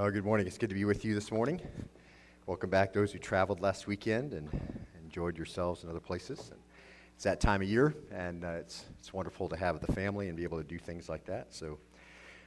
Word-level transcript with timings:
Well, 0.00 0.10
good 0.10 0.24
morning. 0.24 0.46
It's 0.46 0.56
good 0.56 0.70
to 0.70 0.74
be 0.74 0.86
with 0.86 1.04
you 1.04 1.14
this 1.14 1.30
morning. 1.30 1.60
Welcome 2.46 2.70
back, 2.70 2.94
those 2.94 3.12
who 3.12 3.18
traveled 3.18 3.60
last 3.60 3.86
weekend 3.86 4.32
and 4.32 4.48
enjoyed 5.04 5.36
yourselves 5.36 5.84
in 5.84 5.90
other 5.90 6.00
places. 6.00 6.48
And 6.50 6.60
it's 7.14 7.24
that 7.24 7.38
time 7.38 7.60
of 7.60 7.68
year, 7.68 7.94
and 8.10 8.42
uh, 8.42 8.52
it's, 8.52 8.86
it's 8.98 9.12
wonderful 9.12 9.50
to 9.50 9.56
have 9.56 9.78
the 9.86 9.92
family 9.92 10.28
and 10.28 10.38
be 10.38 10.42
able 10.42 10.56
to 10.56 10.64
do 10.64 10.78
things 10.78 11.10
like 11.10 11.26
that. 11.26 11.48
So, 11.52 11.78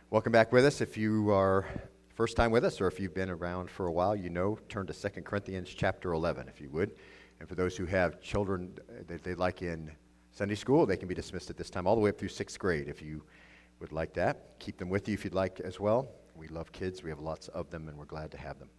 welcome 0.10 0.32
back 0.32 0.52
with 0.52 0.66
us. 0.66 0.82
If 0.82 0.98
you 0.98 1.30
are 1.30 1.68
first 2.16 2.36
time 2.36 2.50
with 2.50 2.66
us, 2.66 2.82
or 2.82 2.88
if 2.88 3.00
you've 3.00 3.14
been 3.14 3.30
around 3.30 3.70
for 3.70 3.86
a 3.86 3.92
while, 3.92 4.16
you 4.16 4.32
know, 4.32 4.58
turn 4.68 4.88
to 4.88 4.94
2 4.94 5.22
Corinthians 5.22 5.70
chapter 5.70 6.14
11, 6.14 6.48
if 6.48 6.60
you 6.60 6.72
would. 6.72 6.96
And 7.40 7.48
for 7.48 7.54
those 7.54 7.78
who 7.78 7.86
have 7.86 8.20
children 8.20 8.74
that 9.06 9.24
they 9.24 9.36
like 9.36 9.62
in 9.62 9.92
Sunday 10.32 10.56
school, 10.56 10.88
they 10.88 10.98
can 10.98 11.08
be 11.08 11.14
dismissed 11.14 11.52
at 11.52 11.58
this 11.58 11.70
time, 11.70 11.86
all 11.86 11.94
the 11.94 12.02
way 12.02 12.10
up 12.10 12.18
through 12.18 12.30
sixth 12.30 12.58
grade, 12.58 12.88
if 12.88 13.00
you 13.00 13.22
would 13.80 13.92
like 13.92 14.12
that. 14.16 14.58
Keep 14.58 14.80
them 14.80 14.90
with 14.90 15.08
you 15.08 15.14
if 15.14 15.24
you'd 15.24 15.36
like 15.36 15.60
as 15.60 15.80
well. 15.80 16.10
We 16.36 16.48
love 16.48 16.72
kids. 16.72 17.04
We 17.04 17.10
have 17.10 17.20
lots 17.20 17.48
of 17.50 17.70
them, 17.70 17.88
and 17.88 17.98
we're 17.98 18.06
glad 18.06 18.32
to 18.32 18.38
have 18.38 18.60
them. 18.60 18.70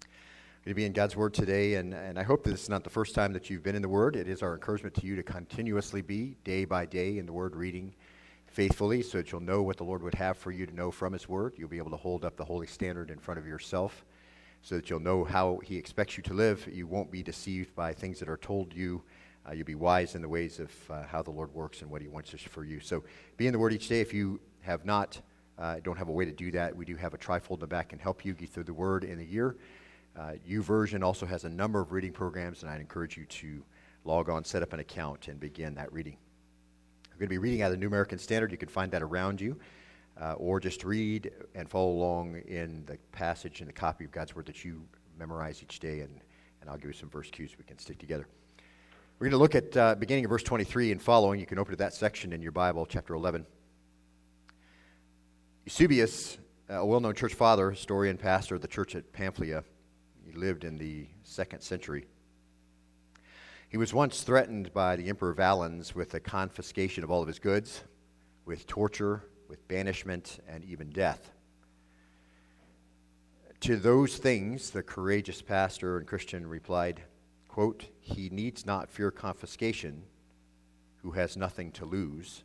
We're 0.00 0.66
going 0.66 0.72
to 0.72 0.74
be 0.74 0.84
in 0.84 0.92
God's 0.92 1.16
Word 1.16 1.34
today, 1.34 1.74
and, 1.74 1.92
and 1.92 2.18
I 2.18 2.22
hope 2.22 2.44
that 2.44 2.50
this 2.50 2.62
is 2.62 2.68
not 2.68 2.84
the 2.84 2.90
first 2.90 3.14
time 3.14 3.32
that 3.32 3.50
you've 3.50 3.62
been 3.62 3.74
in 3.74 3.82
the 3.82 3.88
Word. 3.88 4.14
It 4.14 4.28
is 4.28 4.42
our 4.42 4.54
encouragement 4.54 4.94
to 4.94 5.06
you 5.06 5.16
to 5.16 5.22
continuously 5.22 6.02
be, 6.02 6.36
day 6.44 6.64
by 6.64 6.86
day, 6.86 7.18
in 7.18 7.26
the 7.26 7.32
Word, 7.32 7.56
reading 7.56 7.94
faithfully 8.46 9.02
so 9.02 9.18
that 9.18 9.32
you'll 9.32 9.40
know 9.40 9.62
what 9.62 9.76
the 9.76 9.84
Lord 9.84 10.02
would 10.02 10.14
have 10.14 10.36
for 10.36 10.52
you 10.52 10.66
to 10.66 10.74
know 10.74 10.90
from 10.90 11.14
His 11.14 11.28
Word. 11.28 11.54
You'll 11.56 11.68
be 11.68 11.78
able 11.78 11.90
to 11.90 11.96
hold 11.96 12.24
up 12.24 12.36
the 12.36 12.44
holy 12.44 12.66
standard 12.66 13.10
in 13.10 13.18
front 13.18 13.40
of 13.40 13.46
yourself 13.46 14.04
so 14.60 14.76
that 14.76 14.88
you'll 14.88 15.00
know 15.00 15.24
how 15.24 15.58
He 15.64 15.76
expects 15.76 16.16
you 16.16 16.22
to 16.24 16.34
live. 16.34 16.68
You 16.70 16.86
won't 16.86 17.10
be 17.10 17.22
deceived 17.22 17.74
by 17.74 17.92
things 17.92 18.20
that 18.20 18.28
are 18.28 18.36
told 18.36 18.72
you. 18.72 19.02
Uh, 19.48 19.52
you'll 19.52 19.66
be 19.66 19.74
wise 19.74 20.14
in 20.14 20.22
the 20.22 20.28
ways 20.28 20.60
of 20.60 20.70
uh, 20.88 21.02
how 21.04 21.22
the 21.22 21.30
Lord 21.30 21.52
works 21.52 21.82
and 21.82 21.90
what 21.90 22.02
He 22.02 22.08
wants 22.08 22.30
for 22.30 22.64
you. 22.64 22.78
So 22.78 23.02
be 23.36 23.46
in 23.46 23.52
the 23.52 23.58
Word 23.58 23.72
each 23.72 23.88
day. 23.88 24.00
If 24.00 24.14
you 24.14 24.38
have 24.60 24.84
not 24.84 25.20
uh, 25.62 25.78
don't 25.84 25.96
have 25.96 26.08
a 26.08 26.12
way 26.12 26.24
to 26.24 26.32
do 26.32 26.50
that. 26.50 26.74
We 26.74 26.84
do 26.84 26.96
have 26.96 27.14
a 27.14 27.18
trifold 27.18 27.54
in 27.54 27.60
the 27.60 27.66
back 27.68 27.92
and 27.92 28.02
help 28.02 28.24
you 28.24 28.34
get 28.34 28.50
through 28.50 28.64
the 28.64 28.74
Word 28.74 29.04
in 29.04 29.20
a 29.20 29.22
year. 29.22 29.56
Uh, 30.18 30.32
YouVersion 30.46 31.04
also 31.04 31.24
has 31.24 31.44
a 31.44 31.48
number 31.48 31.80
of 31.80 31.92
reading 31.92 32.12
programs, 32.12 32.62
and 32.62 32.70
I'd 32.70 32.80
encourage 32.80 33.16
you 33.16 33.24
to 33.26 33.62
log 34.04 34.28
on, 34.28 34.44
set 34.44 34.62
up 34.64 34.72
an 34.72 34.80
account, 34.80 35.28
and 35.28 35.38
begin 35.38 35.76
that 35.76 35.92
reading. 35.92 36.16
I'm 37.12 37.18
going 37.18 37.28
to 37.28 37.30
be 37.30 37.38
reading 37.38 37.62
out 37.62 37.66
of 37.66 37.72
the 37.72 37.76
New 37.76 37.86
American 37.86 38.18
Standard. 38.18 38.50
You 38.50 38.58
can 38.58 38.68
find 38.68 38.90
that 38.90 39.02
around 39.02 39.40
you, 39.40 39.56
uh, 40.20 40.32
or 40.32 40.58
just 40.58 40.82
read 40.82 41.30
and 41.54 41.70
follow 41.70 41.92
along 41.92 42.42
in 42.48 42.84
the 42.86 42.98
passage 43.12 43.60
in 43.60 43.68
the 43.68 43.72
copy 43.72 44.04
of 44.04 44.10
God's 44.10 44.34
Word 44.34 44.46
that 44.46 44.64
you 44.64 44.82
memorize 45.16 45.62
each 45.62 45.78
day, 45.78 46.00
and, 46.00 46.20
and 46.60 46.68
I'll 46.68 46.76
give 46.76 46.86
you 46.86 46.92
some 46.92 47.08
verse 47.08 47.30
cues 47.30 47.56
we 47.56 47.62
can 47.62 47.78
stick 47.78 47.98
together. 47.98 48.26
We're 49.20 49.26
going 49.26 49.38
to 49.38 49.38
look 49.38 49.54
at 49.54 49.76
uh, 49.76 49.94
beginning 49.94 50.24
of 50.24 50.30
verse 50.30 50.42
23 50.42 50.90
and 50.90 51.00
following. 51.00 51.38
You 51.38 51.46
can 51.46 51.60
open 51.60 51.70
to 51.70 51.78
that 51.78 51.94
section 51.94 52.32
in 52.32 52.42
your 52.42 52.50
Bible, 52.50 52.84
chapter 52.84 53.14
11. 53.14 53.46
Eusebius, 55.64 56.38
a 56.68 56.84
well 56.84 56.98
known 56.98 57.14
church 57.14 57.34
father, 57.34 57.70
historian, 57.70 58.18
pastor 58.18 58.56
of 58.56 58.62
the 58.62 58.68
church 58.68 58.96
at 58.96 59.12
Pamphylia, 59.12 59.62
he 60.24 60.32
lived 60.32 60.64
in 60.64 60.76
the 60.76 61.06
second 61.22 61.60
century. 61.60 62.06
He 63.68 63.76
was 63.76 63.94
once 63.94 64.22
threatened 64.22 64.74
by 64.74 64.96
the 64.96 65.08
Emperor 65.08 65.32
Valens 65.32 65.94
with 65.94 66.10
the 66.10 66.18
confiscation 66.18 67.04
of 67.04 67.12
all 67.12 67.22
of 67.22 67.28
his 67.28 67.38
goods, 67.38 67.84
with 68.44 68.66
torture, 68.66 69.22
with 69.48 69.66
banishment, 69.68 70.40
and 70.48 70.64
even 70.64 70.90
death. 70.90 71.30
To 73.60 73.76
those 73.76 74.18
things, 74.18 74.70
the 74.70 74.82
courageous 74.82 75.42
pastor 75.42 75.96
and 75.96 76.08
Christian 76.08 76.44
replied, 76.44 77.02
quote, 77.46 77.86
He 78.00 78.30
needs 78.30 78.66
not 78.66 78.90
fear 78.90 79.12
confiscation 79.12 80.02
who 81.02 81.12
has 81.12 81.36
nothing 81.36 81.70
to 81.72 81.84
lose 81.84 82.42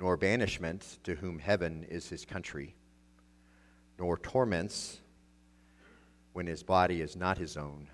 nor 0.00 0.16
banishment 0.16 0.98
to 1.04 1.14
whom 1.14 1.38
heaven 1.38 1.84
is 1.90 2.08
his 2.08 2.24
country, 2.24 2.74
nor 3.98 4.16
torments 4.16 5.00
when 6.32 6.46
his 6.46 6.62
body 6.62 7.02
is 7.02 7.14
not 7.14 7.36
his 7.36 7.56
own, 7.56 7.86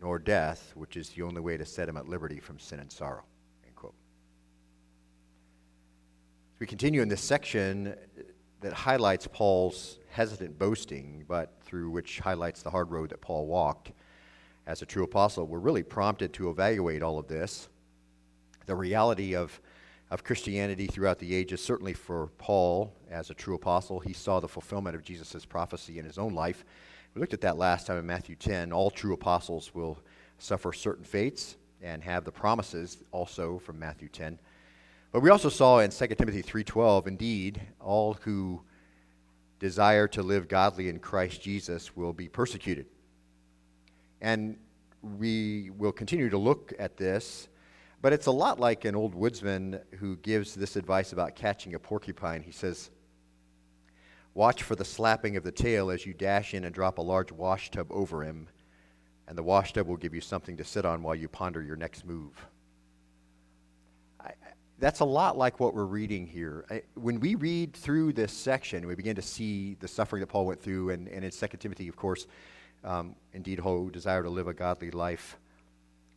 nor 0.00 0.18
death, 0.18 0.72
which 0.76 0.96
is 0.96 1.10
the 1.10 1.22
only 1.22 1.40
way 1.40 1.56
to 1.56 1.66
set 1.66 1.88
him 1.88 1.96
at 1.96 2.08
liberty 2.08 2.38
from 2.38 2.58
sin 2.58 2.78
and 2.78 2.90
sorrow. 2.90 3.24
We 6.62 6.66
continue 6.68 7.02
in 7.02 7.08
this 7.08 7.20
section 7.20 7.96
that 8.60 8.72
highlights 8.72 9.26
Paul's 9.26 9.98
hesitant 10.10 10.60
boasting, 10.60 11.24
but 11.26 11.56
through 11.64 11.90
which 11.90 12.20
highlights 12.20 12.62
the 12.62 12.70
hard 12.70 12.92
road 12.92 13.10
that 13.10 13.20
Paul 13.20 13.48
walked 13.48 13.90
as 14.64 14.80
a 14.80 14.86
true 14.86 15.02
apostle, 15.02 15.48
we're 15.48 15.58
really 15.58 15.82
prompted 15.82 16.32
to 16.34 16.50
evaluate 16.50 17.02
all 17.02 17.18
of 17.18 17.26
this. 17.26 17.68
The 18.66 18.76
reality 18.76 19.34
of 19.34 19.60
of 20.12 20.22
Christianity 20.22 20.86
throughout 20.86 21.18
the 21.18 21.34
ages. 21.34 21.64
Certainly 21.64 21.94
for 21.94 22.26
Paul, 22.36 22.92
as 23.10 23.30
a 23.30 23.34
true 23.34 23.54
apostle, 23.54 23.98
he 23.98 24.12
saw 24.12 24.40
the 24.40 24.46
fulfillment 24.46 24.94
of 24.94 25.02
Jesus' 25.02 25.46
prophecy 25.46 25.98
in 25.98 26.04
his 26.04 26.18
own 26.18 26.34
life. 26.34 26.66
We 27.14 27.20
looked 27.20 27.32
at 27.32 27.40
that 27.40 27.56
last 27.56 27.86
time 27.86 27.96
in 27.96 28.04
Matthew 28.04 28.36
10. 28.36 28.72
All 28.72 28.90
true 28.90 29.14
apostles 29.14 29.74
will 29.74 29.98
suffer 30.36 30.70
certain 30.74 31.02
fates 31.02 31.56
and 31.80 32.04
have 32.04 32.26
the 32.26 32.30
promises 32.30 32.98
also 33.10 33.58
from 33.58 33.78
Matthew 33.78 34.08
10. 34.08 34.38
But 35.12 35.20
we 35.20 35.30
also 35.30 35.48
saw 35.48 35.78
in 35.78 35.90
2 35.90 36.18
Timothy 36.18 36.42
3:12, 36.42 37.06
indeed, 37.06 37.62
all 37.80 38.12
who 38.12 38.62
desire 39.60 40.08
to 40.08 40.22
live 40.22 40.46
godly 40.46 40.90
in 40.90 40.98
Christ 40.98 41.40
Jesus 41.40 41.96
will 41.96 42.12
be 42.12 42.28
persecuted. 42.28 42.84
And 44.20 44.58
we 45.00 45.70
will 45.70 45.92
continue 45.92 46.28
to 46.28 46.38
look 46.38 46.74
at 46.78 46.98
this 46.98 47.48
but 48.02 48.12
it's 48.12 48.26
a 48.26 48.32
lot 48.32 48.58
like 48.58 48.84
an 48.84 48.96
old 48.96 49.14
woodsman 49.14 49.78
who 49.98 50.16
gives 50.16 50.54
this 50.54 50.74
advice 50.74 51.12
about 51.12 51.36
catching 51.36 51.74
a 51.74 51.78
porcupine. 51.78 52.42
He 52.42 52.50
says, 52.50 52.90
Watch 54.34 54.64
for 54.64 54.74
the 54.74 54.84
slapping 54.84 55.36
of 55.36 55.44
the 55.44 55.52
tail 55.52 55.90
as 55.90 56.04
you 56.04 56.12
dash 56.12 56.52
in 56.52 56.64
and 56.64 56.74
drop 56.74 56.98
a 56.98 57.02
large 57.02 57.30
wash 57.30 57.70
tub 57.70 57.86
over 57.90 58.24
him, 58.24 58.48
and 59.28 59.38
the 59.38 59.42
wash 59.42 59.72
tub 59.72 59.86
will 59.86 59.96
give 59.96 60.14
you 60.14 60.20
something 60.20 60.56
to 60.56 60.64
sit 60.64 60.84
on 60.84 61.02
while 61.02 61.14
you 61.14 61.28
ponder 61.28 61.62
your 61.62 61.76
next 61.76 62.04
move. 62.04 62.44
I, 64.18 64.32
that's 64.78 65.00
a 65.00 65.04
lot 65.04 65.38
like 65.38 65.60
what 65.60 65.72
we're 65.72 65.84
reading 65.84 66.26
here. 66.26 66.64
I, 66.70 66.82
when 66.94 67.20
we 67.20 67.36
read 67.36 67.74
through 67.74 68.14
this 68.14 68.32
section, 68.32 68.86
we 68.86 68.96
begin 68.96 69.14
to 69.14 69.22
see 69.22 69.76
the 69.78 69.86
suffering 69.86 70.20
that 70.20 70.28
Paul 70.28 70.46
went 70.46 70.60
through, 70.60 70.90
and, 70.90 71.06
and 71.08 71.24
in 71.24 71.30
2 71.30 71.46
Timothy, 71.58 71.86
of 71.86 71.94
course, 71.94 72.26
um, 72.82 73.14
indeed, 73.32 73.60
who 73.60 73.90
desire 73.92 74.24
to 74.24 74.30
live 74.30 74.48
a 74.48 74.54
godly 74.54 74.90
life 74.90 75.38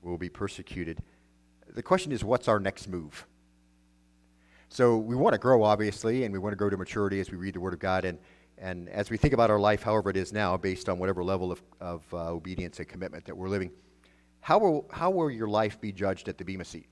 will 0.02 0.17
be 0.17 0.29
persecuted 0.29 1.03
the 1.75 1.84
question 1.84 2.12
is, 2.12 2.24
what's 2.24 2.47
our 2.47 2.59
next 2.59 2.88
move? 2.88 3.25
So 4.69 4.97
we 4.97 5.16
want 5.16 5.34
to 5.34 5.40
grow, 5.40 5.63
obviously, 5.63 6.24
and 6.24 6.34
we 6.34 6.40
want 6.40 6.53
to 6.53 6.58
grow 6.58 6.69
to 6.69 6.78
maturity 6.78 7.19
as 7.19 7.31
we 7.31 7.38
read 7.38 7.56
the 7.56 7.59
Word 7.59 7.74
of 7.74 7.80
God. 7.80 8.06
And, 8.06 8.18
and 8.58 8.90
as 8.90 9.09
we 9.09 9.18
think 9.18 9.34
about 9.34 9.50
our 9.50 9.59
life, 9.59 9.84
however 9.84 10.09
it 10.09 10.18
is 10.18 10.34
now, 10.34 10.58
based 10.58 10.90
on 10.90 11.00
whatever 11.00 11.24
level 11.24 11.52
of, 11.52 11.62
of 11.80 12.03
uh, 12.14 12.31
obedience 12.31 12.80
and 12.80 12.88
commitment 12.88 13.25
that 13.25 13.35
we're 13.35 13.50
living, 13.50 13.72
how 14.41 14.58
will, 14.58 14.88
how 14.91 15.09
will 15.09 15.30
your 15.31 15.47
life 15.47 15.80
be 15.80 15.91
judged 15.91 16.28
at 16.28 16.38
the 16.38 16.46
Bema 16.46 16.66
seat? 16.66 16.88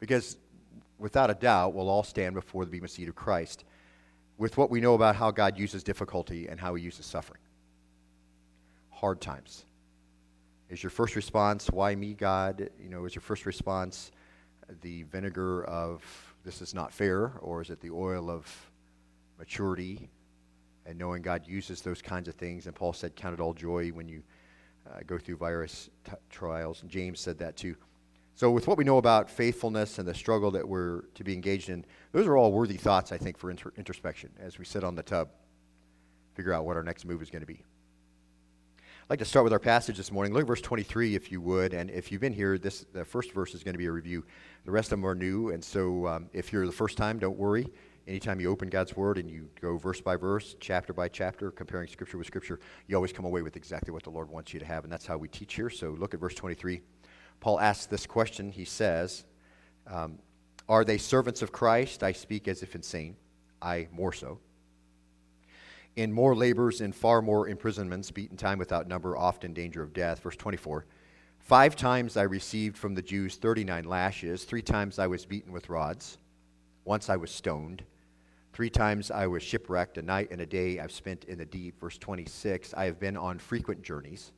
Because 0.00 0.36
without 0.98 1.30
a 1.30 1.34
doubt, 1.34 1.74
we'll 1.74 1.88
all 1.88 2.02
stand 2.02 2.34
before 2.34 2.64
the 2.64 2.70
Bema 2.70 2.88
seat 2.88 3.08
of 3.08 3.14
Christ 3.14 3.64
with 4.36 4.56
what 4.56 4.70
we 4.70 4.80
know 4.80 4.94
about 4.94 5.16
how 5.16 5.30
God 5.30 5.58
uses 5.58 5.82
difficulty 5.82 6.48
and 6.48 6.58
how 6.58 6.74
he 6.74 6.82
uses 6.82 7.06
suffering. 7.06 7.40
Hard 8.90 9.20
times. 9.20 9.64
Is 10.74 10.82
your 10.82 10.90
first 10.90 11.14
response, 11.14 11.70
why 11.70 11.94
me, 11.94 12.14
God? 12.14 12.68
You 12.82 12.88
know, 12.88 13.04
is 13.04 13.14
your 13.14 13.22
first 13.22 13.46
response 13.46 14.10
the 14.80 15.04
vinegar 15.04 15.64
of 15.66 16.02
this 16.44 16.60
is 16.60 16.74
not 16.74 16.92
fair, 16.92 17.30
or 17.42 17.62
is 17.62 17.70
it 17.70 17.80
the 17.80 17.92
oil 17.92 18.28
of 18.28 18.44
maturity 19.38 20.10
and 20.84 20.98
knowing 20.98 21.22
God 21.22 21.46
uses 21.46 21.80
those 21.80 22.02
kinds 22.02 22.26
of 22.26 22.34
things? 22.34 22.66
And 22.66 22.74
Paul 22.74 22.92
said, 22.92 23.14
Count 23.14 23.34
it 23.34 23.40
all 23.40 23.54
joy 23.54 23.90
when 23.90 24.08
you 24.08 24.24
uh, 24.90 24.98
go 25.06 25.16
through 25.16 25.36
virus 25.36 25.90
t- 26.02 26.10
trials. 26.28 26.82
And 26.82 26.90
James 26.90 27.20
said 27.20 27.38
that 27.38 27.56
too. 27.56 27.76
So, 28.34 28.50
with 28.50 28.66
what 28.66 28.76
we 28.76 28.82
know 28.82 28.98
about 28.98 29.30
faithfulness 29.30 30.00
and 30.00 30.08
the 30.08 30.14
struggle 30.14 30.50
that 30.50 30.68
we're 30.68 31.02
to 31.14 31.22
be 31.22 31.34
engaged 31.34 31.68
in, 31.68 31.84
those 32.10 32.26
are 32.26 32.36
all 32.36 32.50
worthy 32.50 32.78
thoughts, 32.78 33.12
I 33.12 33.16
think, 33.16 33.38
for 33.38 33.52
inter- 33.52 33.72
introspection 33.76 34.32
as 34.40 34.58
we 34.58 34.64
sit 34.64 34.82
on 34.82 34.96
the 34.96 35.04
tub, 35.04 35.28
figure 36.34 36.52
out 36.52 36.64
what 36.64 36.76
our 36.76 36.82
next 36.82 37.04
move 37.04 37.22
is 37.22 37.30
going 37.30 37.42
to 37.42 37.46
be. 37.46 37.62
I'd 39.04 39.10
like 39.10 39.18
to 39.18 39.26
start 39.26 39.44
with 39.44 39.52
our 39.52 39.58
passage 39.58 39.98
this 39.98 40.10
morning. 40.10 40.32
Look 40.32 40.40
at 40.40 40.46
verse 40.46 40.62
23, 40.62 41.14
if 41.14 41.30
you 41.30 41.38
would. 41.42 41.74
And 41.74 41.90
if 41.90 42.10
you've 42.10 42.22
been 42.22 42.32
here, 42.32 42.56
this 42.56 42.86
the 42.94 43.04
first 43.04 43.32
verse 43.32 43.54
is 43.54 43.62
going 43.62 43.74
to 43.74 43.78
be 43.78 43.84
a 43.84 43.92
review. 43.92 44.24
The 44.64 44.70
rest 44.70 44.86
of 44.86 44.98
them 44.98 45.04
are 45.04 45.14
new. 45.14 45.50
And 45.50 45.62
so 45.62 46.06
um, 46.06 46.30
if 46.32 46.54
you're 46.54 46.64
the 46.64 46.72
first 46.72 46.96
time, 46.96 47.18
don't 47.18 47.36
worry. 47.36 47.68
Anytime 48.08 48.40
you 48.40 48.50
open 48.50 48.70
God's 48.70 48.96
Word 48.96 49.18
and 49.18 49.30
you 49.30 49.50
go 49.60 49.76
verse 49.76 50.00
by 50.00 50.16
verse, 50.16 50.56
chapter 50.58 50.94
by 50.94 51.08
chapter, 51.08 51.50
comparing 51.50 51.86
Scripture 51.86 52.16
with 52.16 52.26
Scripture, 52.26 52.60
you 52.86 52.96
always 52.96 53.12
come 53.12 53.26
away 53.26 53.42
with 53.42 53.56
exactly 53.56 53.92
what 53.92 54.04
the 54.04 54.10
Lord 54.10 54.30
wants 54.30 54.54
you 54.54 54.60
to 54.60 54.64
have. 54.64 54.84
And 54.84 54.92
that's 54.92 55.04
how 55.04 55.18
we 55.18 55.28
teach 55.28 55.52
here. 55.52 55.68
So 55.68 55.90
look 55.90 56.14
at 56.14 56.20
verse 56.20 56.34
23. 56.34 56.80
Paul 57.40 57.60
asks 57.60 57.84
this 57.84 58.06
question. 58.06 58.50
He 58.50 58.64
says, 58.64 59.26
um, 59.86 60.18
Are 60.66 60.82
they 60.82 60.96
servants 60.96 61.42
of 61.42 61.52
Christ? 61.52 62.02
I 62.02 62.12
speak 62.12 62.48
as 62.48 62.62
if 62.62 62.74
insane. 62.74 63.16
I 63.60 63.86
more 63.92 64.14
so 64.14 64.38
in 65.96 66.12
more 66.12 66.34
labors, 66.34 66.80
in 66.80 66.92
far 66.92 67.22
more 67.22 67.48
imprisonments, 67.48 68.10
beaten 68.10 68.36
time 68.36 68.58
without 68.58 68.88
number, 68.88 69.16
often 69.16 69.52
danger 69.52 69.82
of 69.82 69.92
death. 69.92 70.20
Verse 70.20 70.36
24. 70.36 70.86
Five 71.38 71.76
times 71.76 72.16
I 72.16 72.22
received 72.22 72.76
from 72.76 72.94
the 72.94 73.02
Jews 73.02 73.36
39 73.36 73.84
lashes. 73.84 74.44
Three 74.44 74.62
times 74.62 74.98
I 74.98 75.06
was 75.06 75.26
beaten 75.26 75.52
with 75.52 75.68
rods. 75.68 76.18
Once 76.84 77.10
I 77.10 77.16
was 77.16 77.30
stoned. 77.30 77.84
Three 78.54 78.70
times 78.70 79.10
I 79.10 79.26
was 79.26 79.42
shipwrecked, 79.42 79.98
a 79.98 80.02
night 80.02 80.28
and 80.30 80.40
a 80.40 80.46
day 80.46 80.78
I've 80.78 80.92
spent 80.92 81.24
in 81.24 81.38
the 81.38 81.44
deep. 81.44 81.80
Verse 81.80 81.98
26 81.98 82.72
I 82.74 82.84
have 82.84 83.00
been 83.00 83.16
on 83.16 83.38
frequent 83.38 83.82
journeys, 83.82 84.30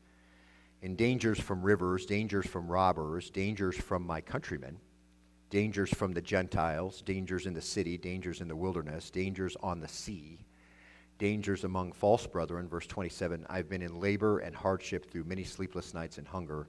in 0.81 0.97
dangers 0.97 1.39
from 1.39 1.63
rivers, 1.63 2.07
dangers 2.07 2.47
from 2.47 2.67
robbers, 2.67 3.29
dangers 3.29 3.77
from 3.77 4.07
my 4.07 4.23
countrymen, 4.23 4.79
dangers 5.51 5.91
from 5.91 6.13
the 6.13 6.23
Gentiles, 6.23 7.03
dangers 7.03 7.45
in 7.45 7.53
the 7.53 7.61
city, 7.61 7.99
dangers 7.99 8.41
in 8.41 8.49
the 8.49 8.57
wilderness, 8.57 9.11
dangers 9.11 9.55
on 9.63 9.81
the 9.81 9.89
sea, 9.89 10.46
dangers 11.19 11.65
among 11.65 11.93
false 11.93 12.27
brethren. 12.27 12.69
Verse 12.69 12.87
27 12.87 13.47
I've 13.49 13.69
been 13.69 13.83
in 13.83 14.01
labor 14.01 14.39
and 14.39 14.55
hardship 14.55 15.11
through 15.11 15.25
many 15.25 15.45
sleepless 15.45 15.95
nights 15.95 16.19
and 16.19 16.27
hunger 16.27 16.69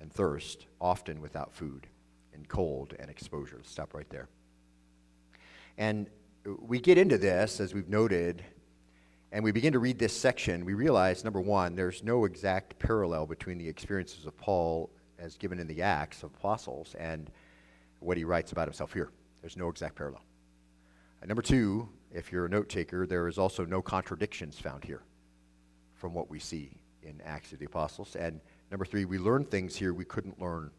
and 0.00 0.12
thirst, 0.12 0.66
often 0.80 1.20
without 1.20 1.52
food, 1.52 1.86
and 2.34 2.46
cold 2.48 2.94
and 2.98 3.10
exposure. 3.10 3.60
Stop 3.64 3.94
right 3.94 4.08
there. 4.10 4.28
And 5.78 6.08
we 6.60 6.80
get 6.80 6.98
into 6.98 7.18
this, 7.18 7.60
as 7.60 7.74
we've 7.74 7.88
noted, 7.88 8.44
and 9.32 9.42
we 9.44 9.52
begin 9.52 9.72
to 9.72 9.78
read 9.78 9.98
this 9.98 10.16
section, 10.16 10.64
we 10.64 10.74
realize, 10.74 11.24
number 11.24 11.40
one, 11.40 11.74
there's 11.74 12.02
no 12.02 12.24
exact 12.24 12.78
parallel 12.78 13.26
between 13.26 13.58
the 13.58 13.68
experiences 13.68 14.24
of 14.24 14.36
Paul 14.36 14.90
as 15.18 15.36
given 15.36 15.58
in 15.58 15.66
the 15.66 15.82
Acts 15.82 16.22
of 16.22 16.32
Apostles 16.34 16.94
and 16.98 17.30
what 18.00 18.16
he 18.16 18.24
writes 18.24 18.52
about 18.52 18.68
himself 18.68 18.92
here. 18.92 19.10
There's 19.40 19.56
no 19.56 19.68
exact 19.68 19.96
parallel. 19.96 20.22
And 21.20 21.28
number 21.28 21.42
two, 21.42 21.88
if 22.12 22.32
you're 22.32 22.46
a 22.46 22.48
note 22.48 22.68
taker, 22.68 23.06
there 23.06 23.28
is 23.28 23.38
also 23.38 23.64
no 23.64 23.82
contradictions 23.82 24.58
found 24.58 24.84
here 24.84 25.02
from 25.94 26.14
what 26.14 26.30
we 26.30 26.38
see 26.38 26.70
in 27.02 27.20
Acts 27.24 27.52
of 27.52 27.58
the 27.58 27.66
Apostles. 27.66 28.16
And 28.16 28.40
number 28.70 28.84
three, 28.84 29.04
we 29.04 29.18
learn 29.18 29.44
things 29.44 29.76
here 29.76 29.92
we 29.92 30.04
couldn't 30.04 30.40
learn 30.40 30.70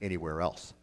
anywhere 0.00 0.40
else. 0.40 0.74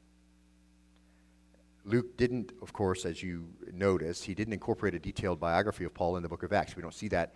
Luke 1.85 2.15
didn't, 2.15 2.53
of 2.61 2.71
course, 2.71 3.05
as 3.05 3.21
you 3.21 3.45
notice, 3.73 4.23
he 4.23 4.33
didn't 4.33 4.53
incorporate 4.53 4.95
a 4.95 4.99
detailed 4.99 5.39
biography 5.39 5.83
of 5.83 5.93
Paul 5.93 6.15
in 6.15 6.23
the 6.23 6.29
book 6.29 6.43
of 6.43 6.53
Acts. 6.53 6.75
We 6.75 6.81
don't 6.81 6.93
see 6.93 7.09
that 7.09 7.33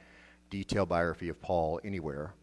detailed 0.49 0.88
biography 0.88 1.27
of 1.29 1.41
Paul 1.41 1.81
anywhere. 1.83 2.33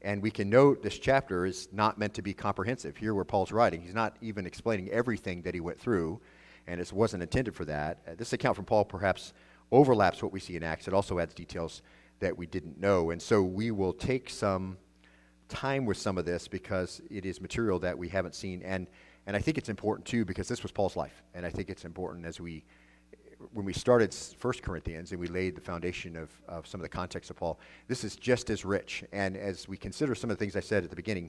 And 0.00 0.22
we 0.22 0.30
can 0.30 0.48
note 0.48 0.82
this 0.82 0.98
chapter 0.98 1.44
is 1.44 1.68
not 1.72 1.98
meant 1.98 2.14
to 2.14 2.22
be 2.22 2.32
comprehensive. 2.32 2.96
Here, 2.96 3.14
where 3.14 3.24
Paul's 3.24 3.52
writing, 3.52 3.82
he's 3.82 3.94
not 3.94 4.16
even 4.22 4.46
explaining 4.46 4.88
everything 4.90 5.42
that 5.42 5.54
he 5.54 5.60
went 5.60 5.78
through, 5.78 6.20
and 6.68 6.80
it 6.80 6.92
wasn't 6.92 7.22
intended 7.22 7.54
for 7.54 7.64
that. 7.64 7.98
Uh, 8.06 8.12
this 8.16 8.32
account 8.32 8.56
from 8.56 8.64
Paul 8.64 8.84
perhaps 8.84 9.32
overlaps 9.72 10.22
what 10.22 10.32
we 10.32 10.40
see 10.40 10.56
in 10.56 10.62
Acts. 10.62 10.86
It 10.86 10.94
also 10.94 11.18
adds 11.18 11.34
details 11.34 11.82
that 12.20 12.36
we 12.36 12.46
didn't 12.46 12.80
know. 12.80 13.10
And 13.10 13.20
so 13.20 13.42
we 13.42 13.70
will 13.70 13.92
take 13.92 14.30
some 14.30 14.78
time 15.48 15.86
with 15.86 15.96
some 15.96 16.18
of 16.18 16.24
this 16.24 16.46
because 16.46 17.00
it 17.10 17.24
is 17.24 17.40
material 17.40 17.78
that 17.80 17.96
we 17.96 18.08
haven't 18.08 18.34
seen. 18.34 18.62
And 18.62 18.86
and 19.28 19.36
I 19.36 19.40
think 19.40 19.58
it's 19.58 19.68
important 19.68 20.06
too 20.06 20.24
because 20.24 20.48
this 20.48 20.62
was 20.62 20.72
Paul's 20.72 20.96
life. 20.96 21.22
And 21.34 21.44
I 21.44 21.50
think 21.50 21.68
it's 21.68 21.84
important 21.84 22.24
as 22.24 22.40
we, 22.40 22.64
when 23.52 23.66
we 23.66 23.74
started 23.74 24.16
1 24.40 24.54
Corinthians 24.62 25.12
and 25.12 25.20
we 25.20 25.26
laid 25.26 25.54
the 25.54 25.60
foundation 25.60 26.16
of, 26.16 26.30
of 26.48 26.66
some 26.66 26.80
of 26.80 26.82
the 26.82 26.88
context 26.88 27.28
of 27.28 27.36
Paul, 27.36 27.60
this 27.88 28.04
is 28.04 28.16
just 28.16 28.48
as 28.48 28.64
rich. 28.64 29.04
And 29.12 29.36
as 29.36 29.68
we 29.68 29.76
consider 29.76 30.14
some 30.14 30.30
of 30.30 30.38
the 30.38 30.42
things 30.42 30.56
I 30.56 30.60
said 30.60 30.82
at 30.82 30.88
the 30.88 30.96
beginning 30.96 31.28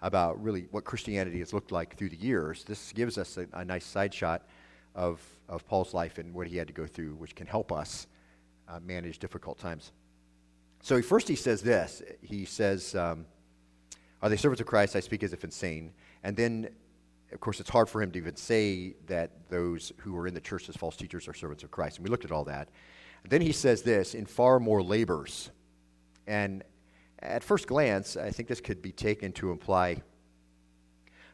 about 0.00 0.42
really 0.42 0.68
what 0.70 0.84
Christianity 0.84 1.38
has 1.40 1.52
looked 1.52 1.70
like 1.70 1.98
through 1.98 2.08
the 2.08 2.16
years, 2.16 2.64
this 2.64 2.92
gives 2.92 3.18
us 3.18 3.36
a, 3.36 3.46
a 3.52 3.62
nice 3.62 3.84
side 3.84 4.14
shot 4.14 4.46
of, 4.94 5.20
of 5.48 5.66
Paul's 5.66 5.94
life 5.94 6.18
and 6.18 6.32
what 6.34 6.46
he 6.46 6.56
had 6.56 6.66
to 6.68 6.72
go 6.72 6.86
through, 6.86 7.14
which 7.14 7.34
can 7.34 7.46
help 7.46 7.72
us 7.72 8.06
uh, 8.68 8.80
manage 8.80 9.18
difficult 9.18 9.58
times. 9.58 9.92
So 10.82 11.00
first 11.02 11.28
he 11.28 11.36
says 11.36 11.62
this. 11.62 12.02
He 12.22 12.44
says, 12.44 12.94
um, 12.94 13.26
Are 14.22 14.28
they 14.28 14.36
servants 14.36 14.60
of 14.60 14.66
Christ? 14.66 14.96
I 14.96 15.00
speak 15.00 15.22
as 15.22 15.32
if 15.32 15.44
insane. 15.44 15.92
And 16.22 16.36
then 16.36 16.68
of 17.34 17.40
course, 17.40 17.58
it's 17.58 17.70
hard 17.70 17.88
for 17.88 18.00
him 18.00 18.12
to 18.12 18.18
even 18.18 18.36
say 18.36 18.94
that 19.06 19.30
those 19.50 19.92
who 19.98 20.16
are 20.16 20.26
in 20.26 20.34
the 20.34 20.40
church 20.40 20.68
as 20.68 20.76
false 20.76 20.96
teachers 20.96 21.26
are 21.26 21.34
servants 21.34 21.64
of 21.64 21.70
Christ. 21.70 21.98
And 21.98 22.04
we 22.04 22.10
looked 22.10 22.24
at 22.24 22.30
all 22.30 22.44
that. 22.44 22.68
then 23.28 23.40
he 23.40 23.52
says 23.52 23.82
this 23.82 24.14
in 24.14 24.24
far 24.24 24.60
more 24.60 24.82
labors. 24.82 25.50
And 26.26 26.62
at 27.18 27.42
first 27.42 27.66
glance, 27.66 28.16
I 28.16 28.30
think 28.30 28.48
this 28.48 28.60
could 28.60 28.80
be 28.80 28.92
taken 28.92 29.32
to 29.32 29.50
imply 29.50 30.02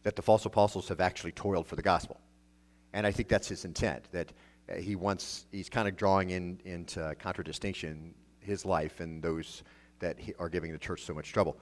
that 0.02 0.16
the 0.16 0.22
false 0.22 0.46
apostles 0.46 0.88
have 0.88 1.00
actually 1.00 1.32
toiled 1.32 1.66
for 1.66 1.76
the 1.76 1.82
gospel. 1.82 2.18
And 2.92 3.06
I 3.06 3.12
think 3.12 3.28
that's 3.28 3.48
his 3.48 3.64
intent, 3.64 4.04
that 4.12 4.32
uh, 4.70 4.76
he 4.76 4.96
wants, 4.96 5.46
he's 5.52 5.68
kind 5.68 5.88
of 5.88 5.96
drawing 5.96 6.30
in, 6.30 6.60
into 6.64 7.14
contradistinction 7.18 8.14
his 8.40 8.64
life 8.64 9.00
and 9.00 9.22
those 9.22 9.62
that 10.00 10.16
are 10.38 10.48
giving 10.48 10.72
the 10.72 10.78
church 10.78 11.02
so 11.02 11.12
much 11.12 11.32
trouble 11.32 11.58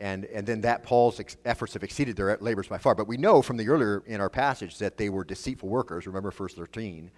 and, 0.00 0.24
and 0.26 0.46
then 0.46 0.60
that 0.60 0.82
Paul's 0.82 1.18
ex- 1.18 1.36
efforts 1.44 1.72
have 1.74 1.82
exceeded 1.82 2.16
their 2.16 2.36
labors 2.40 2.68
by 2.68 2.78
far. 2.78 2.94
But 2.94 3.08
we 3.08 3.16
know 3.16 3.42
from 3.42 3.56
the 3.56 3.68
earlier 3.68 4.02
in 4.06 4.20
our 4.20 4.30
passage 4.30 4.78
that 4.78 4.96
they 4.96 5.08
were 5.08 5.24
deceitful 5.24 5.68
workers. 5.68 6.06
Remember 6.06 6.30
verse 6.30 6.54
13. 6.54 7.10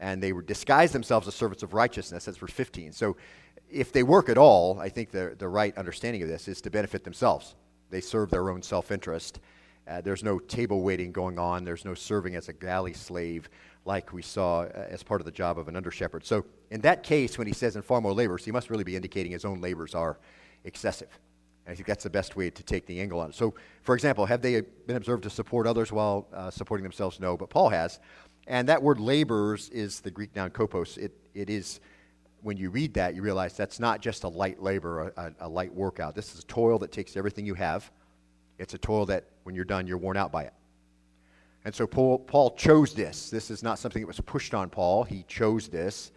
And 0.00 0.22
they 0.22 0.32
were 0.32 0.42
disguised 0.42 0.94
themselves 0.94 1.26
as 1.26 1.34
servants 1.34 1.64
of 1.64 1.74
righteousness. 1.74 2.24
That's 2.24 2.38
verse 2.38 2.52
15. 2.52 2.92
So 2.92 3.16
if 3.68 3.92
they 3.92 4.04
work 4.04 4.28
at 4.28 4.38
all, 4.38 4.78
I 4.78 4.88
think 4.88 5.10
the, 5.10 5.34
the 5.36 5.48
right 5.48 5.76
understanding 5.76 6.22
of 6.22 6.28
this 6.28 6.46
is 6.46 6.60
to 6.62 6.70
benefit 6.70 7.02
themselves. 7.02 7.56
They 7.90 8.00
serve 8.00 8.30
their 8.30 8.50
own 8.50 8.62
self 8.62 8.92
interest. 8.92 9.40
Uh, 9.88 10.00
there's 10.00 10.22
no 10.22 10.38
table 10.38 10.82
waiting 10.82 11.12
going 11.12 11.38
on. 11.38 11.64
There's 11.64 11.84
no 11.84 11.94
serving 11.94 12.36
as 12.36 12.48
a 12.48 12.52
galley 12.52 12.92
slave 12.92 13.48
like 13.84 14.12
we 14.12 14.20
saw 14.20 14.62
uh, 14.62 14.86
as 14.90 15.02
part 15.02 15.20
of 15.20 15.24
the 15.24 15.32
job 15.32 15.58
of 15.58 15.66
an 15.68 15.76
under 15.76 15.90
shepherd. 15.90 16.26
So, 16.26 16.44
in 16.70 16.82
that 16.82 17.02
case, 17.02 17.38
when 17.38 17.46
he 17.46 17.54
says 17.54 17.74
in 17.74 17.82
far 17.82 18.00
more 18.00 18.12
labors, 18.12 18.44
he 18.44 18.52
must 18.52 18.68
really 18.68 18.84
be 18.84 18.96
indicating 18.96 19.32
his 19.32 19.46
own 19.46 19.60
labors 19.60 19.94
are 19.94 20.18
excessive. 20.64 21.08
And 21.64 21.72
I 21.72 21.74
think 21.74 21.86
that's 21.86 22.04
the 22.04 22.10
best 22.10 22.36
way 22.36 22.50
to 22.50 22.62
take 22.62 22.86
the 22.86 23.00
angle 23.00 23.20
on 23.20 23.30
it. 23.30 23.34
So, 23.34 23.54
for 23.82 23.94
example, 23.94 24.26
have 24.26 24.42
they 24.42 24.60
been 24.86 24.96
observed 24.96 25.22
to 25.22 25.30
support 25.30 25.66
others 25.66 25.90
while 25.90 26.28
uh, 26.34 26.50
supporting 26.50 26.82
themselves? 26.82 27.18
No, 27.18 27.36
but 27.36 27.48
Paul 27.48 27.70
has. 27.70 27.98
And 28.46 28.68
that 28.68 28.82
word 28.82 29.00
labors 29.00 29.68
is 29.70 30.00
the 30.00 30.10
Greek 30.10 30.34
noun 30.36 30.50
kopos. 30.50 30.98
It, 30.98 31.12
it 31.34 31.48
is, 31.48 31.80
when 32.42 32.56
you 32.56 32.70
read 32.70 32.94
that, 32.94 33.14
you 33.14 33.22
realize 33.22 33.56
that's 33.56 33.80
not 33.80 34.00
just 34.00 34.24
a 34.24 34.28
light 34.28 34.62
labor, 34.62 35.12
a, 35.16 35.32
a 35.40 35.48
light 35.48 35.74
workout. 35.74 36.14
This 36.14 36.34
is 36.34 36.40
a 36.40 36.46
toil 36.46 36.78
that 36.80 36.92
takes 36.92 37.16
everything 37.16 37.46
you 37.46 37.54
have. 37.54 37.90
It's 38.58 38.74
a 38.74 38.78
toil 38.78 39.06
that, 39.06 39.24
when 39.48 39.54
you're 39.54 39.64
done, 39.64 39.86
you're 39.86 39.96
worn 39.96 40.18
out 40.18 40.30
by 40.30 40.42
it. 40.42 40.52
And 41.64 41.74
so 41.74 41.86
Paul, 41.86 42.18
Paul 42.18 42.50
chose 42.50 42.92
this. 42.92 43.30
This 43.30 43.50
is 43.50 43.62
not 43.62 43.78
something 43.78 44.02
that 44.02 44.06
was 44.06 44.20
pushed 44.20 44.52
on 44.52 44.68
Paul. 44.68 45.04
He 45.04 45.24
chose 45.26 45.68
this. 45.68 46.12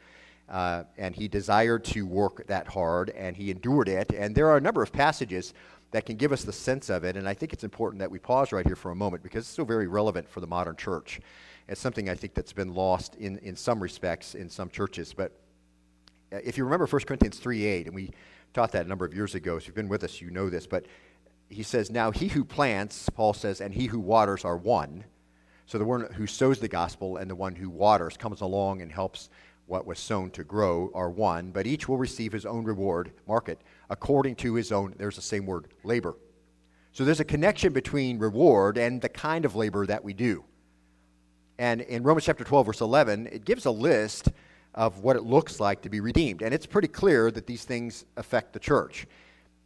Uh, 0.49 0.83
and 0.97 1.15
he 1.15 1.29
desired 1.29 1.85
to 1.85 2.05
work 2.05 2.45
that 2.47 2.67
hard, 2.67 3.09
and 3.11 3.37
he 3.37 3.49
endured 3.49 3.87
it. 3.87 4.11
And 4.11 4.35
there 4.35 4.49
are 4.49 4.57
a 4.57 4.59
number 4.59 4.83
of 4.83 4.91
passages 4.91 5.53
that 5.91 6.05
can 6.05 6.17
give 6.17 6.33
us 6.33 6.43
the 6.43 6.51
sense 6.51 6.89
of 6.89 7.05
it, 7.05 7.15
and 7.15 7.25
I 7.25 7.33
think 7.33 7.53
it's 7.53 7.63
important 7.63 8.01
that 8.01 8.11
we 8.11 8.19
pause 8.19 8.51
right 8.51 8.65
here 8.65 8.75
for 8.75 8.91
a 8.91 8.95
moment 8.95 9.23
because 9.23 9.45
it's 9.45 9.55
so 9.55 9.63
very 9.63 9.87
relevant 9.87 10.27
for 10.27 10.41
the 10.41 10.47
modern 10.47 10.75
church. 10.75 11.21
It's 11.69 11.79
something 11.79 12.09
I 12.09 12.15
think 12.15 12.33
that's 12.33 12.51
been 12.51 12.75
lost 12.75 13.15
in, 13.15 13.37
in 13.37 13.55
some 13.55 13.81
respects 13.81 14.35
in 14.35 14.49
some 14.49 14.69
churches. 14.69 15.13
But 15.13 15.31
uh, 16.33 16.39
if 16.43 16.57
you 16.57 16.65
remember 16.65 16.85
1 16.85 17.01
Corinthians 17.03 17.39
3 17.39 17.63
8, 17.63 17.85
and 17.85 17.95
we 17.95 18.11
taught 18.53 18.73
that 18.73 18.85
a 18.85 18.89
number 18.89 19.05
of 19.05 19.13
years 19.13 19.35
ago, 19.35 19.57
so 19.57 19.61
if 19.61 19.67
you've 19.67 19.75
been 19.75 19.87
with 19.87 20.03
us, 20.03 20.19
you 20.19 20.31
know 20.31 20.49
this, 20.49 20.67
but 20.67 20.85
he 21.51 21.63
says, 21.63 21.91
Now 21.91 22.11
he 22.11 22.27
who 22.27 22.43
plants, 22.43 23.09
Paul 23.09 23.33
says, 23.33 23.61
and 23.61 23.73
he 23.73 23.85
who 23.87 23.99
waters 23.99 24.45
are 24.45 24.57
one. 24.57 25.03
So 25.65 25.77
the 25.77 25.85
one 25.85 26.11
who 26.13 26.27
sows 26.27 26.59
the 26.59 26.67
gospel 26.67 27.17
and 27.17 27.29
the 27.29 27.35
one 27.35 27.55
who 27.55 27.69
waters 27.69 28.17
comes 28.17 28.41
along 28.41 28.81
and 28.81 28.91
helps 28.91 29.29
what 29.67 29.85
was 29.85 29.99
sown 29.99 30.29
to 30.31 30.43
grow 30.43 30.91
are 30.93 31.09
one, 31.09 31.51
but 31.51 31.65
each 31.65 31.87
will 31.87 31.97
receive 31.97 32.33
his 32.33 32.45
own 32.45 32.65
reward, 32.65 33.13
market, 33.25 33.61
according 33.89 34.35
to 34.35 34.53
his 34.55 34.71
own, 34.71 34.93
there's 34.97 35.15
the 35.15 35.21
same 35.21 35.45
word, 35.45 35.67
labor. 35.83 36.15
So 36.91 37.05
there's 37.05 37.21
a 37.21 37.25
connection 37.25 37.71
between 37.71 38.19
reward 38.19 38.77
and 38.77 39.01
the 39.01 39.07
kind 39.07 39.45
of 39.45 39.55
labor 39.55 39.85
that 39.85 40.03
we 40.03 40.13
do. 40.13 40.43
And 41.57 41.79
in 41.81 42.03
Romans 42.03 42.25
chapter 42.25 42.43
12, 42.43 42.65
verse 42.65 42.81
11, 42.81 43.27
it 43.31 43.45
gives 43.45 43.65
a 43.65 43.71
list 43.71 44.29
of 44.75 44.99
what 44.99 45.15
it 45.15 45.23
looks 45.23 45.59
like 45.59 45.81
to 45.83 45.89
be 45.89 46.01
redeemed. 46.01 46.41
And 46.41 46.53
it's 46.53 46.65
pretty 46.65 46.87
clear 46.87 47.31
that 47.31 47.47
these 47.47 47.63
things 47.63 48.03
affect 48.17 48.51
the 48.51 48.59
church. 48.59 49.07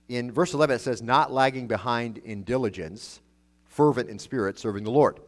In 0.08 0.32
verse 0.32 0.54
11, 0.54 0.76
it 0.76 0.80
says, 0.80 1.02
not 1.02 1.32
lagging 1.32 1.68
behind 1.68 2.20
in 2.20 2.44
diligence, 2.44 3.22
fervent 3.66 4.10
in 4.10 4.20
spirit, 4.20 4.60
serving 4.60 4.84
the 4.84 4.92
Lord. 4.92 5.20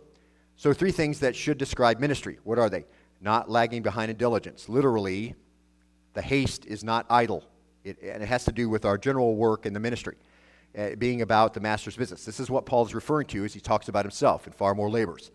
So, 0.56 0.74
three 0.74 0.92
things 0.92 1.20
that 1.20 1.36
should 1.36 1.58
describe 1.58 2.00
ministry. 2.00 2.40
What 2.44 2.60
are 2.60 2.70
they? 2.70 2.86
not 3.22 3.50
lagging 3.50 3.82
behind 3.82 4.12
in 4.12 4.18
diligence. 4.18 4.70
Literally, 4.70 5.36
the 6.14 6.22
haste 6.22 6.66
is 6.66 6.84
not 6.84 7.06
idle. 7.10 7.44
It, 7.84 8.02
and 8.02 8.22
it 8.22 8.28
has 8.28 8.46
to 8.46 8.52
do 8.52 8.70
with 8.70 8.86
our 8.86 8.98
general 8.98 9.36
work 9.36 9.66
in 9.66 9.74
the 9.74 9.80
ministry, 9.80 10.16
uh, 10.78 10.90
being 10.98 11.22
about 11.22 11.54
the 11.54 11.60
master's 11.60 11.96
business. 11.96 12.26
This 12.26 12.40
is 12.40 12.50
what 12.50 12.66
Paul 12.66 12.86
is 12.86 12.94
referring 12.94 13.28
to 13.28 13.46
as 13.46 13.54
he 13.54 13.60
talks 13.60 13.88
about 13.88 14.06
himself 14.06 14.46
in 14.48 14.54
far 14.54 14.76
more 14.76 14.90
labors. 14.90 15.32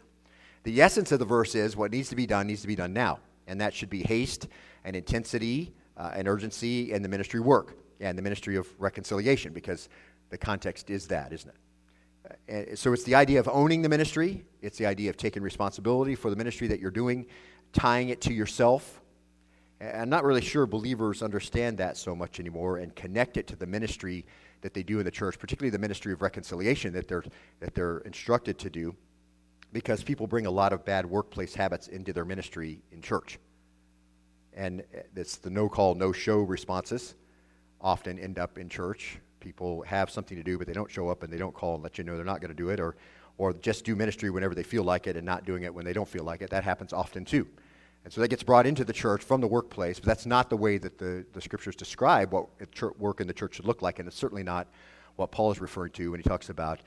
The 0.65 0.81
essence 0.81 1.11
of 1.13 1.19
the 1.19 1.25
verse 1.25 1.55
is 1.55 1.77
what 1.77 1.91
needs 1.91 2.09
to 2.11 2.17
be 2.17 2.27
done 2.27 2.47
needs 2.47 2.61
to 2.63 2.69
be 2.69 2.77
done 2.77 2.93
now. 2.93 3.19
And 3.47 3.61
that 3.61 3.75
should 3.75 3.91
be 3.91 4.03
haste 4.03 4.49
and 4.85 4.95
intensity 4.95 5.73
uh, 5.97 6.13
and 6.15 6.29
urgency 6.29 6.93
in 6.93 7.03
the 7.03 7.09
ministry 7.09 7.41
work 7.41 7.77
and 8.03 8.19
the 8.19 8.23
ministry 8.23 8.57
of 8.57 8.67
reconciliation, 8.79 9.53
because 9.53 9.89
the 10.29 10.39
context 10.39 10.91
is 10.91 11.07
that, 11.07 11.33
isn't 11.33 11.51
it? 11.51 11.57
Uh, 12.73 12.77
so 12.77 12.93
it's 12.93 13.05
the 13.05 13.15
idea 13.15 13.41
of 13.41 13.49
owning 13.49 13.83
the 13.83 13.89
ministry, 13.89 14.45
it's 14.61 14.79
the 14.79 14.87
idea 14.87 15.09
of 15.09 15.17
taking 15.17 15.43
responsibility 15.43 16.15
for 16.15 16.29
the 16.29 16.37
ministry 16.37 16.69
that 16.69 16.81
you're 16.81 16.91
doing 16.91 17.27
tying 17.73 18.11
it 18.11 18.21
to 18.21 18.33
yourself. 18.33 19.01
I'm 19.81 20.11
not 20.11 20.25
really 20.25 20.43
sure 20.43 20.67
believers 20.67 21.23
understand 21.23 21.79
that 21.79 21.97
so 21.97 22.15
much 22.15 22.39
anymore 22.39 22.77
and 22.77 22.95
connect 22.95 23.37
it 23.37 23.47
to 23.49 23.57
the 23.57 23.67
ministry 23.67 24.27
that 24.61 24.75
they 24.75 24.83
do 24.83 24.99
in 24.99 25.05
the 25.05 25.11
church, 25.11 25.39
particularly 25.39 25.71
the 25.71 25.79
ministry 25.79 26.13
of 26.13 26.23
reconciliation 26.23 26.93
that 26.93 27.09
they're, 27.09 27.25
that 27.61 27.75
they're 27.75 27.99
instructed 27.99 28.59
to 28.59 28.71
do, 28.71 28.95
because 29.73 30.03
people 30.05 30.27
bring 30.27 30.47
a 30.47 30.51
lot 30.51 30.73
of 30.73 30.85
bad 30.85 31.07
workplace 31.07 31.55
habits 31.55 31.89
into 31.89 32.13
their 32.13 32.25
ministry 32.25 32.83
in 32.93 33.01
church. 33.01 33.39
and 34.55 34.85
it's 35.17 35.37
the 35.37 35.51
no 35.51 35.69
call, 35.69 35.95
no 35.95 36.13
show 36.13 36.39
responses 36.39 37.15
often 37.83 38.19
end 38.19 38.39
up 38.39 38.59
in 38.59 38.69
church. 38.69 39.19
People 39.41 39.83
have 39.83 40.09
something 40.11 40.37
to 40.37 40.43
do, 40.43 40.57
but 40.57 40.67
they 40.67 40.73
don't 40.73 40.91
show 40.91 41.09
up 41.09 41.23
and 41.23 41.33
they 41.33 41.39
don't 41.39 41.55
call 41.55 41.75
and 41.75 41.83
let 41.83 41.99
you 41.99 42.05
know 42.05 42.17
they're 42.17 42.25
not 42.25 42.41
going 42.41 42.51
to 42.51 42.57
do 42.57 42.71
it, 42.71 42.79
or, 42.79 42.97
or 43.39 43.53
just 43.53 43.85
do 43.85 43.97
ministry 43.97 44.31
whenever 44.31 44.55
they 44.55 44.63
feel 44.63 44.85
like 44.85 45.07
it 45.07 45.17
and 45.17 45.27
not 45.27 45.45
doing 45.45 45.65
it 45.65 45.75
when 45.75 45.85
they 45.85 45.93
don't 45.93 46.09
feel 46.09 46.25
like 46.25 46.43
it. 46.43 46.51
That 46.51 46.65
happens 46.65 46.93
often 46.93 47.25
too. 47.25 47.47
And 48.05 48.13
so 48.13 48.21
that 48.21 48.29
gets 48.29 48.43
brought 48.43 48.67
into 48.67 48.85
the 48.85 48.93
church 48.93 49.23
from 49.23 49.41
the 49.41 49.47
workplace, 49.47 50.01
but 50.01 50.07
that's 50.07 50.27
not 50.27 50.51
the 50.51 50.57
way 50.57 50.79
that 50.79 50.99
the, 50.99 51.25
the 51.33 51.41
scriptures 51.41 51.77
describe 51.77 52.33
what 52.33 52.49
work 52.99 53.21
in 53.21 53.27
the 53.27 53.33
church 53.33 53.57
should 53.57 53.65
look 53.65 53.83
like, 53.83 53.99
and 53.99 54.09
it's 54.09 54.17
certainly 54.17 54.43
not 54.43 54.67
what 55.17 55.31
Paul 55.31 55.53
is 55.53 55.61
referring 55.61 55.93
to 55.93 56.11
when 56.11 56.21
he 56.21 56.25
talks 56.25 56.49
about 56.49 56.81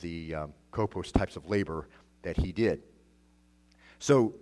the 0.00 0.34
um, 0.34 0.52
kopos 0.72 1.12
types 1.12 1.36
of 1.36 1.48
labor 1.48 1.88
that 2.22 2.36
he 2.36 2.52
did. 2.52 2.82
So 3.98 4.34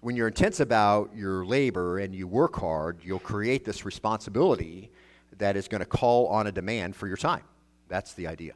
when 0.00 0.16
you're 0.16 0.28
intense 0.28 0.60
about 0.60 1.14
your 1.14 1.44
labor 1.44 1.98
and 1.98 2.14
you 2.14 2.26
work 2.26 2.56
hard, 2.56 3.00
you'll 3.02 3.18
create 3.18 3.64
this 3.64 3.84
responsibility 3.84 4.90
that 5.38 5.56
is 5.56 5.68
going 5.68 5.80
to 5.80 5.86
call 5.86 6.26
on 6.28 6.46
a 6.46 6.52
demand 6.52 6.96
for 6.96 7.06
your 7.06 7.16
time. 7.16 7.42
That's 7.88 8.14
the 8.14 8.26
idea. 8.26 8.52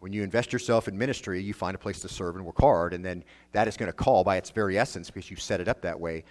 When 0.00 0.12
you 0.12 0.22
invest 0.22 0.52
yourself 0.52 0.88
in 0.88 0.96
ministry, 0.96 1.42
you 1.42 1.52
find 1.52 1.74
a 1.74 1.78
place 1.78 2.00
to 2.00 2.08
serve 2.08 2.36
and 2.36 2.44
work 2.46 2.58
hard, 2.58 2.94
and 2.94 3.04
then 3.04 3.22
that 3.52 3.68
is 3.68 3.76
going 3.76 3.88
to 3.88 3.92
call, 3.92 4.24
by 4.24 4.36
its 4.36 4.50
very 4.50 4.78
essence, 4.78 5.10
because 5.10 5.30
you 5.30 5.36
set 5.36 5.60
it 5.60 5.68
up 5.68 5.82
that 5.82 6.00
way, 6.00 6.24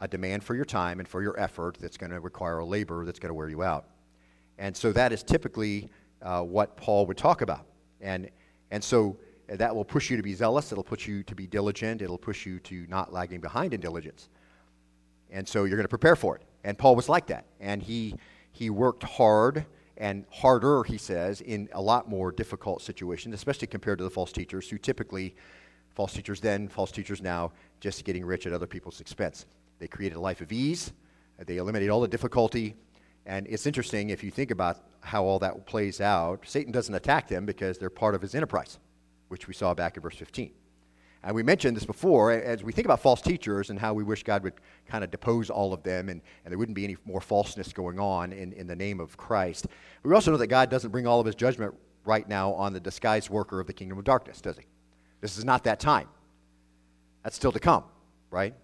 a 0.00 0.06
demand 0.06 0.44
for 0.44 0.54
your 0.54 0.64
time 0.64 1.00
and 1.00 1.08
for 1.08 1.22
your 1.22 1.38
effort 1.38 1.78
that's 1.80 1.96
going 1.96 2.10
to 2.10 2.20
require 2.20 2.58
a 2.58 2.64
labor 2.64 3.04
that's 3.04 3.18
going 3.18 3.30
to 3.30 3.34
wear 3.34 3.48
you 3.48 3.62
out. 3.62 3.86
And 4.58 4.76
so 4.76 4.92
that 4.92 5.12
is 5.12 5.22
typically 5.22 5.88
uh, 6.22 6.42
what 6.42 6.76
Paul 6.76 7.06
would 7.06 7.16
talk 7.16 7.42
about. 7.42 7.66
And, 8.00 8.30
and 8.70 8.82
so 8.82 9.16
that 9.48 9.74
will 9.74 9.84
push 9.84 10.10
you 10.10 10.16
to 10.16 10.22
be 10.22 10.34
zealous, 10.34 10.70
it'll 10.72 10.84
push 10.84 11.06
you 11.06 11.22
to 11.24 11.34
be 11.34 11.46
diligent, 11.46 12.02
it'll 12.02 12.18
push 12.18 12.46
you 12.46 12.58
to 12.60 12.86
not 12.88 13.12
lagging 13.12 13.40
behind 13.40 13.74
in 13.74 13.80
diligence. 13.80 14.28
And 15.30 15.48
so 15.48 15.64
you're 15.64 15.76
going 15.76 15.84
to 15.84 15.88
prepare 15.88 16.16
for 16.16 16.36
it. 16.36 16.42
And 16.64 16.78
Paul 16.78 16.94
was 16.94 17.08
like 17.08 17.26
that. 17.26 17.46
And 17.58 17.82
he, 17.82 18.14
he 18.52 18.70
worked 18.70 19.02
hard 19.02 19.66
and 19.96 20.24
harder, 20.30 20.84
he 20.84 20.98
says, 20.98 21.40
in 21.40 21.68
a 21.72 21.80
lot 21.80 22.08
more 22.08 22.32
difficult 22.32 22.82
situations, 22.82 23.34
especially 23.34 23.66
compared 23.66 23.98
to 23.98 24.04
the 24.04 24.10
false 24.10 24.32
teachers 24.32 24.68
who 24.68 24.78
typically, 24.78 25.34
false 25.94 26.12
teachers 26.12 26.40
then, 26.40 26.68
false 26.68 26.90
teachers 26.90 27.20
now, 27.20 27.52
just 27.80 28.04
getting 28.04 28.24
rich 28.24 28.46
at 28.46 28.52
other 28.52 28.66
people's 28.66 29.00
expense. 29.00 29.46
They 29.78 29.88
created 29.88 30.16
a 30.16 30.20
life 30.20 30.40
of 30.40 30.52
ease, 30.52 30.92
they 31.38 31.56
eliminated 31.56 31.90
all 31.90 32.00
the 32.00 32.08
difficulty. 32.08 32.76
And 33.26 33.46
it's 33.46 33.66
interesting 33.66 34.10
if 34.10 34.24
you 34.24 34.30
think 34.30 34.50
about 34.50 34.78
how 35.00 35.24
all 35.24 35.38
that 35.40 35.66
plays 35.66 36.00
out. 36.00 36.40
Satan 36.44 36.72
doesn't 36.72 36.94
attack 36.94 37.28
them 37.28 37.46
because 37.46 37.78
they're 37.78 37.90
part 37.90 38.14
of 38.14 38.22
his 38.22 38.34
enterprise, 38.34 38.78
which 39.28 39.46
we 39.46 39.54
saw 39.54 39.74
back 39.74 39.96
in 39.96 40.02
verse 40.02 40.16
15. 40.16 40.50
And 41.24 41.36
we 41.36 41.42
mentioned 41.42 41.76
this 41.76 41.84
before, 41.84 42.32
as 42.32 42.64
we 42.64 42.72
think 42.72 42.84
about 42.84 43.00
false 43.00 43.20
teachers 43.20 43.70
and 43.70 43.78
how 43.78 43.94
we 43.94 44.02
wish 44.02 44.24
God 44.24 44.42
would 44.42 44.54
kind 44.88 45.04
of 45.04 45.10
depose 45.10 45.50
all 45.50 45.72
of 45.72 45.82
them 45.84 46.08
and, 46.08 46.20
and 46.44 46.50
there 46.50 46.58
wouldn't 46.58 46.74
be 46.74 46.84
any 46.84 46.96
more 47.04 47.20
falseness 47.20 47.72
going 47.72 48.00
on 48.00 48.32
in, 48.32 48.52
in 48.54 48.66
the 48.66 48.74
name 48.74 48.98
of 48.98 49.16
Christ. 49.16 49.68
We 50.02 50.12
also 50.14 50.32
know 50.32 50.36
that 50.38 50.48
God 50.48 50.68
doesn't 50.68 50.90
bring 50.90 51.06
all 51.06 51.20
of 51.20 51.26
his 51.26 51.36
judgment 51.36 51.74
right 52.04 52.28
now 52.28 52.52
on 52.54 52.72
the 52.72 52.80
disguised 52.80 53.30
worker 53.30 53.60
of 53.60 53.68
the 53.68 53.72
kingdom 53.72 53.98
of 53.98 54.04
darkness, 54.04 54.40
does 54.40 54.56
he? 54.56 54.64
This 55.20 55.38
is 55.38 55.44
not 55.44 55.62
that 55.64 55.78
time. 55.78 56.08
That's 57.22 57.36
still 57.36 57.52
to 57.52 57.60
come, 57.60 57.84
right? 58.30 58.54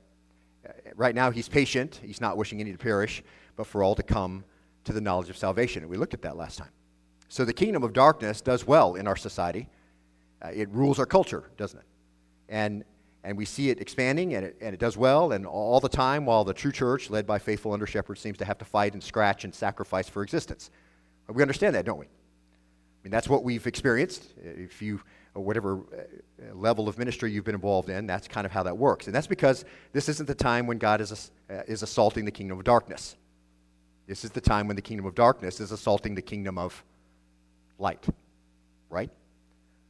Right 0.97 1.15
now, 1.15 1.31
he's 1.31 1.49
patient. 1.49 2.00
He's 2.03 2.21
not 2.21 2.37
wishing 2.37 2.61
any 2.61 2.73
to 2.73 2.79
perish, 2.79 3.23
but 3.55 3.69
for 3.69 3.85
all 3.85 3.95
to 3.95 4.03
come 4.03 4.45
to 4.85 4.93
the 4.93 5.00
knowledge 5.00 5.31
of 5.31 5.37
salvation. 5.37 5.83
And 5.83 5.91
we 5.91 5.97
looked 5.97 6.15
at 6.15 6.23
that 6.23 6.37
last 6.37 6.59
time. 6.59 6.71
So 7.29 7.45
the 7.45 7.53
kingdom 7.53 7.85
of 7.85 7.93
darkness 7.93 8.41
does 8.41 8.67
well 8.67 8.97
in 8.97 9.07
our 9.07 9.17
society. 9.17 9.69
Uh, 10.43 10.49
it 10.49 10.69
rules 10.71 10.99
our 10.99 11.07
culture, 11.07 11.45
doesn't 11.57 11.79
it? 11.79 11.85
And, 12.49 12.85
and 13.25 13.37
we 13.37 13.45
see 13.45 13.71
it 13.71 13.81
expanding, 13.81 14.35
and 14.35 14.47
it, 14.47 14.57
and 14.61 14.75
it 14.75 14.81
does 14.81 14.97
well, 14.97 15.33
and 15.33 15.47
all 15.47 15.81
the 15.81 15.88
time, 15.88 16.25
while 16.25 16.45
the 16.45 16.55
true 16.55 16.73
church, 16.73 17.11
led 17.11 17.26
by 17.26 17.38
faithful 17.38 17.73
under 17.73 17.87
shepherds, 17.87 18.21
seems 18.21 18.38
to 18.38 18.45
have 18.45 18.59
to 18.59 18.64
fight 18.64 18.95
and 18.95 19.02
scratch 19.02 19.45
and 19.45 19.55
sacrifice 19.55 20.09
for 20.09 20.23
existence. 20.23 20.71
We 21.28 21.43
understand 21.43 21.75
that, 21.75 21.85
don't 21.85 21.99
we? 21.99 22.07
I 22.07 23.00
mean, 23.05 23.11
that's 23.11 23.28
what 23.28 23.45
we've 23.45 23.67
experienced. 23.67 24.25
If 24.43 24.81
you, 24.83 25.00
whatever 25.35 25.78
uh, 25.78 26.55
level 26.55 26.88
of 26.88 26.99
ministry 26.99 27.31
you've 27.31 27.45
been 27.45 27.55
involved 27.55 27.90
in, 27.90 28.07
that's 28.07 28.26
kind 28.26 28.45
of 28.45 28.52
how 28.52 28.62
that 28.64 28.76
works. 28.76 29.07
And 29.07 29.14
that's 29.14 29.26
because 29.26 29.64
this 29.93 30.09
isn't 30.09 30.26
the 30.26 30.35
time 30.35 30.67
when 30.67 30.78
God 30.78 31.00
is, 31.00 31.31
uh, 31.50 31.62
is 31.67 31.83
assaulting 31.83 32.25
the 32.25 32.31
kingdom 32.31 32.59
of 32.59 32.64
darkness. 32.64 33.17
This 34.07 34.25
is 34.25 34.31
the 34.31 34.40
time 34.40 34.67
when 34.67 34.76
the 34.76 34.83
kingdom 34.83 35.05
of 35.05 35.14
darkness 35.14 35.61
is 35.61 35.71
assaulting 35.71 36.14
the 36.14 36.23
kingdom 36.23 36.57
of 36.57 36.83
light, 37.78 38.07
right? 38.88 39.11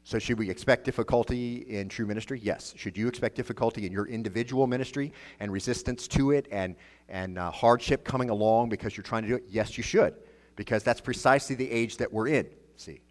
So, 0.08 0.18
should 0.18 0.38
we 0.38 0.48
expect 0.48 0.86
difficulty 0.86 1.66
in 1.68 1.90
true 1.90 2.06
ministry? 2.06 2.40
Yes. 2.42 2.72
Should 2.78 2.96
you 2.96 3.08
expect 3.08 3.36
difficulty 3.36 3.84
in 3.84 3.92
your 3.92 4.06
individual 4.06 4.66
ministry 4.66 5.12
and 5.38 5.52
resistance 5.52 6.08
to 6.08 6.30
it 6.30 6.48
and, 6.50 6.76
and 7.10 7.38
uh, 7.38 7.50
hardship 7.50 8.04
coming 8.04 8.30
along 8.30 8.70
because 8.70 8.96
you're 8.96 9.04
trying 9.04 9.24
to 9.24 9.28
do 9.28 9.34
it? 9.34 9.44
Yes, 9.50 9.76
you 9.76 9.82
should, 9.82 10.14
because 10.56 10.82
that's 10.82 11.02
precisely 11.02 11.54
the 11.54 11.70
age 11.70 11.98
that 11.98 12.10
we're 12.10 12.28
in, 12.28 12.46
see. 12.76 13.02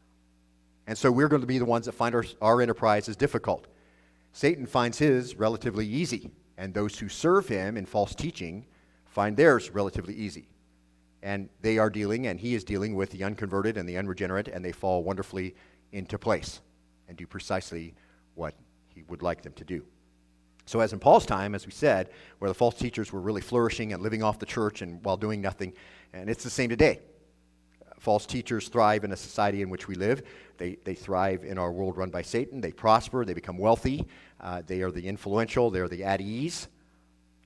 And 0.87 0.97
so, 0.97 1.11
we're 1.11 1.27
going 1.27 1.41
to 1.43 1.47
be 1.47 1.59
the 1.59 1.65
ones 1.65 1.85
that 1.85 1.91
find 1.91 2.15
our, 2.15 2.25
our 2.41 2.63
enterprise 2.63 3.07
is 3.07 3.15
difficult. 3.15 3.67
Satan 4.31 4.65
finds 4.65 4.97
his 4.97 5.35
relatively 5.35 5.85
easy, 5.85 6.31
and 6.57 6.73
those 6.73 6.97
who 6.97 7.09
serve 7.09 7.47
him 7.47 7.77
in 7.77 7.85
false 7.85 8.15
teaching 8.15 8.65
find 9.05 9.37
theirs 9.37 9.69
relatively 9.69 10.15
easy 10.15 10.47
and 11.21 11.49
they 11.61 11.77
are 11.77 11.89
dealing, 11.89 12.27
and 12.27 12.39
he 12.39 12.55
is 12.55 12.63
dealing 12.63 12.95
with 12.95 13.09
the 13.09 13.23
unconverted 13.23 13.75
and 13.75 13.89
the 13.89 13.97
unregenerate, 13.97 14.47
and 14.47 14.63
they 14.63 14.71
fall 14.71 15.03
wonderfully 15.03 15.55
into 15.91 16.17
place 16.17 16.61
and 17.07 17.17
do 17.17 17.27
precisely 17.27 17.93
what 18.35 18.53
he 18.93 19.03
would 19.03 19.21
like 19.21 19.41
them 19.41 19.53
to 19.53 19.63
do. 19.63 19.83
So, 20.65 20.81
as 20.81 20.91
in 20.91 20.99
Paul's 20.99 21.25
time, 21.25 21.55
as 21.55 21.65
we 21.65 21.71
said, 21.71 22.09
where 22.39 22.49
the 22.49 22.53
false 22.53 22.75
teachers 22.75 23.13
were 23.13 23.21
really 23.21 23.41
flourishing 23.41 23.93
and 23.93 24.03
living 24.03 24.21
off 24.21 24.37
the 24.37 24.45
church 24.45 24.81
and 24.81 25.03
while 25.03 25.15
doing 25.15 25.41
nothing, 25.41 25.73
and 26.13 26.29
it's 26.29 26.43
the 26.43 26.49
same 26.49 26.69
today. 26.69 26.99
False 27.99 28.25
teachers 28.25 28.67
thrive 28.67 29.03
in 29.03 29.11
a 29.11 29.17
society 29.17 29.61
in 29.61 29.69
which 29.69 29.87
we 29.87 29.95
live. 29.95 30.23
They, 30.57 30.77
they 30.83 30.93
thrive 30.93 31.43
in 31.43 31.57
our 31.57 31.71
world 31.71 31.97
run 31.97 32.09
by 32.09 32.21
Satan. 32.21 32.61
They 32.61 32.71
prosper. 32.71 33.25
They 33.25 33.33
become 33.33 33.57
wealthy. 33.57 34.07
Uh, 34.39 34.61
they 34.65 34.81
are 34.81 34.91
the 34.91 35.07
influential. 35.07 35.71
They're 35.71 35.87
the 35.87 36.03
at 36.03 36.21
ease. 36.21 36.67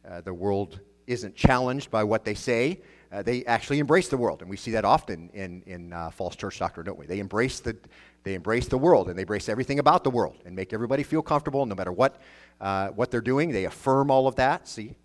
Uh, 0.08 0.22
the 0.22 0.34
world 0.34 0.80
isn't 1.08 1.36
challenged 1.36 1.89
by 1.89 2.03
what 2.03 2.25
they 2.25 2.34
say 2.34 2.82
uh, 3.12 3.22
they 3.22 3.44
actually 3.46 3.80
embrace 3.80 4.08
the 4.08 4.18
world. 4.18 4.41
And 4.41 4.50
we 4.50 4.58
see 4.58 4.72
that 4.72 4.86
often 4.86 5.30
in, 5.34 5.63
in 5.65 5.91
uh, 5.91 6.12
false 6.12 6.36
church 6.36 6.60
doctrine, 6.60 6.86
don't 6.86 6.98
we? 6.98 7.06
They 7.06 7.20
embrace, 7.20 7.60
the, 7.60 7.75
they 8.24 8.34
embrace 8.36 8.68
the 8.68 8.78
world 8.78 9.08
and 9.08 9.18
they 9.18 9.24
embrace 9.24 9.50
everything 9.50 9.80
about 9.80 10.04
the 10.04 10.10
world 10.10 10.36
and 10.46 10.56
make 10.56 10.74
everybody 10.74 11.04
feel 11.04 11.22
comfortable 11.22 11.66
no 11.66 11.75
matter 11.75 11.92
what, 11.92 12.22
uh, 12.60 12.90
what 12.90 13.12
they're 13.12 13.22
doing. 13.22 13.51
They 13.51 13.66
affirm 13.66 14.12
all 14.12 14.28
of 14.28 14.36
that. 14.36 14.68
See, 14.68 14.96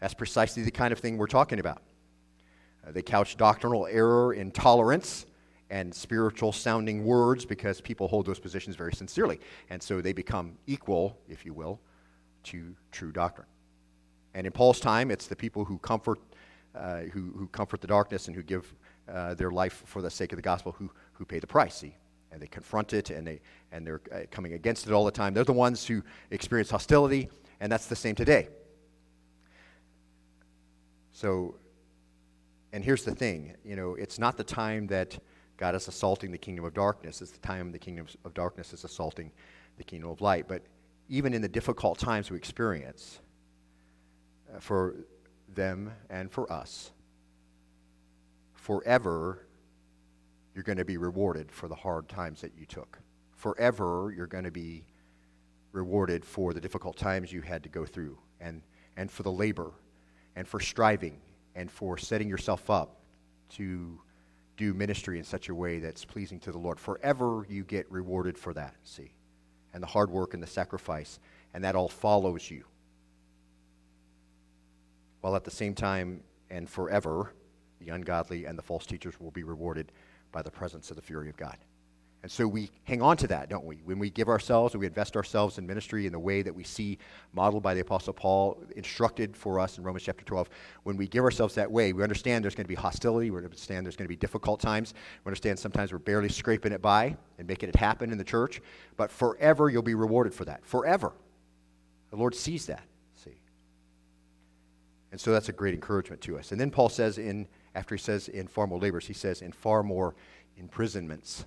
that's 0.00 0.14
precisely 0.14 0.62
the 0.62 0.70
kind 0.70 0.92
of 0.92 0.98
thing 0.98 1.16
we're 1.16 1.26
talking 1.26 1.60
about. 1.60 1.82
Uh, 2.86 2.92
they 2.92 3.02
couch 3.02 3.36
doctrinal 3.36 3.86
error 3.86 4.34
in 4.34 4.50
tolerance 4.50 5.26
and 5.70 5.94
spiritual 5.94 6.52
sounding 6.52 7.04
words 7.04 7.44
because 7.44 7.80
people 7.80 8.08
hold 8.08 8.26
those 8.26 8.38
positions 8.38 8.76
very 8.76 8.92
sincerely. 8.92 9.40
And 9.70 9.82
so 9.82 10.00
they 10.00 10.12
become 10.12 10.56
equal, 10.66 11.18
if 11.28 11.44
you 11.44 11.52
will, 11.52 11.80
to 12.44 12.74
true 12.92 13.12
doctrine. 13.12 13.48
And 14.34 14.46
in 14.46 14.52
Paul's 14.52 14.80
time, 14.80 15.10
it's 15.10 15.26
the 15.26 15.36
people 15.36 15.64
who 15.64 15.78
comfort 15.78 16.20
uh, 16.74 17.00
who, 17.12 17.32
who 17.36 17.48
comfort 17.48 17.80
the 17.80 17.86
darkness 17.86 18.28
and 18.28 18.36
who 18.36 18.42
give 18.42 18.72
uh, 19.08 19.34
their 19.34 19.50
life 19.50 19.82
for 19.86 20.02
the 20.02 20.10
sake 20.10 20.32
of 20.32 20.36
the 20.36 20.42
gospel 20.42 20.72
who, 20.72 20.90
who 21.14 21.24
pay 21.24 21.38
the 21.38 21.46
price. 21.46 21.74
See? 21.74 21.94
And 22.30 22.42
they 22.42 22.46
confront 22.46 22.92
it 22.92 23.10
and, 23.10 23.26
they, 23.26 23.40
and 23.72 23.86
they're 23.86 24.00
uh, 24.12 24.20
coming 24.30 24.52
against 24.52 24.86
it 24.86 24.92
all 24.92 25.04
the 25.04 25.10
time. 25.10 25.34
They're 25.34 25.44
the 25.44 25.52
ones 25.52 25.86
who 25.86 26.02
experience 26.30 26.70
hostility, 26.70 27.28
and 27.60 27.72
that's 27.72 27.86
the 27.86 27.96
same 27.96 28.14
today. 28.14 28.48
So, 31.12 31.56
and 32.72 32.84
here's 32.84 33.04
the 33.04 33.14
thing 33.14 33.54
you 33.64 33.76
know, 33.76 33.94
it's 33.94 34.18
not 34.18 34.36
the 34.36 34.44
time 34.44 34.86
that 34.88 35.18
God 35.56 35.74
is 35.74 35.88
assaulting 35.88 36.30
the 36.30 36.38
kingdom 36.38 36.64
of 36.64 36.74
darkness, 36.74 37.22
it's 37.22 37.32
the 37.32 37.38
time 37.38 37.72
the 37.72 37.78
kingdom 37.78 38.06
of 38.24 38.34
darkness 38.34 38.72
is 38.72 38.84
assaulting 38.84 39.32
the 39.78 39.84
kingdom 39.84 40.10
of 40.10 40.20
light. 40.20 40.46
But 40.46 40.62
even 41.08 41.34
in 41.34 41.42
the 41.42 41.48
difficult 41.48 41.98
times 41.98 42.30
we 42.30 42.36
experience, 42.36 43.20
uh, 44.54 44.60
for 44.60 44.94
them 45.54 45.92
and 46.10 46.30
for 46.30 46.50
us. 46.52 46.92
Forever, 48.54 49.46
you're 50.58 50.64
going 50.64 50.76
to 50.76 50.84
be 50.84 50.96
rewarded 50.96 51.52
for 51.52 51.68
the 51.68 51.74
hard 51.76 52.08
times 52.08 52.40
that 52.40 52.50
you 52.58 52.66
took. 52.66 52.98
Forever, 53.30 54.12
you're 54.16 54.26
going 54.26 54.42
to 54.42 54.50
be 54.50 54.82
rewarded 55.70 56.24
for 56.24 56.52
the 56.52 56.60
difficult 56.60 56.96
times 56.96 57.32
you 57.32 57.42
had 57.42 57.62
to 57.62 57.68
go 57.68 57.86
through 57.86 58.18
and, 58.40 58.60
and 58.96 59.08
for 59.08 59.22
the 59.22 59.30
labor 59.30 59.70
and 60.34 60.48
for 60.48 60.58
striving 60.58 61.20
and 61.54 61.70
for 61.70 61.96
setting 61.96 62.28
yourself 62.28 62.70
up 62.70 62.96
to 63.50 64.00
do 64.56 64.74
ministry 64.74 65.16
in 65.16 65.22
such 65.22 65.48
a 65.48 65.54
way 65.54 65.78
that's 65.78 66.04
pleasing 66.04 66.40
to 66.40 66.50
the 66.50 66.58
Lord. 66.58 66.80
Forever, 66.80 67.46
you 67.48 67.62
get 67.62 67.88
rewarded 67.88 68.36
for 68.36 68.52
that, 68.54 68.74
see? 68.82 69.12
And 69.72 69.80
the 69.80 69.86
hard 69.86 70.10
work 70.10 70.34
and 70.34 70.42
the 70.42 70.48
sacrifice, 70.48 71.20
and 71.54 71.62
that 71.62 71.76
all 71.76 71.88
follows 71.88 72.50
you 72.50 72.64
while 75.20 75.36
at 75.36 75.44
the 75.44 75.52
same 75.52 75.74
time 75.74 76.24
and 76.50 76.68
forever, 76.68 77.32
the 77.80 77.90
ungodly 77.90 78.44
and 78.44 78.58
the 78.58 78.62
false 78.62 78.86
teachers 78.86 79.20
will 79.20 79.30
be 79.30 79.44
rewarded 79.44 79.92
by 80.32 80.42
the 80.42 80.50
presence 80.50 80.90
of 80.90 80.96
the 80.96 81.02
fury 81.02 81.28
of 81.28 81.36
God. 81.36 81.56
And 82.22 82.30
so 82.30 82.48
we 82.48 82.70
hang 82.82 83.00
on 83.00 83.16
to 83.18 83.28
that, 83.28 83.48
don't 83.48 83.64
we? 83.64 83.76
When 83.84 84.00
we 84.00 84.10
give 84.10 84.28
ourselves 84.28 84.74
and 84.74 84.80
we 84.80 84.88
invest 84.88 85.16
ourselves 85.16 85.56
in 85.58 85.66
ministry 85.66 86.04
in 86.04 86.12
the 86.12 86.18
way 86.18 86.42
that 86.42 86.52
we 86.52 86.64
see 86.64 86.98
modeled 87.32 87.62
by 87.62 87.74
the 87.74 87.80
Apostle 87.80 88.12
Paul, 88.12 88.60
instructed 88.74 89.36
for 89.36 89.60
us 89.60 89.78
in 89.78 89.84
Romans 89.84 90.02
chapter 90.02 90.24
12, 90.24 90.50
when 90.82 90.96
we 90.96 91.06
give 91.06 91.22
ourselves 91.22 91.54
that 91.54 91.70
way, 91.70 91.92
we 91.92 92.02
understand 92.02 92.42
there's 92.42 92.56
going 92.56 92.64
to 92.64 92.68
be 92.68 92.74
hostility, 92.74 93.30
we 93.30 93.38
understand 93.38 93.86
there's 93.86 93.94
going 93.94 94.06
to 94.06 94.08
be 94.08 94.16
difficult 94.16 94.58
times, 94.58 94.94
we 95.24 95.28
understand 95.28 95.60
sometimes 95.60 95.92
we're 95.92 95.98
barely 95.98 96.28
scraping 96.28 96.72
it 96.72 96.82
by 96.82 97.16
and 97.38 97.46
making 97.46 97.68
it 97.68 97.76
happen 97.76 98.10
in 98.10 98.18
the 98.18 98.24
church, 98.24 98.60
but 98.96 99.12
forever 99.12 99.70
you'll 99.70 99.82
be 99.82 99.94
rewarded 99.94 100.34
for 100.34 100.44
that. 100.44 100.66
Forever. 100.66 101.12
The 102.10 102.16
Lord 102.16 102.34
sees 102.34 102.66
that, 102.66 102.82
see. 103.14 103.38
And 105.12 105.20
so 105.20 105.30
that's 105.30 105.50
a 105.50 105.52
great 105.52 105.74
encouragement 105.74 106.20
to 106.22 106.36
us. 106.36 106.50
And 106.50 106.60
then 106.60 106.70
Paul 106.70 106.88
says 106.88 107.18
in, 107.18 107.46
after 107.78 107.94
he 107.94 108.00
says 108.00 108.28
in 108.28 108.48
far 108.48 108.66
more 108.66 108.80
labors, 108.80 109.06
he 109.06 109.12
says 109.14 109.40
in 109.40 109.52
far 109.52 109.84
more 109.84 110.16
imprisonments. 110.56 111.44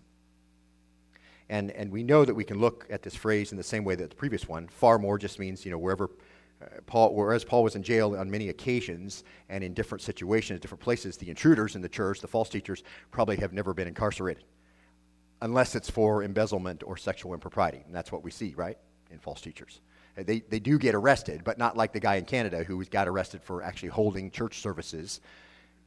And, 1.50 1.72
and 1.72 1.92
we 1.92 2.04
know 2.04 2.24
that 2.24 2.34
we 2.34 2.46
can 2.46 2.60
look 2.60 2.88
at 2.90 3.04
this 3.04 3.16
phrase 3.16 3.52
in 3.52 3.58
the 3.58 3.64
same 3.64 3.84
way 3.84 3.96
that 3.96 4.10
the 4.10 4.16
previous 4.16 4.48
one. 4.48 4.70
Far 4.70 4.98
more 4.98 5.18
just 5.18 5.40
means, 5.40 5.66
you 5.66 5.72
know, 5.72 5.78
wherever 5.78 6.10
uh, 6.62 6.68
Paul, 6.86 7.14
whereas 7.14 7.44
Paul 7.44 7.64
was 7.64 7.76
in 7.76 7.84
jail 7.84 8.16
on 8.16 8.32
many 8.32 8.48
occasions 8.48 9.26
and 9.50 9.62
in 9.62 9.74
different 9.74 10.02
situations, 10.02 10.62
different 10.62 10.82
places, 10.82 11.18
the 11.18 11.30
intruders 11.30 11.76
in 11.76 11.82
the 11.82 11.90
church, 11.90 12.22
the 12.22 12.28
false 12.28 12.48
teachers, 12.48 12.84
probably 13.12 13.36
have 13.36 13.52
never 13.52 13.74
been 13.74 13.90
incarcerated. 13.90 14.46
Unless 15.42 15.76
it's 15.76 15.90
for 15.90 16.24
embezzlement 16.24 16.82
or 16.86 16.96
sexual 16.96 17.34
impropriety. 17.34 17.82
And 17.86 17.94
that's 17.94 18.14
what 18.14 18.24
we 18.24 18.32
see, 18.32 18.54
right? 18.56 18.78
In 19.10 19.20
false 19.20 19.42
teachers. 19.42 19.82
Uh, 20.18 20.24
they, 20.24 20.40
they 20.50 20.60
do 20.60 20.78
get 20.78 20.96
arrested, 20.96 21.44
but 21.44 21.58
not 21.58 21.76
like 21.76 21.92
the 21.92 22.00
guy 22.00 22.16
in 22.16 22.24
Canada 22.24 22.64
who 22.64 22.86
got 22.86 23.10
arrested 23.10 23.44
for 23.44 23.62
actually 23.62 23.90
holding 23.90 24.32
church 24.32 24.62
services 24.62 25.20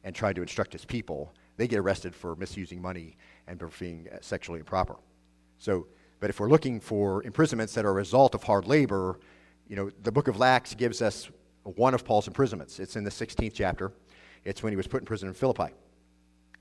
and 0.05 0.15
tried 0.15 0.37
to 0.37 0.41
instruct 0.41 0.71
his 0.71 0.85
people. 0.85 1.33
They 1.57 1.67
get 1.67 1.79
arrested 1.79 2.15
for 2.15 2.35
misusing 2.37 2.81
money 2.81 3.17
and 3.47 3.59
for 3.59 3.67
being 3.79 4.07
uh, 4.13 4.19
sexually 4.21 4.59
improper. 4.59 4.95
So, 5.57 5.87
but 6.19 6.29
if 6.29 6.39
we're 6.39 6.49
looking 6.49 6.79
for 6.79 7.23
imprisonments 7.23 7.73
that 7.73 7.85
are 7.85 7.89
a 7.89 7.93
result 7.93 8.35
of 8.35 8.43
hard 8.43 8.67
labor, 8.67 9.19
you 9.67 9.75
know, 9.75 9.89
the 10.03 10.11
book 10.11 10.27
of 10.27 10.41
Acts 10.41 10.75
gives 10.75 11.01
us 11.01 11.29
one 11.63 11.93
of 11.93 12.05
Paul's 12.05 12.27
imprisonments. 12.27 12.79
It's 12.79 12.95
in 12.95 13.03
the 13.03 13.09
16th 13.09 13.53
chapter. 13.53 13.91
It's 14.45 14.61
when 14.61 14.71
he 14.71 14.77
was 14.77 14.87
put 14.87 15.01
in 15.01 15.05
prison 15.05 15.27
in 15.27 15.33
Philippi. 15.33 15.73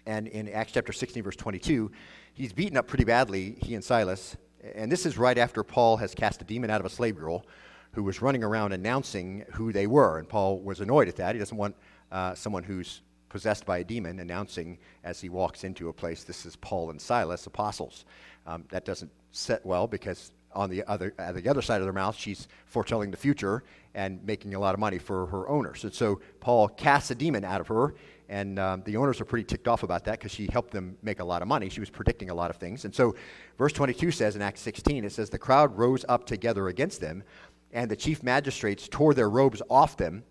And 0.07 0.27
in 0.29 0.49
Acts 0.49 0.73
chapter 0.73 0.93
16, 0.93 1.23
verse 1.23 1.37
22, 1.37 1.91
he's 2.33 2.53
beaten 2.53 2.79
up 2.79 2.87
pretty 2.87 3.05
badly, 3.05 3.57
he 3.61 3.75
and 3.75 3.85
Silas. 3.85 4.37
And 4.75 4.91
this 4.91 5.05
is 5.05 5.19
right 5.19 5.37
after 5.37 5.63
Paul 5.63 5.99
has 5.99 6.15
cast 6.15 6.41
a 6.41 6.45
demon 6.45 6.71
out 6.71 6.81
of 6.81 6.87
a 6.87 6.91
slave 6.91 7.17
girl 7.17 7.45
who 7.93 8.03
was 8.03 8.23
running 8.23 8.43
around 8.43 8.73
announcing 8.73 9.45
who 9.53 9.71
they 9.71 9.87
were. 9.87 10.19
And 10.19 10.29
Paul 10.29 10.61
was 10.61 10.81
annoyed 10.81 11.09
at 11.09 11.17
that. 11.17 11.35
He 11.35 11.39
doesn't 11.39 11.57
want 11.57 11.77
uh, 12.11 12.35
someone 12.35 12.65
who's 12.65 13.03
possessed 13.35 13.67
by 13.67 13.79
a 13.79 13.85
demon 13.85 14.21
announcing 14.21 14.79
as 15.03 15.21
he 15.21 15.29
walks 15.29 15.65
into 15.65 15.89
a 15.89 15.93
place, 15.93 16.23
this 16.23 16.47
is 16.47 16.55
Paul 16.55 16.91
and 16.91 17.01
Silas, 17.01 17.49
apostles. 17.49 18.05
Um, 18.47 18.65
that 18.71 18.85
doesn't 18.85 19.11
set 19.33 19.67
well 19.67 19.89
because 19.89 20.31
on 20.53 20.71
the 20.71 20.85
other, 20.85 21.13
at 21.19 21.35
the 21.35 21.49
other 21.49 21.61
side 21.61 21.81
of 21.81 21.85
their 21.85 21.93
mouth, 21.93 22.15
she's 22.15 22.47
foretelling 22.67 23.11
the 23.11 23.17
future 23.17 23.65
and 23.97 24.25
making 24.25 24.55
a 24.55 24.59
lot 24.61 24.73
of 24.73 24.79
money 24.79 24.99
for 24.99 25.27
her 25.27 25.49
owners. 25.49 25.83
And 25.83 25.93
so 25.93 26.21
Paul 26.39 26.69
casts 26.69 27.11
a 27.11 27.17
demon 27.17 27.45
out 27.45 27.61
of 27.61 27.67
her, 27.67 27.97
and 28.29 28.57
um, 28.61 28.83
the 28.85 28.97
owners 28.97 29.21
are 29.21 29.25
pretty 29.25 29.47
ticked 29.47 29.67
off 29.67 29.83
about 29.83 30.05
that 30.05 30.21
because 30.21 30.31
she 30.31 30.49
helped 30.53 30.71
them 30.71 30.97
make 31.03 31.19
a 31.19 31.25
lot 31.25 31.43
of 31.43 31.49
money. 31.49 31.69
She 31.69 31.81
was 31.81 31.91
predicting 31.91 32.31
a 32.31 32.35
lot 32.35 32.51
of 32.51 32.57
things. 32.59 32.85
And 32.85 32.95
so 32.95 33.17
verse 33.59 33.73
22 33.73 34.13
says 34.13 34.37
in 34.37 34.43
Acts 34.43 34.61
16, 34.61 35.05
it 35.05 35.11
says, 35.11 35.29
The 35.29 35.39
crowd 35.39 35.77
rose 35.77 36.05
up 36.09 36.25
together 36.25 36.69
against 36.69 37.01
them, 37.01 37.25
and 37.73 37.91
the 37.91 37.97
chief 37.97 38.23
magistrates 38.23 38.87
tore 38.87 39.13
their 39.13 39.29
robes 39.29 39.61
off 39.69 39.97
them 39.97 40.23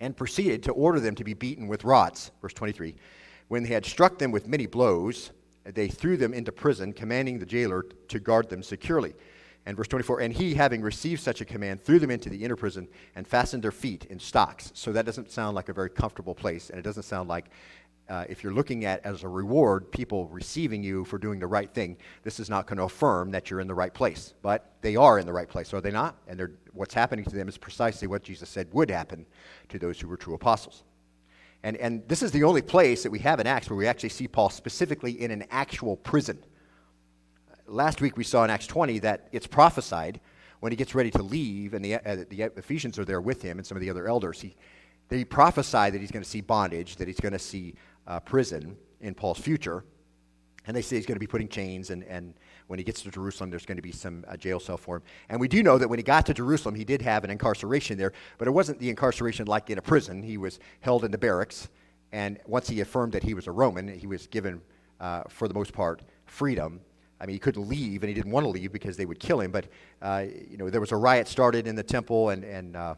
and 0.00 0.16
proceeded 0.16 0.62
to 0.64 0.72
order 0.72 1.00
them 1.00 1.14
to 1.14 1.24
be 1.24 1.34
beaten 1.34 1.68
with 1.68 1.84
rods. 1.84 2.30
Verse 2.40 2.52
23. 2.54 2.94
When 3.48 3.62
they 3.62 3.70
had 3.70 3.86
struck 3.86 4.18
them 4.18 4.30
with 4.30 4.46
many 4.46 4.66
blows, 4.66 5.30
they 5.64 5.88
threw 5.88 6.16
them 6.16 6.34
into 6.34 6.52
prison, 6.52 6.92
commanding 6.92 7.38
the 7.38 7.46
jailer 7.46 7.84
to 8.08 8.18
guard 8.18 8.48
them 8.48 8.62
securely. 8.62 9.14
And 9.66 9.76
verse 9.76 9.88
24, 9.88 10.20
and 10.20 10.32
he, 10.32 10.54
having 10.54 10.80
received 10.80 11.20
such 11.20 11.42
a 11.42 11.44
command, 11.44 11.82
threw 11.82 11.98
them 11.98 12.10
into 12.10 12.30
the 12.30 12.42
inner 12.42 12.56
prison 12.56 12.88
and 13.16 13.26
fastened 13.26 13.62
their 13.62 13.72
feet 13.72 14.06
in 14.06 14.18
stocks. 14.18 14.70
So 14.74 14.92
that 14.92 15.04
doesn't 15.04 15.30
sound 15.30 15.54
like 15.54 15.68
a 15.68 15.74
very 15.74 15.90
comfortable 15.90 16.34
place, 16.34 16.70
and 16.70 16.78
it 16.78 16.82
doesn't 16.82 17.02
sound 17.02 17.28
like, 17.28 17.50
uh, 18.08 18.24
if 18.28 18.42
you're 18.42 18.52
looking 18.52 18.84
at 18.84 19.04
as 19.04 19.22
a 19.22 19.28
reward 19.28 19.90
people 19.92 20.26
receiving 20.28 20.82
you 20.82 21.04
for 21.04 21.18
doing 21.18 21.38
the 21.38 21.46
right 21.46 21.72
thing, 21.72 21.96
this 22.22 22.40
is 22.40 22.48
not 22.48 22.66
going 22.66 22.78
to 22.78 22.84
affirm 22.84 23.30
that 23.30 23.50
you're 23.50 23.60
in 23.60 23.66
the 23.66 23.74
right 23.74 23.92
place. 23.92 24.34
But 24.42 24.72
they 24.80 24.96
are 24.96 25.18
in 25.18 25.26
the 25.26 25.32
right 25.32 25.48
place, 25.48 25.74
are 25.74 25.80
they 25.80 25.90
not? 25.90 26.16
And 26.26 26.56
what's 26.72 26.94
happening 26.94 27.24
to 27.26 27.34
them 27.34 27.48
is 27.48 27.58
precisely 27.58 28.08
what 28.08 28.22
Jesus 28.22 28.48
said 28.48 28.68
would 28.72 28.90
happen 28.90 29.26
to 29.68 29.78
those 29.78 30.00
who 30.00 30.08
were 30.08 30.16
true 30.16 30.34
apostles. 30.34 30.84
And, 31.62 31.76
and 31.76 32.06
this 32.08 32.22
is 32.22 32.30
the 32.30 32.44
only 32.44 32.62
place 32.62 33.02
that 33.02 33.10
we 33.10 33.18
have 33.20 33.40
in 33.40 33.46
Acts 33.46 33.68
where 33.68 33.76
we 33.76 33.86
actually 33.86 34.10
see 34.10 34.28
Paul 34.28 34.48
specifically 34.48 35.20
in 35.20 35.30
an 35.30 35.44
actual 35.50 35.96
prison. 35.96 36.38
Last 37.66 38.00
week 38.00 38.16
we 38.16 38.24
saw 38.24 38.44
in 38.44 38.50
Acts 38.50 38.66
20 38.66 39.00
that 39.00 39.28
it's 39.32 39.46
prophesied 39.46 40.20
when 40.60 40.72
he 40.72 40.76
gets 40.76 40.94
ready 40.94 41.10
to 41.10 41.22
leave, 41.22 41.74
and 41.74 41.84
the, 41.84 41.94
uh, 41.94 42.24
the 42.28 42.42
Ephesians 42.56 42.98
are 42.98 43.04
there 43.04 43.20
with 43.20 43.42
him 43.42 43.58
and 43.58 43.66
some 43.66 43.76
of 43.76 43.80
the 43.80 43.90
other 43.90 44.08
elders. 44.08 44.40
He, 44.40 44.56
they 45.08 45.24
prophesy 45.24 45.90
that 45.90 46.00
he's 46.00 46.10
going 46.10 46.22
to 46.22 46.28
see 46.28 46.40
bondage, 46.40 46.96
that 46.96 47.08
he's 47.08 47.20
going 47.20 47.32
to 47.32 47.38
see 47.38 47.74
uh, 48.08 48.18
prison 48.20 48.76
in 49.00 49.14
Paul's 49.14 49.38
future. 49.38 49.84
And 50.66 50.76
they 50.76 50.82
say 50.82 50.96
he's 50.96 51.06
going 51.06 51.16
to 51.16 51.20
be 51.20 51.26
putting 51.26 51.48
chains, 51.48 51.88
and, 51.88 52.04
and 52.04 52.34
when 52.66 52.78
he 52.78 52.84
gets 52.84 53.00
to 53.02 53.10
Jerusalem, 53.10 53.48
there's 53.48 53.64
going 53.64 53.76
to 53.76 53.82
be 53.82 53.92
some 53.92 54.24
uh, 54.28 54.36
jail 54.36 54.60
cell 54.60 54.76
for 54.76 54.96
him. 54.96 55.02
And 55.30 55.40
we 55.40 55.48
do 55.48 55.62
know 55.62 55.78
that 55.78 55.88
when 55.88 55.98
he 55.98 56.02
got 56.02 56.26
to 56.26 56.34
Jerusalem, 56.34 56.74
he 56.74 56.84
did 56.84 57.00
have 57.00 57.24
an 57.24 57.30
incarceration 57.30 57.96
there, 57.96 58.12
but 58.36 58.48
it 58.48 58.50
wasn't 58.50 58.78
the 58.78 58.90
incarceration 58.90 59.46
like 59.46 59.70
in 59.70 59.78
a 59.78 59.82
prison. 59.82 60.22
He 60.22 60.36
was 60.36 60.58
held 60.80 61.04
in 61.04 61.10
the 61.10 61.16
barracks, 61.16 61.68
and 62.12 62.38
once 62.46 62.68
he 62.68 62.80
affirmed 62.80 63.12
that 63.12 63.22
he 63.22 63.32
was 63.32 63.46
a 63.46 63.52
Roman, 63.52 63.88
he 63.88 64.06
was 64.06 64.26
given, 64.26 64.60
uh, 65.00 65.22
for 65.28 65.48
the 65.48 65.54
most 65.54 65.72
part, 65.72 66.02
freedom. 66.26 66.80
I 67.18 67.26
mean, 67.26 67.34
he 67.34 67.40
couldn't 67.40 67.66
leave, 67.66 68.02
and 68.02 68.08
he 68.08 68.14
didn't 68.14 68.30
want 68.30 68.44
to 68.44 68.50
leave 68.50 68.70
because 68.70 68.98
they 68.98 69.06
would 69.06 69.20
kill 69.20 69.40
him. 69.40 69.50
But 69.50 69.68
uh, 70.02 70.24
you 70.50 70.58
know, 70.58 70.68
there 70.68 70.80
was 70.80 70.92
a 70.92 70.96
riot 70.96 71.28
started 71.28 71.66
in 71.66 71.76
the 71.76 71.82
temple, 71.82 72.28
and 72.28 72.44
and 72.44 72.76
uh, 72.76 72.94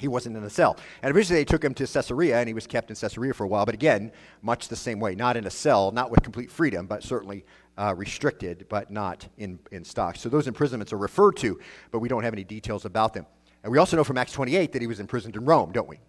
he 0.00 0.08
wasn't 0.08 0.36
in 0.36 0.42
a 0.42 0.50
cell. 0.50 0.76
And 1.02 1.10
eventually 1.10 1.38
they 1.38 1.44
took 1.44 1.62
him 1.62 1.74
to 1.74 1.86
Caesarea, 1.86 2.38
and 2.38 2.48
he 2.48 2.54
was 2.54 2.66
kept 2.66 2.90
in 2.90 2.96
Caesarea 2.96 3.34
for 3.34 3.44
a 3.44 3.48
while. 3.48 3.66
But 3.66 3.74
again, 3.74 4.10
much 4.42 4.68
the 4.68 4.76
same 4.76 4.98
way, 4.98 5.14
not 5.14 5.36
in 5.36 5.46
a 5.46 5.50
cell, 5.50 5.92
not 5.92 6.10
with 6.10 6.22
complete 6.22 6.50
freedom, 6.50 6.86
but 6.86 7.02
certainly 7.02 7.44
uh, 7.76 7.94
restricted, 7.96 8.66
but 8.68 8.90
not 8.90 9.28
in, 9.38 9.58
in 9.70 9.84
stock. 9.84 10.16
So 10.16 10.28
those 10.28 10.46
imprisonments 10.46 10.92
are 10.92 10.98
referred 10.98 11.36
to, 11.38 11.60
but 11.90 11.98
we 11.98 12.08
don't 12.08 12.24
have 12.24 12.32
any 12.32 12.44
details 12.44 12.84
about 12.84 13.12
them. 13.12 13.26
And 13.62 13.70
we 13.70 13.78
also 13.78 13.96
know 13.96 14.04
from 14.04 14.16
Acts 14.16 14.32
28 14.32 14.72
that 14.72 14.80
he 14.80 14.88
was 14.88 15.00
imprisoned 15.00 15.36
in 15.36 15.44
Rome, 15.44 15.72
don't 15.72 15.88
we? 15.88 16.00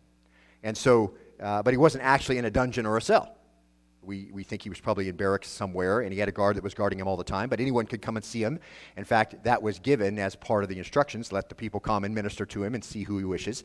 And 0.64 0.78
so, 0.78 1.16
uh, 1.42 1.62
but 1.62 1.74
he 1.74 1.78
wasn't 1.78 2.04
actually 2.04 2.38
in 2.38 2.46
a 2.46 2.52
dungeon 2.52 2.86
or 2.86 2.98
a 2.98 3.02
cell. 3.02 3.36
We, 4.04 4.30
we 4.34 4.44
think 4.44 4.64
he 4.64 4.70
was 4.70 4.80
probably 4.80 5.10
in 5.10 5.16
barracks 5.16 5.48
somewhere, 5.48 6.02
and 6.02 6.12
he 6.12 6.20
had 6.20 6.28
a 6.28 6.32
guard 6.32 6.58
that 6.58 6.64
was 6.64 6.74
guarding 6.74 7.00
him 7.00 7.08
all 7.08 7.18
the 7.18 7.24
time, 7.24 7.50
but 7.50 7.60
anyone 7.60 7.86
could 7.86 8.02
come 8.02 8.18
and 8.18 8.26
see 8.26 8.42
him. 8.42 8.60
In 8.98 9.04
fact, 9.04 9.44
that 9.44 9.62
was 9.62 9.78
given 9.78 10.18
as 10.18 10.36
part 10.36 10.64
of 10.64 10.70
the 10.70 10.80
instructions 10.80 11.32
let 11.32 11.50
the 11.50 11.56
people 11.56 11.80
come 11.80 12.04
and 12.04 12.14
minister 12.14 12.46
to 12.48 12.64
him 12.64 12.74
and 12.74 12.84
see 12.84 13.04
who 13.04 13.20
he 13.20 13.24
wishes. 13.24 13.64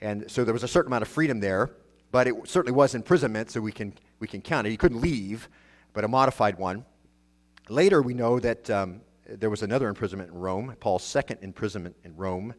And 0.00 0.30
so 0.30 0.44
there 0.44 0.52
was 0.52 0.62
a 0.62 0.68
certain 0.68 0.90
amount 0.90 1.02
of 1.02 1.08
freedom 1.08 1.40
there, 1.40 1.70
but 2.10 2.26
it 2.26 2.34
certainly 2.44 2.72
was 2.72 2.94
imprisonment, 2.94 3.50
so 3.50 3.60
we 3.60 3.72
can, 3.72 3.94
we 4.20 4.28
can 4.28 4.42
count 4.42 4.66
it. 4.66 4.70
He 4.70 4.76
couldn't 4.76 5.00
leave, 5.00 5.48
but 5.94 6.04
a 6.04 6.08
modified 6.08 6.58
one. 6.58 6.84
Later, 7.70 8.02
we 8.02 8.14
know 8.14 8.38
that 8.40 8.68
um, 8.70 9.00
there 9.26 9.50
was 9.50 9.62
another 9.62 9.88
imprisonment 9.88 10.30
in 10.30 10.38
Rome, 10.38 10.74
Paul's 10.80 11.04
second 11.04 11.38
imprisonment 11.42 11.96
in 12.04 12.16
Rome, 12.16 12.54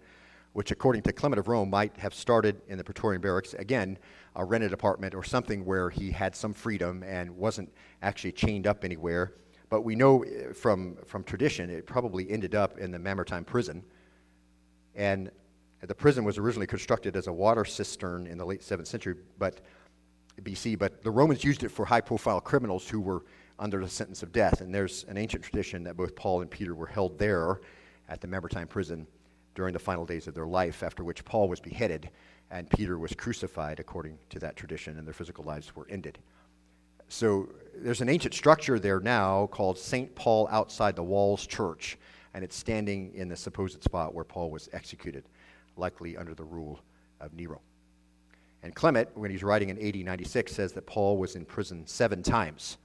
which, 0.54 0.72
according 0.72 1.02
to 1.04 1.14
Clement 1.14 1.40
of 1.40 1.48
Rome, 1.48 1.70
might 1.70 1.96
have 1.98 2.14
started 2.14 2.62
in 2.68 2.78
the 2.78 2.84
Praetorian 2.84 3.22
Barracks. 3.22 3.54
Again, 3.54 3.98
a 4.36 4.44
rented 4.44 4.74
apartment 4.74 5.14
or 5.14 5.24
something 5.24 5.66
where 5.66 5.90
he 5.90 6.12
had 6.12 6.36
some 6.36 6.54
freedom 6.54 7.04
and 7.04 7.30
wasn't 7.38 7.72
actually 8.02 8.32
chained 8.32 8.66
up 8.66 8.84
anywhere. 8.84 9.34
But 9.70 9.82
we 9.82 9.96
know 9.96 10.24
uh, 10.24 10.54
from, 10.54 10.98
from 11.06 11.24
tradition 11.24 11.70
it 11.70 11.86
probably 11.86 12.30
ended 12.30 12.56
up 12.56 12.80
in 12.80 12.92
the 12.92 13.00
Mamertine 13.00 13.44
prison. 13.44 13.84
And 14.96 15.30
the 15.82 15.96
prison 15.96 16.24
was 16.26 16.38
originally 16.38 16.68
constructed 16.68 17.16
as 17.16 17.28
a 17.28 17.34
water 17.34 17.64
cistern 17.64 18.28
in 18.28 18.38
the 18.38 18.46
late 18.46 18.62
7th 18.62 18.88
century 18.88 19.16
but, 19.38 19.62
BC, 20.42 20.80
but 20.80 21.04
the 21.04 21.12
Romans 21.12 21.44
used 21.44 21.64
it 21.64 21.70
for 21.70 21.86
high 21.86 22.02
profile 22.02 22.42
criminals 22.42 22.88
who 22.90 23.00
were 23.00 23.24
under 23.60 23.82
the 23.82 23.90
sentence 23.90 24.24
of 24.24 24.32
death. 24.32 24.62
And 24.62 24.74
there's 24.74 25.06
an 25.08 25.18
ancient 25.18 25.44
tradition 25.44 25.84
that 25.84 25.96
both 25.96 26.16
Paul 26.16 26.42
and 26.42 26.50
Peter 26.50 26.74
were 26.74 26.88
held 26.88 27.20
there 27.20 27.62
at 28.08 28.22
the 28.22 28.28
Mamertine 28.28 28.68
prison 28.68 29.06
during 29.60 29.74
the 29.74 29.78
final 29.78 30.06
days 30.06 30.26
of 30.26 30.34
their 30.34 30.48
life, 30.48 30.84
after 30.84 31.04
which 31.04 31.26
Paul 31.26 31.50
was 31.50 31.60
beheaded 31.60 32.10
and 32.50 32.69
Peter 32.69 32.98
was 32.98 33.13
crucified 33.13 33.78
according 33.78 34.17
to 34.30 34.39
that 34.39 34.56
tradition, 34.56 34.98
and 34.98 35.06
their 35.06 35.13
physical 35.13 35.43
lives 35.43 35.76
were 35.76 35.86
ended. 35.89 36.17
So 37.10 37.50
there's 37.76 38.00
an 38.00 38.08
ancient 38.08 38.34
structure 38.34 38.80
there 38.80 39.02
now 39.02 39.48
called 39.48 39.78
St. 39.78 40.15
Paul 40.15 40.48
Outside 40.50 40.95
the 40.95 41.04
Walls 41.04 41.45
Church, 41.45 41.98
and 42.34 42.41
it's 42.41 42.56
standing 42.56 43.13
in 43.13 43.28
the 43.28 43.36
supposed 43.36 43.84
spot 43.84 44.13
where 44.13 44.24
Paul 44.24 44.50
was 44.50 44.69
executed, 44.72 45.26
likely 45.76 46.15
under 46.15 46.34
the 46.34 46.45
rule 46.45 46.80
of 47.19 47.34
Nero. 47.34 47.60
And 48.63 48.74
Clement, 48.74 49.10
when 49.13 49.30
he's 49.30 49.43
writing 49.43 49.67
in 49.67 49.86
AD 49.86 49.98
96, 49.98 50.54
says 50.54 50.72
that 50.72 50.88
Paul 50.88 51.17
was 51.17 51.36
in 51.36 51.43
prison 51.43 51.86
seven 51.86 52.24
times. 52.24 52.78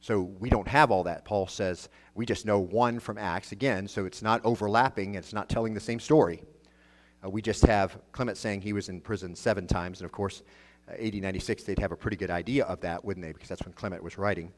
So 0.00 0.20
we 0.20 0.48
don't 0.50 0.68
have 0.68 0.90
all 0.90 1.04
that. 1.04 1.24
Paul 1.24 1.46
says 1.46 1.88
we 2.14 2.24
just 2.26 2.46
know 2.46 2.58
one 2.58 2.98
from 3.00 3.18
Acts, 3.18 3.52
again, 3.52 3.86
so 3.86 4.06
it's 4.06 4.22
not 4.22 4.40
overlapping, 4.44 5.14
it's 5.14 5.32
not 5.32 5.48
telling 5.48 5.74
the 5.74 5.80
same 5.80 6.00
story. 6.00 6.42
Uh, 7.24 7.28
we 7.30 7.42
just 7.42 7.64
have 7.66 7.98
Clement 8.12 8.38
saying 8.38 8.62
he 8.62 8.72
was 8.72 8.88
in 8.88 9.00
prison 9.00 9.34
seven 9.34 9.66
times, 9.66 10.00
and 10.00 10.06
of 10.06 10.12
course, 10.12 10.42
uh, 10.88 10.92
AD 11.06 11.14
96, 11.14 11.64
they'd 11.64 11.78
have 11.78 11.92
a 11.92 11.96
pretty 11.96 12.16
good 12.16 12.30
idea 12.30 12.64
of 12.64 12.80
that, 12.80 13.04
wouldn't 13.04 13.24
they? 13.24 13.32
Because 13.32 13.48
that's 13.48 13.62
when 13.64 13.74
Clement 13.74 14.02
was 14.02 14.16
writing. 14.16 14.52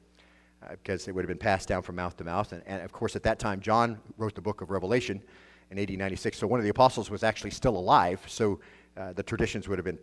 uh, 0.63 0.71
because 0.83 1.09
it 1.09 1.15
would 1.15 1.25
have 1.25 1.29
been 1.29 1.39
passed 1.39 1.69
down 1.69 1.83
from 1.83 1.97
mouth 1.97 2.17
to 2.17 2.25
mouth. 2.25 2.53
And, 2.53 2.63
and, 2.67 2.83
of 2.83 2.93
course, 2.93 3.17
at 3.17 3.23
that 3.25 3.39
time, 3.39 3.61
John 3.61 3.99
wrote 4.17 4.35
the 4.35 4.41
book 4.41 4.61
of 4.61 4.71
Revelation 4.71 5.23
in 5.71 5.79
AD 5.79 5.91
96. 5.91 6.39
So 6.39 6.47
one 6.47 6.61
of 6.61 6.65
the 6.65 6.71
apostles 6.71 7.11
was 7.11 7.23
actually 7.23 7.51
still 7.51 7.77
alive. 7.77 8.21
So 8.27 8.61
uh, 8.97 9.13
the 9.13 9.23
traditions 9.23 9.69
would 9.69 9.79
have 9.79 9.85
been 9.85 9.99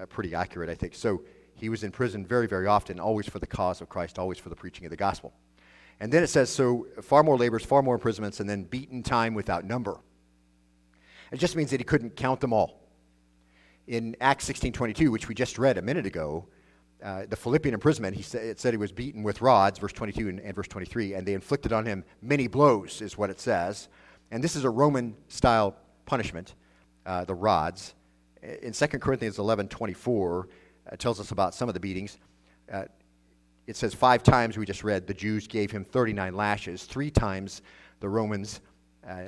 uh, 0.00 0.06
pretty 0.06 0.34
accurate, 0.34 0.70
I 0.70 0.74
think. 0.74 0.94
So 0.94 1.22
he 1.64 1.70
was 1.70 1.82
in 1.82 1.90
prison 1.90 2.26
very, 2.26 2.46
very 2.46 2.66
often, 2.66 3.00
always 3.00 3.26
for 3.26 3.38
the 3.38 3.46
cause 3.46 3.80
of 3.80 3.88
Christ, 3.88 4.18
always 4.18 4.38
for 4.38 4.50
the 4.50 4.54
preaching 4.54 4.84
of 4.84 4.90
the 4.90 4.98
gospel. 4.98 5.32
And 5.98 6.12
then 6.12 6.22
it 6.22 6.26
says, 6.26 6.50
so 6.50 6.86
far 7.00 7.22
more 7.22 7.38
labors, 7.38 7.64
far 7.64 7.80
more 7.80 7.94
imprisonments, 7.94 8.38
and 8.38 8.48
then 8.48 8.64
beaten 8.64 9.02
time 9.02 9.32
without 9.32 9.64
number. 9.64 9.98
It 11.32 11.38
just 11.38 11.56
means 11.56 11.70
that 11.70 11.80
he 11.80 11.84
couldn't 11.84 12.16
count 12.16 12.40
them 12.40 12.52
all. 12.52 12.82
In 13.86 14.14
Acts 14.20 14.44
16:22, 14.46 15.10
which 15.10 15.26
we 15.26 15.34
just 15.34 15.58
read 15.58 15.78
a 15.78 15.82
minute 15.82 16.04
ago, 16.04 16.46
uh, 17.02 17.24
the 17.30 17.36
Philippian 17.36 17.72
imprisonment, 17.72 18.14
he 18.14 18.22
sa- 18.22 18.38
it 18.38 18.60
said 18.60 18.74
he 18.74 18.78
was 18.78 18.92
beaten 18.92 19.22
with 19.22 19.40
rods, 19.40 19.78
verse 19.78 19.92
22 19.94 20.28
and, 20.28 20.40
and 20.40 20.54
verse 20.54 20.68
23, 20.68 21.14
and 21.14 21.26
they 21.26 21.32
inflicted 21.32 21.72
on 21.72 21.86
him 21.86 22.04
many 22.20 22.46
blows, 22.46 23.00
is 23.00 23.16
what 23.16 23.30
it 23.30 23.40
says. 23.40 23.88
And 24.30 24.44
this 24.44 24.54
is 24.54 24.64
a 24.64 24.70
Roman 24.70 25.16
style 25.28 25.76
punishment, 26.04 26.56
uh, 27.06 27.24
the 27.24 27.34
rods. 27.34 27.94
In 28.42 28.74
2 28.74 29.00
Corinthians 29.00 29.38
11:24, 29.38 30.48
uh, 30.90 30.96
tells 30.96 31.20
us 31.20 31.30
about 31.30 31.54
some 31.54 31.68
of 31.68 31.74
the 31.74 31.80
beatings. 31.80 32.18
Uh, 32.72 32.84
it 33.66 33.76
says 33.76 33.94
five 33.94 34.22
times 34.22 34.58
we 34.58 34.66
just 34.66 34.84
read 34.84 35.06
the 35.06 35.14
Jews 35.14 35.46
gave 35.46 35.70
him 35.70 35.84
39 35.84 36.34
lashes. 36.34 36.84
Three 36.84 37.10
times 37.10 37.62
the 38.00 38.08
Romans 38.08 38.60
uh, 39.08 39.26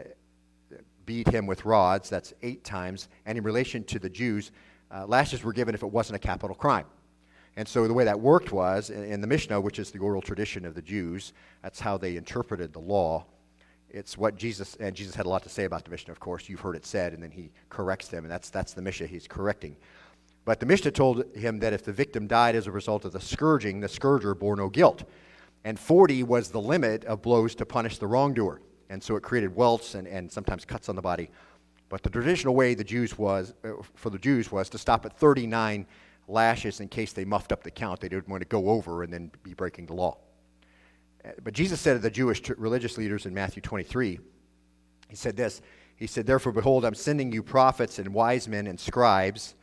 beat 1.07 1.29
him 1.29 1.47
with 1.47 1.65
rods. 1.65 2.11
That's 2.11 2.35
eight 2.43 2.65
times. 2.65 3.09
And 3.25 3.39
in 3.39 3.45
relation 3.45 3.85
to 3.85 3.99
the 3.99 4.11
Jews, 4.11 4.51
uh, 4.95 5.07
lashes 5.07 5.43
were 5.43 5.53
given 5.53 5.75
if 5.75 5.83
it 5.83 5.91
wasn't 5.91 6.17
a 6.17 6.19
capital 6.19 6.55
crime. 6.55 6.87
And 7.57 7.67
so 7.67 7.89
the 7.89 7.95
way 7.95 8.05
that 8.05 8.21
worked 8.21 8.53
was 8.53 8.91
in, 8.91 9.05
in 9.05 9.21
the 9.23 9.27
Mishnah, 9.27 9.61
which 9.61 9.79
is 9.79 9.91
the 9.91 9.99
oral 9.99 10.21
tradition 10.21 10.67
of 10.67 10.75
the 10.75 10.83
Jews, 10.83 11.33
that's 11.63 11.81
how 11.81 11.97
they 11.97 12.17
interpreted 12.17 12.73
the 12.73 12.81
law. 12.81 13.25
It's 13.89 14.19
what 14.19 14.37
Jesus, 14.37 14.77
and 14.79 14.95
Jesus 14.95 15.15
had 15.15 15.25
a 15.25 15.29
lot 15.29 15.43
to 15.45 15.49
say 15.49 15.65
about 15.65 15.85
the 15.85 15.91
Mishnah, 15.91 16.13
of 16.13 16.21
course. 16.21 16.49
You've 16.49 16.61
heard 16.61 16.77
it 16.77 16.85
said, 16.85 17.15
and 17.15 17.23
then 17.23 17.31
he 17.31 17.51
corrects 17.71 18.09
them, 18.09 18.25
and 18.25 18.31
that's, 18.31 18.51
that's 18.51 18.75
the 18.75 18.83
Mishnah 18.83 19.07
he's 19.07 19.27
correcting. 19.27 19.77
But 20.47 20.61
the 20.61 20.67
Mishnah 20.67 20.93
told 20.93 21.25
him 21.35 21.59
that 21.59 21.73
if 21.73 21.83
the 21.83 21.93
victim 21.93 22.29
died 22.29 22.55
as 22.55 22.69
a 22.69 22.71
result 22.71 23.05
of 23.05 23.13
the 23.13 23.21
scourging, 23.21 23.81
the 23.81 23.89
scourger 23.89 24.33
bore 24.33 24.55
no 24.55 24.69
guilt. 24.69 25.03
And 25.65 25.77
40 25.79 26.23
was 26.23 26.51
the 26.51 26.61
limit 26.61 27.05
of 27.05 27.21
blows 27.21 27.57
to 27.57 27.67
punish 27.67 27.99
the 27.99 28.07
wrongdoer. 28.07 28.61
And 28.89 29.03
so 29.03 29.17
it 29.17 29.25
created 29.25 29.57
welts 29.57 29.97
and, 29.97 30.07
and 30.07 30.31
sometimes 30.31 30.65
cuts 30.65 30.89
on 30.89 30.95
the 30.95 31.03
body. 31.03 31.31
But 31.89 32.05
the 32.05 32.11
traditional 32.11 32.55
way 32.55 32.75
the 32.75 32.85
Jews 32.85 33.19
was, 33.19 33.55
uh, 33.65 33.71
for 33.95 34.09
the 34.11 34.19
Jews 34.19 34.53
was 34.53 34.69
to 34.71 34.79
stop 34.79 35.05
at 35.05 35.19
39 35.19 35.85
lashes 36.29 36.79
in 36.79 36.87
case 36.87 37.13
they 37.13 37.25
muffed 37.25 37.51
up 37.51 37.65
the 37.65 37.71
count. 37.73 37.99
They 37.99 38.09
didn't 38.09 38.29
want 38.29 38.43
to 38.43 38.49
go 38.49 38.71
over 38.71 39.03
and 39.03 39.13
then 39.13 39.33
be 39.43 39.53
breaking 39.53 39.87
the 39.87 39.95
law. 39.95 40.17
Uh, 41.25 41.31
but 41.43 41.55
Jesus 41.55 41.81
said 41.81 41.95
to 41.95 41.99
the 41.99 42.11
Jewish 42.11 42.41
religious 42.51 42.97
leaders 42.97 43.27
in 43.27 43.35
Matthew 43.35 43.63
23, 43.63 44.21
He 45.09 45.17
said 45.17 45.37
this 45.37 45.61
He 45.97 46.07
said, 46.07 46.25
Therefore, 46.25 46.53
behold, 46.53 46.85
I'm 46.85 46.95
sending 46.95 47.33
you 47.33 47.43
prophets 47.43 47.99
and 47.99 48.15
wise 48.15 48.47
men 48.47 48.69
and 48.69 48.79
scribes 48.79 49.57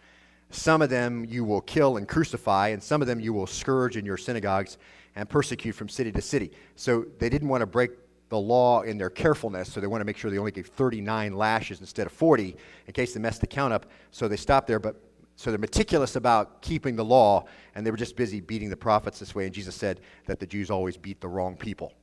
some 0.54 0.82
of 0.82 0.90
them 0.90 1.26
you 1.28 1.44
will 1.44 1.62
kill 1.62 1.98
and 1.98 2.08
crucify, 2.08 2.70
and 2.70 2.82
some 2.82 3.02
of 3.02 3.08
them 3.08 3.20
you 3.20 3.34
will 3.34 3.48
scourge 3.48 3.98
in 3.98 4.06
your 4.06 4.18
synagogues 4.18 4.78
and 5.16 5.30
persecute 5.30 5.74
from 5.74 5.90
city 5.90 6.12
to 6.12 6.22
city. 6.22 6.52
So 6.76 7.06
they 7.20 7.30
didn't 7.30 7.48
want 7.50 7.62
to 7.62 7.66
break 7.66 7.92
the 8.30 8.40
law 8.40 8.82
in 8.82 8.98
their 8.98 9.10
carefulness, 9.10 9.72
so 9.72 9.80
they 9.80 9.88
want 9.88 10.02
to 10.02 10.06
make 10.06 10.18
sure 10.18 10.32
they 10.32 10.38
only 10.38 10.52
gave 10.52 10.68
39 10.68 11.36
lashes 11.36 11.82
instead 11.82 12.08
of 12.08 12.14
40 12.14 12.56
in 12.88 12.94
case 12.94 13.14
they 13.14 13.20
messed 13.20 13.42
the 13.42 13.48
count 13.48 13.74
up. 13.74 13.86
So 14.12 14.28
they 14.28 14.38
stopped 14.38 14.68
there, 14.68 14.80
but 14.80 14.96
so 15.36 15.50
they're 15.50 15.60
meticulous 15.60 16.16
about 16.16 16.62
keeping 16.62 16.96
the 16.96 17.06
law, 17.06 17.46
and 17.76 17.86
they 17.86 17.92
were 17.92 17.98
just 17.98 18.16
busy 18.16 18.40
beating 18.40 18.70
the 18.70 18.78
prophets 18.78 19.20
this 19.20 19.34
way. 19.36 19.46
And 19.46 19.54
Jesus 19.54 19.76
said 19.76 20.02
that 20.26 20.40
the 20.40 20.46
Jews 20.48 20.70
always 20.70 20.98
beat 20.98 21.22
the 21.22 21.28
wrong 21.28 21.56
people. 21.56 21.94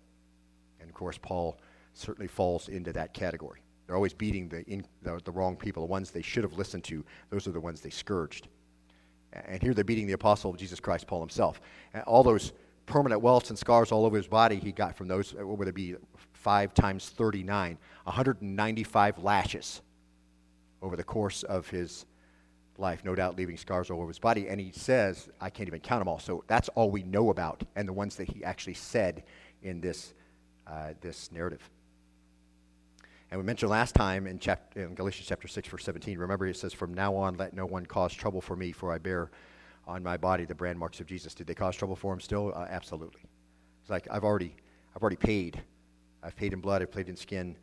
And 0.81 0.89
of 0.89 0.95
course, 0.95 1.19
Paul 1.19 1.59
certainly 1.95 2.29
falls 2.29 2.69
into 2.69 2.93
that 2.93 3.15
category. 3.15 3.61
They're 3.91 3.97
always 3.97 4.15
beating 4.15 4.49
the, 4.49 4.63
in, 4.71 4.85
the, 5.03 5.21
the, 5.25 5.33
wrong 5.33 5.57
people, 5.57 5.83
the 5.83 5.91
ones 5.91 6.13
they 6.13 6.23
should 6.23 6.45
have 6.45 6.53
listened 6.53 6.85
to. 6.85 7.05
Those 7.29 7.49
are 7.49 7.51
the 7.51 7.59
ones 7.59 7.81
they 7.81 7.91
scourged. 7.91 8.47
And 9.33 9.61
here 9.61 9.75
they're 9.75 9.83
beating 9.83 10.07
the 10.07 10.13
apostle 10.13 10.53
of 10.53 10.59
Jesus 10.59 10.79
Christ, 10.79 11.09
Paul 11.09 11.19
himself. 11.19 11.61
And 11.93 12.05
all 12.05 12.23
those 12.23 12.53
permanent 12.87 13.21
welts 13.21 13.51
and 13.51 13.59
scars 13.59 13.91
all 13.91 14.07
over 14.07 14.17
his 14.17 14.29
body 14.29 14.61
he 14.61 14.71
got 14.71 14.97
from 14.97 15.09
those, 15.09 15.35
what 15.35 15.59
would 15.59 15.67
it 15.67 15.75
be, 15.75 15.97
5 16.35 16.73
times 16.73 17.09
39, 17.09 17.79
195 18.05 19.19
lashes 19.19 19.83
over 20.83 20.95
the 20.95 21.03
course 21.03 21.43
of 21.43 21.69
his 21.69 22.07
life, 22.79 23.05
no 23.05 23.17
doubt 23.17 23.37
leaving 23.37 23.57
scars 23.57 23.91
all 23.91 23.99
over 23.99 24.07
his 24.07 24.21
body. 24.21 24.49
And 24.49 24.61
he 24.61 24.71
says, 24.71 25.29
I 25.41 25.51
can't 25.51 25.69
even 25.69 25.81
count 25.81 26.01
them 26.01 26.07
all. 26.07 26.21
So 26.21 26.45
that's 26.47 26.69
all 26.77 26.93
we 26.93 27.03
know 27.03 27.31
about, 27.31 27.65
and 27.75 27.89
the 27.89 27.93
ones 27.93 28.15
that 28.15 28.29
he 28.29 28.45
actually 28.45 28.75
said 28.75 29.25
in 29.65 29.81
this, 29.81 30.15
uh, 30.69 30.91
this 31.01 31.33
narrative. 31.33 31.69
And 33.31 33.39
we 33.39 33.47
mentioned 33.47 33.71
last 33.71 33.95
time 33.95 34.27
in, 34.27 34.41
chapter, 34.41 34.83
in 34.83 34.95
Galatians 34.95 35.29
chapter 35.29 35.47
6, 35.47 35.69
verse 35.69 35.85
17, 35.85 36.19
remember 36.19 36.47
it 36.47 36.57
says, 36.57 36.73
From 36.73 36.93
now 36.93 37.15
on, 37.15 37.37
let 37.37 37.55
no 37.55 37.65
one 37.65 37.87
cause 37.87 38.13
trouble 38.13 38.41
for 38.41 38.57
me, 38.57 38.73
for 38.73 38.93
I 38.93 38.99
bear 38.99 39.31
on 39.87 40.03
my 40.03 40.17
body 40.17 40.45
the 40.45 40.55
brand 40.55 40.79
marks 40.79 40.99
of 40.99 41.07
Jesus. 41.07 41.33
Did 41.35 41.47
they 41.47 41.55
cause 41.55 41.77
trouble 41.77 41.95
for 41.95 42.13
him 42.13 42.21
still? 42.21 42.53
Uh, 42.55 42.67
absolutely. 42.69 43.23
It's 43.83 43.91
like, 43.91 44.09
I've 44.11 44.25
already, 44.25 44.57
I've 44.97 45.03
already 45.03 45.17
paid. 45.17 45.63
I've 46.25 46.35
paid 46.35 46.53
in 46.53 46.61
blood, 46.61 46.83
I've 46.83 46.91
paid 46.91 47.09
in 47.09 47.17
skin. 47.17 47.57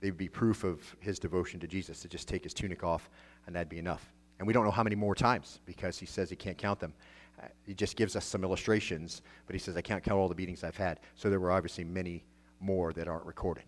They 0.00 0.10
would 0.10 0.18
be 0.18 0.28
proof 0.28 0.62
of 0.62 0.80
his 1.00 1.18
devotion 1.18 1.58
to 1.60 1.66
Jesus 1.66 2.00
to 2.00 2.08
just 2.08 2.28
take 2.28 2.44
his 2.44 2.54
tunic 2.54 2.84
off, 2.84 3.10
and 3.46 3.56
that'd 3.56 3.68
be 3.68 3.78
enough. 3.78 4.12
And 4.38 4.46
we 4.46 4.52
don't 4.52 4.64
know 4.64 4.70
how 4.70 4.84
many 4.84 4.96
more 4.96 5.16
times 5.16 5.60
because 5.66 5.98
he 5.98 6.06
says 6.06 6.30
he 6.30 6.36
can't 6.36 6.58
count 6.58 6.78
them. 6.78 6.94
Uh, 7.42 7.46
he 7.66 7.74
just 7.74 7.96
gives 7.96 8.14
us 8.14 8.24
some 8.24 8.44
illustrations, 8.44 9.22
but 9.46 9.54
he 9.54 9.58
says, 9.58 9.76
I 9.76 9.80
can't 9.80 10.02
count 10.02 10.18
all 10.20 10.28
the 10.28 10.34
beatings 10.34 10.62
I've 10.62 10.76
had. 10.76 11.00
So 11.16 11.28
there 11.28 11.40
were 11.40 11.50
obviously 11.50 11.82
many 11.82 12.24
more 12.60 12.92
that 12.92 13.08
aren't 13.08 13.26
recorded. 13.26 13.64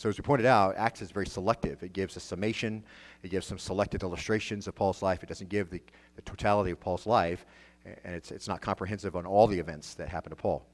So, 0.00 0.08
as 0.08 0.16
we 0.16 0.22
pointed 0.22 0.46
out, 0.46 0.76
Acts 0.78 1.02
is 1.02 1.10
very 1.10 1.26
selective. 1.26 1.82
It 1.82 1.92
gives 1.92 2.16
a 2.16 2.20
summation, 2.20 2.82
it 3.22 3.28
gives 3.30 3.46
some 3.46 3.58
selected 3.58 4.02
illustrations 4.02 4.66
of 4.66 4.74
Paul's 4.74 5.02
life. 5.02 5.22
It 5.22 5.28
doesn't 5.28 5.50
give 5.50 5.68
the, 5.68 5.82
the 6.16 6.22
totality 6.22 6.70
of 6.70 6.80
Paul's 6.80 7.06
life, 7.06 7.44
and 7.84 8.14
it's, 8.14 8.30
it's 8.30 8.48
not 8.48 8.62
comprehensive 8.62 9.14
on 9.14 9.26
all 9.26 9.46
the 9.46 9.58
events 9.58 9.92
that 9.96 10.08
happened 10.08 10.34
to 10.34 10.40
Paul. 10.40 10.64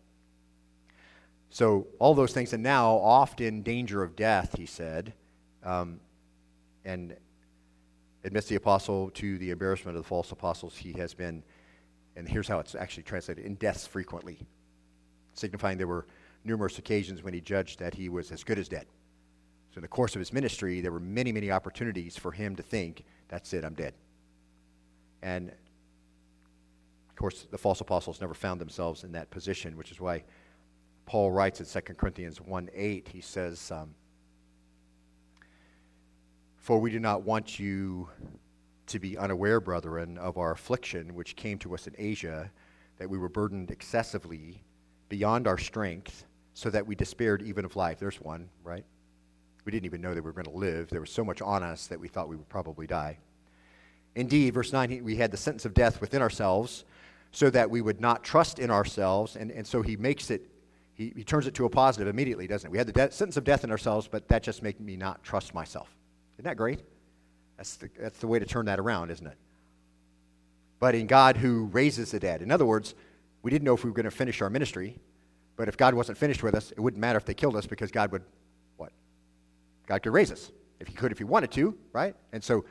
So, 1.50 1.88
all 1.98 2.14
those 2.14 2.32
things, 2.32 2.52
and 2.52 2.62
now 2.62 2.92
oft 2.98 3.40
in 3.40 3.64
danger 3.64 4.04
of 4.04 4.14
death, 4.14 4.54
he 4.56 4.64
said, 4.64 5.12
um, 5.64 5.98
and 6.84 7.16
admits 8.22 8.46
the 8.46 8.54
apostle 8.54 9.10
to 9.14 9.38
the 9.38 9.50
embarrassment 9.50 9.96
of 9.96 10.04
the 10.04 10.08
false 10.08 10.30
apostles. 10.30 10.76
He 10.76 10.92
has 11.00 11.14
been, 11.14 11.42
and 12.14 12.28
here's 12.28 12.46
how 12.46 12.60
it's 12.60 12.76
actually 12.76 13.02
translated, 13.02 13.44
in 13.44 13.56
deaths 13.56 13.88
frequently, 13.88 14.38
signifying 15.34 15.78
there 15.78 15.88
were 15.88 16.06
numerous 16.44 16.78
occasions 16.78 17.24
when 17.24 17.34
he 17.34 17.40
judged 17.40 17.80
that 17.80 17.92
he 17.92 18.08
was 18.08 18.30
as 18.30 18.44
good 18.44 18.60
as 18.60 18.68
dead. 18.68 18.86
So, 19.76 19.80
in 19.80 19.82
the 19.82 19.88
course 19.88 20.14
of 20.14 20.20
his 20.20 20.32
ministry, 20.32 20.80
there 20.80 20.90
were 20.90 21.00
many, 21.00 21.32
many 21.32 21.50
opportunities 21.50 22.16
for 22.16 22.32
him 22.32 22.56
to 22.56 22.62
think, 22.62 23.04
that's 23.28 23.52
it, 23.52 23.62
I'm 23.62 23.74
dead. 23.74 23.92
And, 25.20 25.50
of 25.50 27.14
course, 27.14 27.46
the 27.50 27.58
false 27.58 27.82
apostles 27.82 28.18
never 28.18 28.32
found 28.32 28.58
themselves 28.58 29.04
in 29.04 29.12
that 29.12 29.30
position, 29.30 29.76
which 29.76 29.90
is 29.90 30.00
why 30.00 30.24
Paul 31.04 31.30
writes 31.30 31.60
in 31.60 31.66
2 31.66 31.92
Corinthians 31.92 32.40
1 32.40 32.70
8, 32.72 33.08
he 33.08 33.20
says, 33.20 33.70
um, 33.70 33.94
For 36.56 36.80
we 36.80 36.90
do 36.90 36.98
not 36.98 37.24
want 37.24 37.58
you 37.58 38.08
to 38.86 38.98
be 38.98 39.18
unaware, 39.18 39.60
brethren, 39.60 40.16
of 40.16 40.38
our 40.38 40.52
affliction 40.52 41.14
which 41.14 41.36
came 41.36 41.58
to 41.58 41.74
us 41.74 41.86
in 41.86 41.94
Asia, 41.98 42.50
that 42.96 43.10
we 43.10 43.18
were 43.18 43.28
burdened 43.28 43.70
excessively 43.70 44.62
beyond 45.10 45.46
our 45.46 45.58
strength, 45.58 46.24
so 46.54 46.70
that 46.70 46.86
we 46.86 46.94
despaired 46.94 47.42
even 47.42 47.66
of 47.66 47.76
life. 47.76 47.98
There's 47.98 48.22
one, 48.22 48.48
right? 48.64 48.86
We 49.66 49.72
didn't 49.72 49.86
even 49.86 50.00
know 50.00 50.14
that 50.14 50.22
we 50.22 50.30
were 50.30 50.32
going 50.32 50.46
to 50.46 50.58
live. 50.58 50.88
There 50.90 51.00
was 51.00 51.10
so 51.10 51.24
much 51.24 51.42
on 51.42 51.64
us 51.64 51.88
that 51.88 51.98
we 51.98 52.06
thought 52.06 52.28
we 52.28 52.36
would 52.36 52.48
probably 52.48 52.86
die. 52.86 53.18
Indeed, 54.14 54.54
verse 54.54 54.72
9, 54.72 55.02
we 55.02 55.16
had 55.16 55.32
the 55.32 55.36
sentence 55.36 55.64
of 55.64 55.74
death 55.74 56.00
within 56.00 56.22
ourselves 56.22 56.84
so 57.32 57.50
that 57.50 57.68
we 57.68 57.80
would 57.80 58.00
not 58.00 58.22
trust 58.22 58.60
in 58.60 58.70
ourselves. 58.70 59.34
And, 59.34 59.50
and 59.50 59.66
so 59.66 59.82
he 59.82 59.96
makes 59.96 60.30
it, 60.30 60.48
he, 60.94 61.12
he 61.16 61.24
turns 61.24 61.48
it 61.48 61.54
to 61.54 61.64
a 61.64 61.68
positive 61.68 62.06
immediately, 62.06 62.46
doesn't 62.46 62.68
it? 62.68 62.70
We 62.70 62.78
had 62.78 62.86
the 62.86 62.92
de- 62.92 63.10
sentence 63.10 63.36
of 63.36 63.42
death 63.42 63.64
in 63.64 63.72
ourselves, 63.72 64.06
but 64.08 64.28
that 64.28 64.44
just 64.44 64.62
made 64.62 64.80
me 64.80 64.96
not 64.96 65.24
trust 65.24 65.52
myself. 65.52 65.88
Isn't 66.36 66.44
that 66.44 66.56
great? 66.56 66.80
That's 67.56 67.74
the, 67.74 67.90
that's 67.98 68.20
the 68.20 68.28
way 68.28 68.38
to 68.38 68.46
turn 68.46 68.66
that 68.66 68.78
around, 68.78 69.10
isn't 69.10 69.26
it? 69.26 69.36
But 70.78 70.94
in 70.94 71.08
God 71.08 71.36
who 71.36 71.64
raises 71.72 72.12
the 72.12 72.20
dead. 72.20 72.40
In 72.40 72.52
other 72.52 72.66
words, 72.66 72.94
we 73.42 73.50
didn't 73.50 73.64
know 73.64 73.74
if 73.74 73.82
we 73.82 73.90
were 73.90 73.96
going 73.96 74.04
to 74.04 74.10
finish 74.12 74.40
our 74.42 74.50
ministry, 74.50 74.96
but 75.56 75.66
if 75.66 75.76
God 75.76 75.92
wasn't 75.94 76.18
finished 76.18 76.44
with 76.44 76.54
us, 76.54 76.70
it 76.70 76.78
wouldn't 76.78 77.00
matter 77.00 77.16
if 77.16 77.24
they 77.24 77.34
killed 77.34 77.56
us 77.56 77.66
because 77.66 77.90
God 77.90 78.12
would 78.12 78.22
God 79.86 80.02
could 80.02 80.12
raise 80.12 80.32
us 80.32 80.50
if 80.80 80.88
he 80.88 80.94
could, 80.94 81.12
if 81.12 81.18
he 81.18 81.24
wanted 81.24 81.50
to, 81.52 81.76
right? 81.92 82.14
And 82.32 82.42
so 82.42 82.64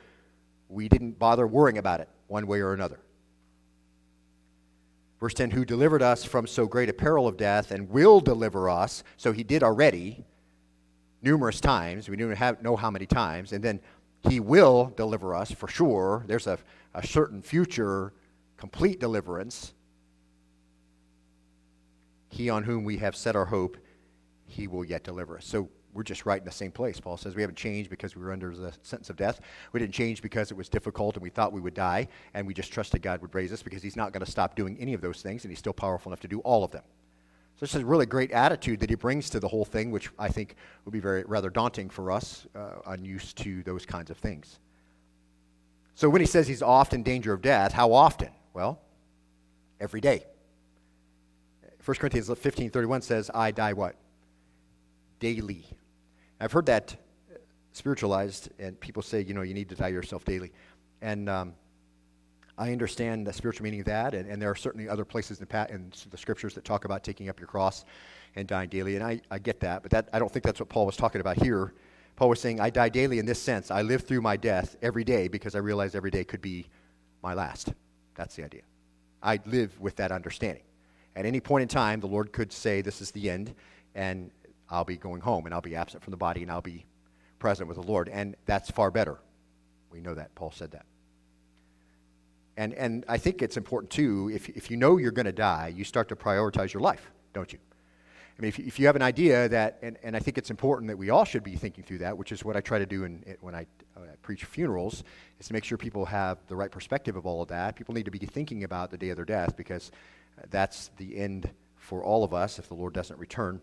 we 0.68 0.88
didn't 0.88 1.18
bother 1.18 1.46
worrying 1.46 1.78
about 1.78 2.00
it 2.00 2.08
one 2.28 2.46
way 2.46 2.60
or 2.60 2.72
another. 2.72 3.00
Verse 5.20 5.34
10 5.34 5.50
Who 5.50 5.64
delivered 5.64 6.02
us 6.02 6.24
from 6.24 6.46
so 6.46 6.66
great 6.66 6.88
a 6.88 6.92
peril 6.92 7.26
of 7.26 7.36
death 7.36 7.70
and 7.70 7.88
will 7.88 8.20
deliver 8.20 8.68
us. 8.68 9.02
So 9.16 9.32
he 9.32 9.42
did 9.42 9.62
already 9.62 10.24
numerous 11.22 11.60
times. 11.60 12.08
We 12.08 12.16
don't 12.16 12.62
know 12.62 12.76
how 12.76 12.90
many 12.90 13.06
times. 13.06 13.52
And 13.52 13.64
then 13.64 13.80
he 14.28 14.40
will 14.40 14.92
deliver 14.96 15.34
us 15.34 15.50
for 15.50 15.68
sure. 15.68 16.24
There's 16.26 16.46
a, 16.46 16.58
a 16.94 17.06
certain 17.06 17.42
future 17.42 18.12
complete 18.56 19.00
deliverance. 19.00 19.72
He 22.28 22.50
on 22.50 22.64
whom 22.64 22.84
we 22.84 22.98
have 22.98 23.16
set 23.16 23.36
our 23.36 23.46
hope, 23.46 23.76
he 24.46 24.66
will 24.66 24.84
yet 24.84 25.04
deliver 25.04 25.38
us. 25.38 25.46
So 25.46 25.68
we're 25.96 26.02
just 26.02 26.26
right 26.26 26.38
in 26.38 26.44
the 26.44 26.50
same 26.50 26.70
place. 26.70 27.00
Paul 27.00 27.16
says 27.16 27.34
we 27.34 27.42
haven't 27.42 27.56
changed 27.56 27.90
because 27.90 28.14
we 28.14 28.22
were 28.22 28.32
under 28.32 28.54
the 28.54 28.72
sentence 28.82 29.10
of 29.10 29.16
death. 29.16 29.40
We 29.72 29.80
didn't 29.80 29.94
change 29.94 30.22
because 30.22 30.50
it 30.50 30.56
was 30.56 30.68
difficult 30.68 31.16
and 31.16 31.22
we 31.22 31.30
thought 31.30 31.52
we 31.52 31.60
would 31.60 31.74
die, 31.74 32.08
and 32.34 32.46
we 32.46 32.54
just 32.54 32.72
trusted 32.72 33.02
God 33.02 33.22
would 33.22 33.34
raise 33.34 33.52
us 33.52 33.62
because 33.62 33.82
He's 33.82 33.96
not 33.96 34.12
going 34.12 34.24
to 34.24 34.30
stop 34.30 34.54
doing 34.54 34.76
any 34.78 34.94
of 34.94 35.00
those 35.00 35.22
things, 35.22 35.44
and 35.44 35.50
He's 35.50 35.58
still 35.58 35.72
powerful 35.72 36.10
enough 36.10 36.20
to 36.20 36.28
do 36.28 36.40
all 36.40 36.62
of 36.62 36.70
them. 36.70 36.84
So 37.56 37.60
this 37.60 37.74
is 37.74 37.82
a 37.82 37.86
really 37.86 38.04
great 38.04 38.32
attitude 38.32 38.80
that 38.80 38.90
he 38.90 38.96
brings 38.96 39.30
to 39.30 39.40
the 39.40 39.48
whole 39.48 39.64
thing, 39.64 39.90
which 39.90 40.10
I 40.18 40.28
think 40.28 40.56
would 40.84 40.92
be 40.92 41.00
very 41.00 41.24
rather 41.24 41.48
daunting 41.48 41.88
for 41.88 42.10
us, 42.10 42.46
uh, 42.54 42.80
unused 42.86 43.38
to 43.38 43.62
those 43.62 43.86
kinds 43.86 44.10
of 44.10 44.18
things. 44.18 44.60
So 45.94 46.10
when 46.10 46.20
he 46.20 46.26
says 46.26 46.46
he's 46.46 46.60
often 46.60 47.00
in 47.00 47.02
danger 47.02 47.32
of 47.32 47.40
death, 47.40 47.72
how 47.72 47.94
often? 47.94 48.28
Well, 48.52 48.78
every 49.80 50.02
day. 50.02 50.26
1 51.82 51.96
Corinthians 51.98 52.28
15:31 52.28 53.00
says, 53.00 53.30
"I 53.32 53.52
die 53.52 53.72
what? 53.72 53.96
Daily." 55.18 55.64
I've 56.40 56.52
heard 56.52 56.66
that 56.66 56.96
spiritualized, 57.72 58.50
and 58.58 58.78
people 58.80 59.02
say, 59.02 59.22
you 59.22 59.34
know, 59.34 59.42
you 59.42 59.54
need 59.54 59.68
to 59.68 59.74
die 59.74 59.88
yourself 59.88 60.24
daily. 60.24 60.52
And 61.02 61.28
um, 61.28 61.54
I 62.58 62.72
understand 62.72 63.26
the 63.26 63.32
spiritual 63.32 63.64
meaning 63.64 63.80
of 63.80 63.86
that, 63.86 64.14
and, 64.14 64.28
and 64.30 64.40
there 64.40 64.50
are 64.50 64.54
certainly 64.54 64.88
other 64.88 65.04
places 65.04 65.40
in 65.40 65.46
the, 65.48 65.66
in 65.70 65.92
the, 66.10 66.16
scriptures 66.16 66.54
that 66.54 66.64
talk 66.64 66.84
about 66.84 67.04
taking 67.04 67.28
up 67.28 67.38
your 67.38 67.46
cross 67.46 67.84
and 68.34 68.48
dying 68.48 68.68
daily, 68.68 68.96
and 68.96 69.04
I, 69.04 69.20
I 69.30 69.38
get 69.38 69.60
that, 69.60 69.82
but 69.82 69.90
that, 69.90 70.08
I 70.12 70.18
don't 70.18 70.32
think 70.32 70.44
that's 70.44 70.60
what 70.60 70.68
Paul 70.68 70.86
was 70.86 70.96
talking 70.96 71.20
about 71.20 71.42
here. 71.42 71.74
Paul 72.16 72.30
was 72.30 72.40
saying, 72.40 72.60
I 72.60 72.70
die 72.70 72.88
daily 72.88 73.18
in 73.18 73.26
this 73.26 73.40
sense. 73.40 73.70
I 73.70 73.82
live 73.82 74.02
through 74.02 74.22
my 74.22 74.38
death 74.38 74.76
every 74.80 75.04
day 75.04 75.28
because 75.28 75.54
I 75.54 75.58
realize 75.58 75.94
every 75.94 76.10
day 76.10 76.24
could 76.24 76.40
be 76.40 76.66
my 77.22 77.34
last. 77.34 77.74
That's 78.14 78.36
the 78.36 78.44
idea. 78.44 78.62
I 79.22 79.38
live 79.44 79.78
with 79.80 79.96
that 79.96 80.12
understanding. 80.12 80.62
At 81.14 81.26
any 81.26 81.40
point 81.40 81.62
in 81.62 81.68
time, 81.68 82.00
the 82.00 82.06
Lord 82.06 82.32
could 82.32 82.52
say, 82.52 82.80
This 82.80 83.02
is 83.02 83.10
the 83.10 83.28
end, 83.28 83.54
and 83.94 84.30
I'll 84.70 84.84
be 84.84 84.96
going 84.96 85.20
home, 85.20 85.46
and 85.46 85.54
I'll 85.54 85.60
be 85.60 85.76
absent 85.76 86.02
from 86.02 86.10
the 86.10 86.16
body, 86.16 86.42
and 86.42 86.50
I'll 86.50 86.62
be 86.62 86.84
present 87.38 87.68
with 87.68 87.76
the 87.76 87.86
Lord. 87.86 88.08
And 88.08 88.36
that's 88.46 88.70
far 88.70 88.90
better. 88.90 89.18
We 89.90 90.00
know 90.00 90.14
that. 90.14 90.34
Paul 90.34 90.50
said 90.50 90.72
that. 90.72 90.86
And, 92.56 92.72
and 92.74 93.04
I 93.06 93.18
think 93.18 93.42
it's 93.42 93.56
important 93.56 93.90
too, 93.90 94.30
if, 94.32 94.48
if 94.48 94.70
you 94.70 94.76
know 94.76 94.96
you're 94.96 95.10
going 95.10 95.26
to 95.26 95.32
die, 95.32 95.72
you 95.76 95.84
start 95.84 96.08
to 96.08 96.16
prioritize 96.16 96.72
your 96.72 96.80
life, 96.80 97.10
don't 97.34 97.52
you? 97.52 97.58
I 98.38 98.42
mean, 98.42 98.48
if, 98.48 98.58
if 98.58 98.78
you 98.78 98.86
have 98.86 98.96
an 98.96 99.02
idea 99.02 99.48
that, 99.48 99.78
and, 99.82 99.98
and 100.02 100.14
I 100.14 100.18
think 100.18 100.36
it's 100.36 100.50
important 100.50 100.88
that 100.88 100.96
we 100.96 101.08
all 101.10 101.24
should 101.24 101.42
be 101.42 101.56
thinking 101.56 101.84
through 101.84 101.98
that, 101.98 102.16
which 102.16 102.32
is 102.32 102.44
what 102.44 102.56
I 102.56 102.60
try 102.60 102.78
to 102.78 102.86
do 102.86 103.04
in, 103.04 103.36
when 103.40 103.54
I, 103.54 103.66
uh, 103.96 104.00
preach 104.22 104.44
funerals, 104.44 105.04
is 105.38 105.46
to 105.48 105.52
make 105.52 105.64
sure 105.64 105.78
people 105.78 106.04
have 106.04 106.38
the 106.48 106.56
right 106.56 106.70
perspective 106.70 107.16
of 107.16 107.24
all 107.24 107.42
of 107.42 107.48
that. 107.48 107.76
People 107.76 107.94
need 107.94 108.04
to 108.04 108.10
be 108.10 108.18
thinking 108.18 108.64
about 108.64 108.90
the 108.90 108.98
day 108.98 109.08
of 109.10 109.16
their 109.16 109.24
death 109.24 109.56
because 109.56 109.90
that's 110.50 110.90
the 110.98 111.16
end 111.16 111.50
for 111.76 112.02
all 112.04 112.24
of 112.24 112.34
us 112.34 112.58
if 112.58 112.68
the 112.68 112.74
Lord 112.74 112.92
doesn't 112.92 113.18
return. 113.18 113.60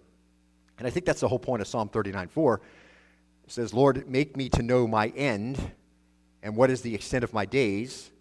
And 0.77 0.87
I 0.87 0.89
think 0.89 1.05
that's 1.05 1.21
the 1.21 1.27
whole 1.27 1.39
point 1.39 1.61
of 1.61 1.67
Psalm 1.67 1.89
39 1.89 2.27
4. 2.27 2.61
It 3.45 3.51
says, 3.51 3.73
Lord, 3.73 4.09
make 4.09 4.37
me 4.37 4.49
to 4.49 4.61
know 4.61 4.87
my 4.87 5.07
end 5.09 5.59
and 6.41 6.55
what 6.55 6.69
is 6.69 6.81
the 6.81 6.93
extent 6.95 7.23
of 7.23 7.33
my 7.33 7.45
days 7.45 8.11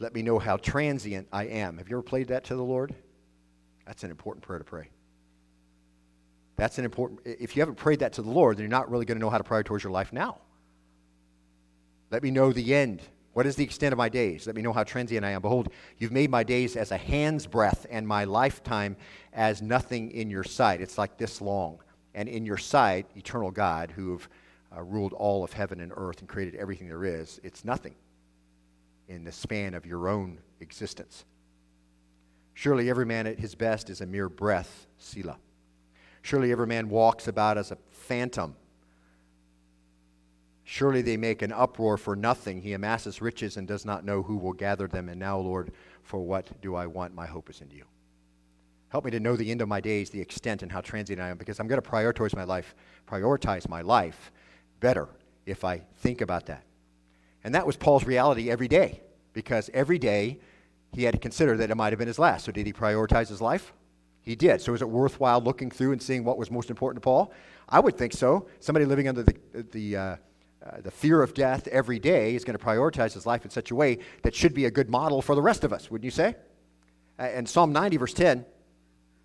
let 0.00 0.14
me 0.14 0.22
know 0.22 0.38
how 0.38 0.56
transient 0.56 1.28
I 1.32 1.44
am. 1.44 1.78
Have 1.78 1.88
you 1.88 1.96
ever 1.96 2.02
played 2.02 2.28
that 2.28 2.44
to 2.44 2.56
the 2.56 2.62
Lord? 2.62 2.94
That's 3.86 4.02
an 4.02 4.10
important 4.10 4.44
prayer 4.44 4.58
to 4.58 4.64
pray. 4.64 4.88
That's 6.56 6.78
an 6.78 6.84
important, 6.84 7.20
if 7.24 7.56
you 7.56 7.62
haven't 7.62 7.76
prayed 7.76 8.00
that 8.00 8.12
to 8.14 8.22
the 8.22 8.30
Lord, 8.30 8.56
then 8.56 8.62
you're 8.62 8.70
not 8.70 8.90
really 8.90 9.04
going 9.04 9.18
to 9.18 9.20
know 9.20 9.30
how 9.30 9.38
to 9.38 9.44
prioritize 9.44 9.82
your 9.82 9.92
life 9.92 10.12
now. 10.12 10.38
Let 12.10 12.22
me 12.22 12.30
know 12.30 12.52
the 12.52 12.74
end. 12.74 13.02
What 13.32 13.46
is 13.46 13.56
the 13.56 13.64
extent 13.64 13.92
of 13.92 13.98
my 13.98 14.08
days? 14.08 14.46
Let 14.46 14.54
me 14.54 14.62
know 14.62 14.72
how 14.72 14.84
transient 14.84 15.24
I 15.24 15.30
am. 15.30 15.42
Behold, 15.42 15.68
you've 15.98 16.12
made 16.12 16.30
my 16.30 16.44
days 16.44 16.76
as 16.76 16.92
a 16.92 16.96
hand's 16.96 17.46
breadth 17.46 17.86
and 17.90 18.06
my 18.06 18.24
lifetime 18.24 18.96
as 19.32 19.60
nothing 19.60 20.12
in 20.12 20.30
your 20.30 20.44
sight. 20.44 20.80
It's 20.80 20.96
like 20.96 21.18
this 21.18 21.40
long. 21.40 21.80
And 22.14 22.28
in 22.28 22.46
your 22.46 22.56
sight, 22.56 23.06
eternal 23.16 23.50
God, 23.50 23.90
who 23.90 24.12
have 24.12 24.28
uh, 24.76 24.82
ruled 24.82 25.12
all 25.12 25.42
of 25.42 25.52
heaven 25.52 25.80
and 25.80 25.92
earth 25.96 26.20
and 26.20 26.28
created 26.28 26.54
everything 26.54 26.88
there 26.88 27.04
is, 27.04 27.40
it's 27.42 27.64
nothing 27.64 27.94
in 29.08 29.24
the 29.24 29.32
span 29.32 29.74
of 29.74 29.84
your 29.84 30.08
own 30.08 30.38
existence. 30.60 31.24
Surely 32.54 32.88
every 32.88 33.04
man 33.04 33.26
at 33.26 33.38
his 33.38 33.54
best 33.54 33.90
is 33.90 34.00
a 34.00 34.06
mere 34.06 34.28
breath, 34.28 34.86
Selah. 34.98 35.38
Surely 36.22 36.52
every 36.52 36.66
man 36.66 36.88
walks 36.88 37.28
about 37.28 37.58
as 37.58 37.70
a 37.70 37.78
phantom. 37.90 38.56
Surely 40.62 41.02
they 41.02 41.16
make 41.16 41.42
an 41.42 41.52
uproar 41.52 41.98
for 41.98 42.16
nothing. 42.16 42.62
He 42.62 42.72
amasses 42.72 43.20
riches 43.20 43.56
and 43.58 43.68
does 43.68 43.84
not 43.84 44.04
know 44.04 44.22
who 44.22 44.36
will 44.36 44.54
gather 44.54 44.88
them. 44.88 45.10
And 45.10 45.20
now, 45.20 45.38
Lord, 45.38 45.72
for 46.02 46.20
what 46.20 46.60
do 46.62 46.74
I 46.74 46.86
want? 46.86 47.14
My 47.14 47.26
hope 47.26 47.50
is 47.50 47.60
in 47.60 47.70
you. 47.70 47.84
Help 48.94 49.04
me 49.04 49.10
to 49.10 49.18
know 49.18 49.34
the 49.34 49.50
end 49.50 49.60
of 49.60 49.66
my 49.66 49.80
days, 49.80 50.10
the 50.10 50.20
extent 50.20 50.62
and 50.62 50.70
how 50.70 50.80
transient 50.80 51.20
I 51.20 51.28
am, 51.28 51.36
because 51.36 51.58
I'm 51.58 51.66
going 51.66 51.82
to 51.82 51.90
prioritize 51.90 52.32
my 52.36 52.44
life, 52.44 52.76
prioritize 53.10 53.68
my 53.68 53.80
life 53.80 54.30
better 54.78 55.08
if 55.46 55.64
I 55.64 55.82
think 55.96 56.20
about 56.20 56.46
that. 56.46 56.62
And 57.42 57.52
that 57.56 57.66
was 57.66 57.74
Paul's 57.76 58.04
reality 58.04 58.52
every 58.52 58.68
day, 58.68 59.00
because 59.32 59.68
every 59.74 59.98
day 59.98 60.38
he 60.92 61.02
had 61.02 61.12
to 61.12 61.18
consider 61.18 61.56
that 61.56 61.72
it 61.72 61.74
might 61.74 61.92
have 61.92 61.98
been 61.98 62.06
his 62.06 62.20
last. 62.20 62.44
So, 62.44 62.52
did 62.52 62.66
he 62.66 62.72
prioritize 62.72 63.28
his 63.28 63.40
life? 63.40 63.72
He 64.22 64.36
did. 64.36 64.60
So, 64.60 64.74
is 64.74 64.80
it 64.80 64.88
worthwhile 64.88 65.40
looking 65.40 65.72
through 65.72 65.90
and 65.90 66.00
seeing 66.00 66.22
what 66.22 66.38
was 66.38 66.52
most 66.52 66.70
important 66.70 67.02
to 67.02 67.04
Paul? 67.04 67.32
I 67.68 67.80
would 67.80 67.98
think 67.98 68.12
so. 68.12 68.46
Somebody 68.60 68.86
living 68.86 69.08
under 69.08 69.24
the, 69.24 69.34
the, 69.72 69.96
uh, 69.96 70.02
uh, 70.02 70.16
the 70.84 70.92
fear 70.92 71.20
of 71.20 71.34
death 71.34 71.66
every 71.66 71.98
day 71.98 72.36
is 72.36 72.44
going 72.44 72.56
to 72.56 72.64
prioritize 72.64 73.12
his 73.12 73.26
life 73.26 73.44
in 73.44 73.50
such 73.50 73.72
a 73.72 73.74
way 73.74 73.98
that 74.22 74.36
should 74.36 74.54
be 74.54 74.66
a 74.66 74.70
good 74.70 74.88
model 74.88 75.20
for 75.20 75.34
the 75.34 75.42
rest 75.42 75.64
of 75.64 75.72
us, 75.72 75.90
wouldn't 75.90 76.04
you 76.04 76.12
say? 76.12 76.36
And 77.18 77.48
Psalm 77.48 77.72
90, 77.72 77.96
verse 77.96 78.14
10, 78.14 78.44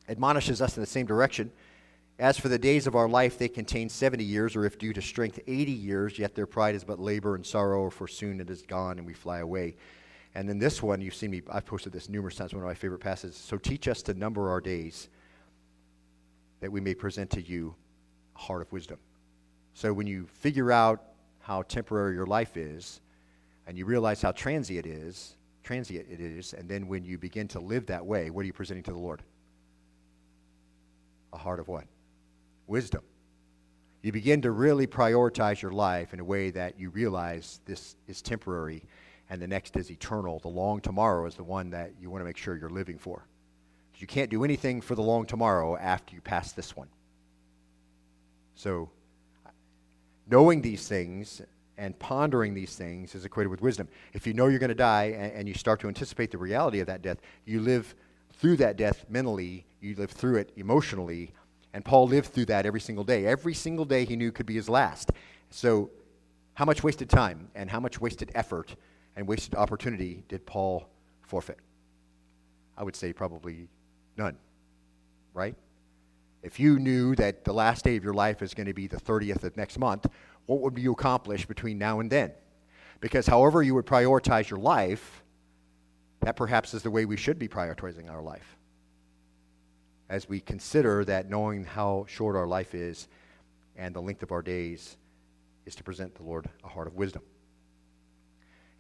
admonishes 0.09 0.61
us 0.61 0.75
in 0.75 0.81
the 0.81 0.87
same 0.87 1.05
direction. 1.05 1.51
As 2.17 2.37
for 2.37 2.49
the 2.49 2.59
days 2.59 2.85
of 2.85 2.95
our 2.95 3.07
life, 3.07 3.37
they 3.37 3.47
contain 3.47 3.87
70 3.87 4.23
years, 4.23 4.55
or 4.55 4.65
if 4.65 4.77
due 4.77 4.91
to 4.91 5.01
strength, 5.01 5.39
80 5.47 5.71
years, 5.71 6.19
yet 6.19 6.35
their 6.35 6.45
pride 6.45 6.75
is 6.75 6.83
but 6.83 6.99
labor 6.99 7.35
and 7.35 7.45
sorrow, 7.45 7.89
for 7.89 8.07
soon 8.09 8.41
it 8.41 8.49
is 8.49 8.63
gone 8.63 8.97
and 8.97 9.07
we 9.07 9.13
fly 9.13 9.39
away. 9.39 9.77
And 10.35 10.47
then 10.47 10.59
this 10.59 10.83
one, 10.83 10.99
you've 10.99 11.15
seen 11.15 11.31
me, 11.31 11.41
I've 11.49 11.65
posted 11.65 11.93
this 11.93 12.09
numerous 12.09 12.35
times, 12.35 12.53
one 12.53 12.61
of 12.61 12.67
my 12.67 12.73
favorite 12.73 12.99
passages. 12.99 13.37
So 13.37 13.57
teach 13.57 13.87
us 13.87 14.01
to 14.03 14.13
number 14.13 14.49
our 14.49 14.59
days, 14.59 15.09
that 16.59 16.71
we 16.71 16.81
may 16.81 16.93
present 16.93 17.29
to 17.31 17.41
you 17.41 17.73
a 18.35 18.39
heart 18.39 18.61
of 18.61 18.71
wisdom. 18.73 18.97
So 19.73 19.93
when 19.93 20.07
you 20.07 20.27
figure 20.27 20.71
out 20.73 21.03
how 21.39 21.61
temporary 21.61 22.15
your 22.15 22.25
life 22.25 22.57
is, 22.57 22.99
and 23.65 23.77
you 23.77 23.85
realize 23.85 24.21
how 24.21 24.33
transient 24.33 24.85
it 24.85 24.89
is, 24.89 25.37
transient 25.63 26.07
it 26.09 26.19
is, 26.19 26.53
and 26.53 26.67
then 26.67 26.87
when 26.87 27.05
you 27.05 27.17
begin 27.17 27.47
to 27.49 27.59
live 27.59 27.85
that 27.85 28.05
way, 28.05 28.29
what 28.29 28.41
are 28.41 28.47
you 28.47 28.53
presenting 28.53 28.83
to 28.83 28.91
the 28.91 28.99
Lord? 28.99 29.23
A 31.33 31.37
heart 31.37 31.59
of 31.59 31.67
what? 31.67 31.85
wisdom. 32.69 33.01
You 34.01 34.13
begin 34.13 34.41
to 34.43 34.51
really 34.51 34.87
prioritize 34.87 35.61
your 35.61 35.71
life 35.71 36.13
in 36.13 36.21
a 36.21 36.23
way 36.23 36.51
that 36.51 36.79
you 36.79 36.89
realize 36.89 37.59
this 37.65 37.97
is 38.07 38.21
temporary 38.21 38.83
and 39.29 39.41
the 39.41 39.47
next 39.47 39.75
is 39.75 39.91
eternal. 39.91 40.39
The 40.39 40.47
long 40.47 40.79
tomorrow 40.79 41.25
is 41.25 41.35
the 41.35 41.43
one 41.43 41.71
that 41.71 41.91
you 41.99 42.09
want 42.09 42.21
to 42.21 42.25
make 42.25 42.37
sure 42.37 42.55
you're 42.55 42.69
living 42.69 42.97
for. 42.97 43.27
You 43.97 44.07
can't 44.07 44.29
do 44.29 44.45
anything 44.45 44.79
for 44.79 44.95
the 44.95 45.01
long 45.01 45.25
tomorrow 45.25 45.75
after 45.75 46.15
you 46.15 46.21
pass 46.21 46.53
this 46.53 46.73
one. 46.77 46.87
So, 48.55 48.89
knowing 50.29 50.61
these 50.61 50.87
things 50.87 51.41
and 51.77 51.97
pondering 51.99 52.53
these 52.53 52.75
things 52.75 53.13
is 53.13 53.25
equated 53.25 53.51
with 53.51 53.61
wisdom. 53.61 53.89
If 54.13 54.25
you 54.25 54.33
know 54.33 54.47
you're 54.47 54.59
going 54.59 54.69
to 54.69 54.75
die 54.75 55.15
and, 55.17 55.33
and, 55.33 55.47
you 55.47 55.53
start 55.53 55.81
to 55.81 55.87
anticipate 55.87 56.31
the 56.31 56.37
reality 56.37 56.79
of 56.79 56.87
that 56.87 57.01
death, 57.01 57.17
you 57.45 57.59
live 57.59 57.93
through 58.39 58.55
that 58.57 58.77
death 58.77 59.05
mentally, 59.09 59.65
you 59.81 59.95
live 59.95 60.11
through 60.11 60.37
it 60.37 60.51
emotionally, 60.55 61.33
and 61.73 61.83
Paul 61.83 62.07
lived 62.07 62.27
through 62.27 62.45
that 62.45 62.65
every 62.65 62.79
single 62.79 63.03
day. 63.03 63.25
Every 63.25 63.53
single 63.53 63.85
day 63.85 64.05
he 64.05 64.15
knew 64.15 64.31
could 64.31 64.45
be 64.45 64.55
his 64.55 64.69
last. 64.69 65.11
So, 65.49 65.91
how 66.53 66.65
much 66.65 66.83
wasted 66.83 67.09
time 67.09 67.49
and 67.53 67.69
how 67.69 67.79
much 67.79 68.01
wasted 68.01 68.31
effort 68.35 68.75
and 69.15 69.27
wasted 69.27 69.55
opportunity 69.55 70.23
did 70.27 70.45
Paul 70.45 70.89
forfeit? 71.21 71.59
I 72.77 72.83
would 72.83 72.95
say 72.95 73.13
probably 73.13 73.67
none, 74.17 74.37
right? 75.33 75.55
If 76.41 76.59
you 76.59 76.79
knew 76.79 77.15
that 77.15 77.43
the 77.43 77.53
last 77.53 77.83
day 77.83 77.97
of 77.97 78.03
your 78.03 78.13
life 78.13 78.41
is 78.41 78.53
going 78.53 78.67
to 78.67 78.73
be 78.73 78.87
the 78.87 78.97
30th 78.97 79.43
of 79.43 79.57
next 79.57 79.77
month, 79.77 80.07
what 80.45 80.61
would 80.61 80.77
you 80.77 80.93
accomplish 80.93 81.45
between 81.45 81.77
now 81.77 81.99
and 81.99 82.09
then? 82.09 82.31
Because 83.01 83.27
however 83.27 83.61
you 83.61 83.75
would 83.75 83.85
prioritize 83.85 84.49
your 84.49 84.59
life, 84.59 85.23
that 86.21 86.35
perhaps 86.35 86.73
is 86.73 86.83
the 86.83 86.91
way 86.91 87.05
we 87.05 87.17
should 87.17 87.39
be 87.39 87.47
prioritizing 87.47 88.09
our 88.09 88.21
life 88.21 88.57
as 90.09 90.27
we 90.27 90.39
consider 90.39 91.05
that 91.05 91.29
knowing 91.29 91.63
how 91.63 92.05
short 92.07 92.35
our 92.35 92.47
life 92.47 92.73
is 92.73 93.07
and 93.77 93.95
the 93.95 94.01
length 94.01 94.23
of 94.23 94.31
our 94.31 94.41
days 94.41 94.97
is 95.65 95.75
to 95.75 95.83
present 95.83 96.15
the 96.15 96.23
Lord 96.23 96.49
a 96.63 96.67
heart 96.67 96.87
of 96.87 96.95
wisdom. 96.95 97.21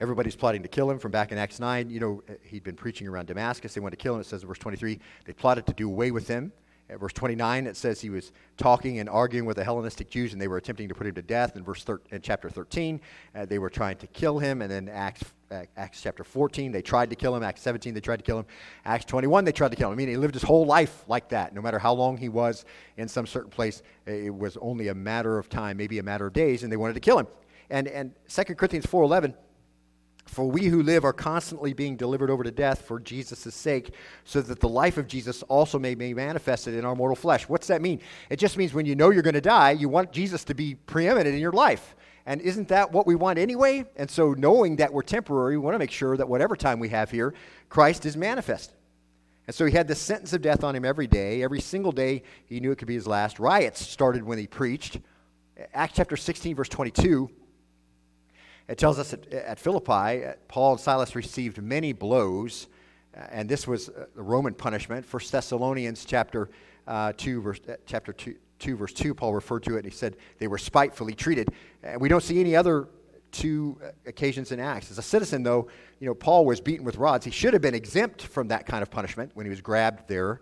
Everybody's 0.01 0.35
plotting 0.35 0.63
to 0.63 0.69
kill 0.69 0.89
him 0.89 0.97
from 0.97 1.11
back 1.11 1.31
in 1.31 1.37
Acts 1.37 1.59
9. 1.59 1.89
You 1.89 1.99
know, 1.99 2.23
he'd 2.43 2.63
been 2.63 2.75
preaching 2.75 3.07
around 3.07 3.27
Damascus. 3.27 3.73
They 3.73 3.81
wanted 3.81 3.97
to 3.97 4.03
kill 4.03 4.15
him. 4.15 4.21
It 4.21 4.25
says 4.25 4.41
in 4.41 4.47
verse 4.47 4.57
23, 4.57 4.99
they 5.25 5.33
plotted 5.33 5.65
to 5.67 5.73
do 5.73 5.87
away 5.87 6.11
with 6.11 6.27
him. 6.27 6.51
At 6.89 6.99
verse 6.99 7.13
29, 7.13 7.67
it 7.67 7.77
says 7.77 8.01
he 8.01 8.09
was 8.09 8.31
talking 8.57 8.99
and 8.99 9.07
arguing 9.07 9.45
with 9.45 9.57
the 9.57 9.63
Hellenistic 9.63 10.09
Jews, 10.09 10.33
and 10.33 10.41
they 10.41 10.47
were 10.47 10.57
attempting 10.57 10.89
to 10.89 10.95
put 10.95 11.05
him 11.05 11.13
to 11.15 11.21
death. 11.21 11.55
In 11.55 11.63
verse 11.63 11.83
thir- 11.83 12.01
in 12.09 12.21
chapter 12.21 12.49
13, 12.49 12.99
uh, 13.35 13.45
they 13.45 13.59
were 13.59 13.69
trying 13.69 13.97
to 13.97 14.07
kill 14.07 14.39
him. 14.39 14.63
And 14.63 14.71
then 14.71 14.89
Acts 14.89 15.23
Acts 15.51 16.01
chapter 16.01 16.23
14, 16.23 16.71
they 16.71 16.81
tried 16.81 17.09
to 17.09 17.15
kill 17.15 17.35
him. 17.35 17.43
Acts 17.43 17.61
17, 17.61 17.93
they 17.93 17.99
tried 17.99 18.17
to 18.17 18.23
kill 18.23 18.39
him. 18.39 18.45
Acts 18.85 19.05
21, 19.05 19.45
they 19.45 19.51
tried 19.51 19.71
to 19.71 19.75
kill 19.75 19.89
him. 19.89 19.93
I 19.93 19.95
mean, 19.95 20.07
he 20.07 20.17
lived 20.17 20.35
his 20.35 20.43
whole 20.43 20.65
life 20.65 21.03
like 21.07 21.29
that. 21.29 21.53
No 21.53 21.61
matter 21.61 21.79
how 21.79 21.93
long 21.93 22.17
he 22.17 22.29
was 22.29 22.65
in 22.97 23.07
some 23.07 23.25
certain 23.25 23.49
place, 23.49 23.81
it 24.05 24.33
was 24.33 24.57
only 24.57 24.89
a 24.89 24.95
matter 24.95 25.37
of 25.39 25.49
time, 25.49 25.77
maybe 25.77 25.99
a 25.99 26.03
matter 26.03 26.27
of 26.27 26.33
days, 26.33 26.63
and 26.63 26.71
they 26.71 26.77
wanted 26.77 26.93
to 26.93 26.99
kill 26.99 27.17
him. 27.17 27.27
And, 27.69 27.87
and 27.87 28.13
2 28.27 28.55
Corinthians 28.55 28.85
4.11, 28.85 29.33
for 30.25 30.45
we 30.45 30.65
who 30.65 30.83
live 30.83 31.03
are 31.03 31.13
constantly 31.13 31.73
being 31.73 31.95
delivered 31.95 32.29
over 32.29 32.43
to 32.43 32.51
death 32.51 32.83
for 32.83 32.99
Jesus' 32.99 33.53
sake, 33.55 33.93
so 34.25 34.41
that 34.41 34.59
the 34.59 34.69
life 34.69 34.97
of 34.97 35.07
Jesus 35.07 35.41
also 35.43 35.79
may 35.79 35.95
be 35.95 36.13
manifested 36.13 36.75
in 36.75 36.85
our 36.85 36.95
mortal 36.95 37.15
flesh. 37.15 37.49
What's 37.49 37.67
that 37.67 37.81
mean? 37.81 37.99
It 38.29 38.37
just 38.37 38.55
means 38.55 38.73
when 38.73 38.85
you 38.85 38.95
know 38.95 39.09
you're 39.09 39.23
going 39.23 39.33
to 39.33 39.41
die, 39.41 39.71
you 39.71 39.89
want 39.89 40.11
Jesus 40.11 40.43
to 40.45 40.53
be 40.53 40.75
preeminent 40.75 41.33
in 41.33 41.41
your 41.41 41.51
life. 41.51 41.95
And 42.29 42.41
isn't 42.41 42.67
that 42.67 42.91
what 42.91 43.07
we 43.07 43.15
want 43.15 43.39
anyway? 43.39 43.85
And 43.95 44.07
so, 44.09 44.33
knowing 44.33 44.75
that 44.75 44.93
we're 44.93 45.01
temporary, 45.01 45.57
we 45.57 45.63
want 45.63 45.73
to 45.73 45.79
make 45.79 45.89
sure 45.89 46.15
that 46.15 46.29
whatever 46.29 46.55
time 46.55 46.79
we 46.79 46.89
have 46.89 47.09
here, 47.09 47.33
Christ 47.69 48.05
is 48.05 48.15
manifest. 48.15 48.71
And 49.47 49.55
so 49.55 49.65
he 49.65 49.71
had 49.71 49.87
this 49.87 49.99
sentence 49.99 50.31
of 50.33 50.43
death 50.43 50.63
on 50.63 50.75
him 50.75 50.85
every 50.85 51.07
day. 51.07 51.41
Every 51.41 51.59
single 51.59 51.91
day, 51.91 52.21
he 52.45 52.59
knew 52.59 52.71
it 52.71 52.77
could 52.77 52.87
be 52.87 52.93
his 52.93 53.07
last. 53.07 53.39
Riots 53.39 53.81
started 53.81 54.23
when 54.23 54.37
he 54.37 54.45
preached. 54.45 54.99
Acts 55.73 55.95
chapter 55.95 56.15
16, 56.15 56.55
verse 56.55 56.69
22 56.69 57.31
it 58.69 58.77
tells 58.77 58.99
us 58.99 59.13
at, 59.13 59.33
at 59.33 59.57
Philippi, 59.57 60.25
uh, 60.25 60.33
Paul 60.47 60.73
and 60.73 60.79
Silas 60.79 61.15
received 61.15 61.59
many 61.59 61.91
blows, 61.91 62.67
uh, 63.17 63.25
and 63.31 63.49
this 63.49 63.67
was 63.67 63.89
uh, 63.89 64.05
the 64.15 64.21
Roman 64.21 64.53
punishment. 64.53 65.03
First 65.03 65.31
Thessalonians 65.31 66.05
chapter 66.05 66.51
uh, 66.87 67.13
2, 67.17 67.41
verse, 67.41 67.59
chapter 67.87 68.13
2, 68.13 68.35
2, 68.59 68.75
verse 68.75 68.93
2, 68.93 69.13
Paul 69.13 69.33
referred 69.33 69.63
to 69.63 69.75
it, 69.75 69.77
and 69.77 69.85
he 69.85 69.91
said 69.91 70.17
they 70.37 70.47
were 70.47 70.57
spitefully 70.57 71.13
treated. 71.13 71.49
And 71.83 71.99
we 71.99 72.09
don't 72.09 72.23
see 72.23 72.39
any 72.39 72.55
other 72.55 72.87
two 73.31 73.79
occasions 74.05 74.51
in 74.51 74.59
Acts. 74.59 74.91
As 74.91 74.97
a 74.97 75.03
citizen, 75.03 75.43
though, 75.43 75.67
you 75.99 76.07
know, 76.07 76.15
Paul 76.15 76.45
was 76.45 76.61
beaten 76.61 76.85
with 76.85 76.97
rods. 76.97 77.25
He 77.25 77.31
should 77.31 77.53
have 77.53 77.61
been 77.61 77.75
exempt 77.75 78.23
from 78.23 78.47
that 78.49 78.65
kind 78.65 78.81
of 78.81 78.89
punishment 78.89 79.31
when 79.33 79.45
he 79.45 79.49
was 79.49 79.61
grabbed 79.61 80.07
there. 80.07 80.41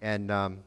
And, 0.00 0.30
um, 0.30 0.58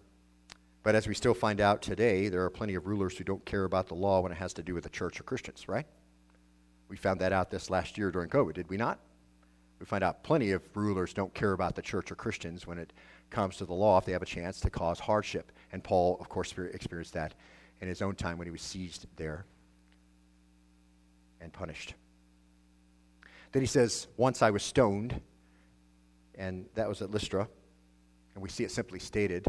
but 0.83 0.95
as 0.95 1.07
we 1.07 1.13
still 1.13 1.33
find 1.33 1.61
out 1.61 1.81
today, 1.81 2.29
there 2.29 2.43
are 2.43 2.49
plenty 2.49 2.75
of 2.75 2.87
rulers 2.87 3.17
who 3.17 3.23
don't 3.23 3.43
care 3.45 3.65
about 3.65 3.87
the 3.87 3.95
law 3.95 4.21
when 4.21 4.31
it 4.31 4.37
has 4.37 4.53
to 4.53 4.63
do 4.63 4.73
with 4.73 4.83
the 4.83 4.89
church 4.89 5.19
or 5.19 5.23
Christians, 5.23 5.67
right? 5.67 5.85
We 6.87 6.97
found 6.97 7.19
that 7.21 7.33
out 7.33 7.49
this 7.49 7.69
last 7.69 7.97
year 7.97 8.11
during 8.11 8.29
COVID, 8.29 8.53
did 8.53 8.69
we 8.69 8.77
not? 8.77 8.99
We 9.85 9.87
find 9.87 10.03
out 10.03 10.23
plenty 10.23 10.49
of 10.49 10.63
rulers 10.73 11.13
don't 11.13 11.31
care 11.35 11.53
about 11.53 11.75
the 11.75 11.81
church 11.83 12.11
or 12.11 12.15
Christians 12.15 12.65
when 12.65 12.79
it 12.79 12.91
comes 13.29 13.57
to 13.57 13.65
the 13.65 13.73
law 13.75 13.99
if 13.99 14.05
they 14.05 14.13
have 14.13 14.23
a 14.23 14.25
chance 14.25 14.59
to 14.61 14.71
cause 14.71 14.99
hardship. 14.99 15.51
And 15.71 15.83
Paul, 15.83 16.17
of 16.19 16.27
course, 16.27 16.55
experienced 16.73 17.13
that 17.13 17.35
in 17.81 17.87
his 17.87 18.01
own 18.01 18.15
time 18.15 18.39
when 18.39 18.47
he 18.47 18.51
was 18.51 18.63
seized 18.63 19.05
there 19.15 19.45
and 21.39 21.53
punished. 21.53 21.93
Then 23.51 23.61
he 23.61 23.67
says, 23.67 24.07
Once 24.17 24.41
I 24.41 24.49
was 24.49 24.63
stoned, 24.63 25.21
and 26.33 26.65
that 26.73 26.89
was 26.89 27.03
at 27.03 27.11
Lystra, 27.11 27.47
and 28.33 28.41
we 28.41 28.49
see 28.49 28.63
it 28.63 28.71
simply 28.71 28.97
stated. 28.97 29.45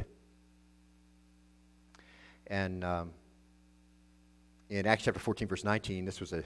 And 2.48 2.84
um, 2.84 3.10
in 4.68 4.86
Acts 4.86 5.04
chapter 5.04 5.18
14, 5.18 5.48
verse 5.48 5.64
19, 5.64 6.04
this 6.04 6.20
was 6.20 6.34
a 6.34 6.44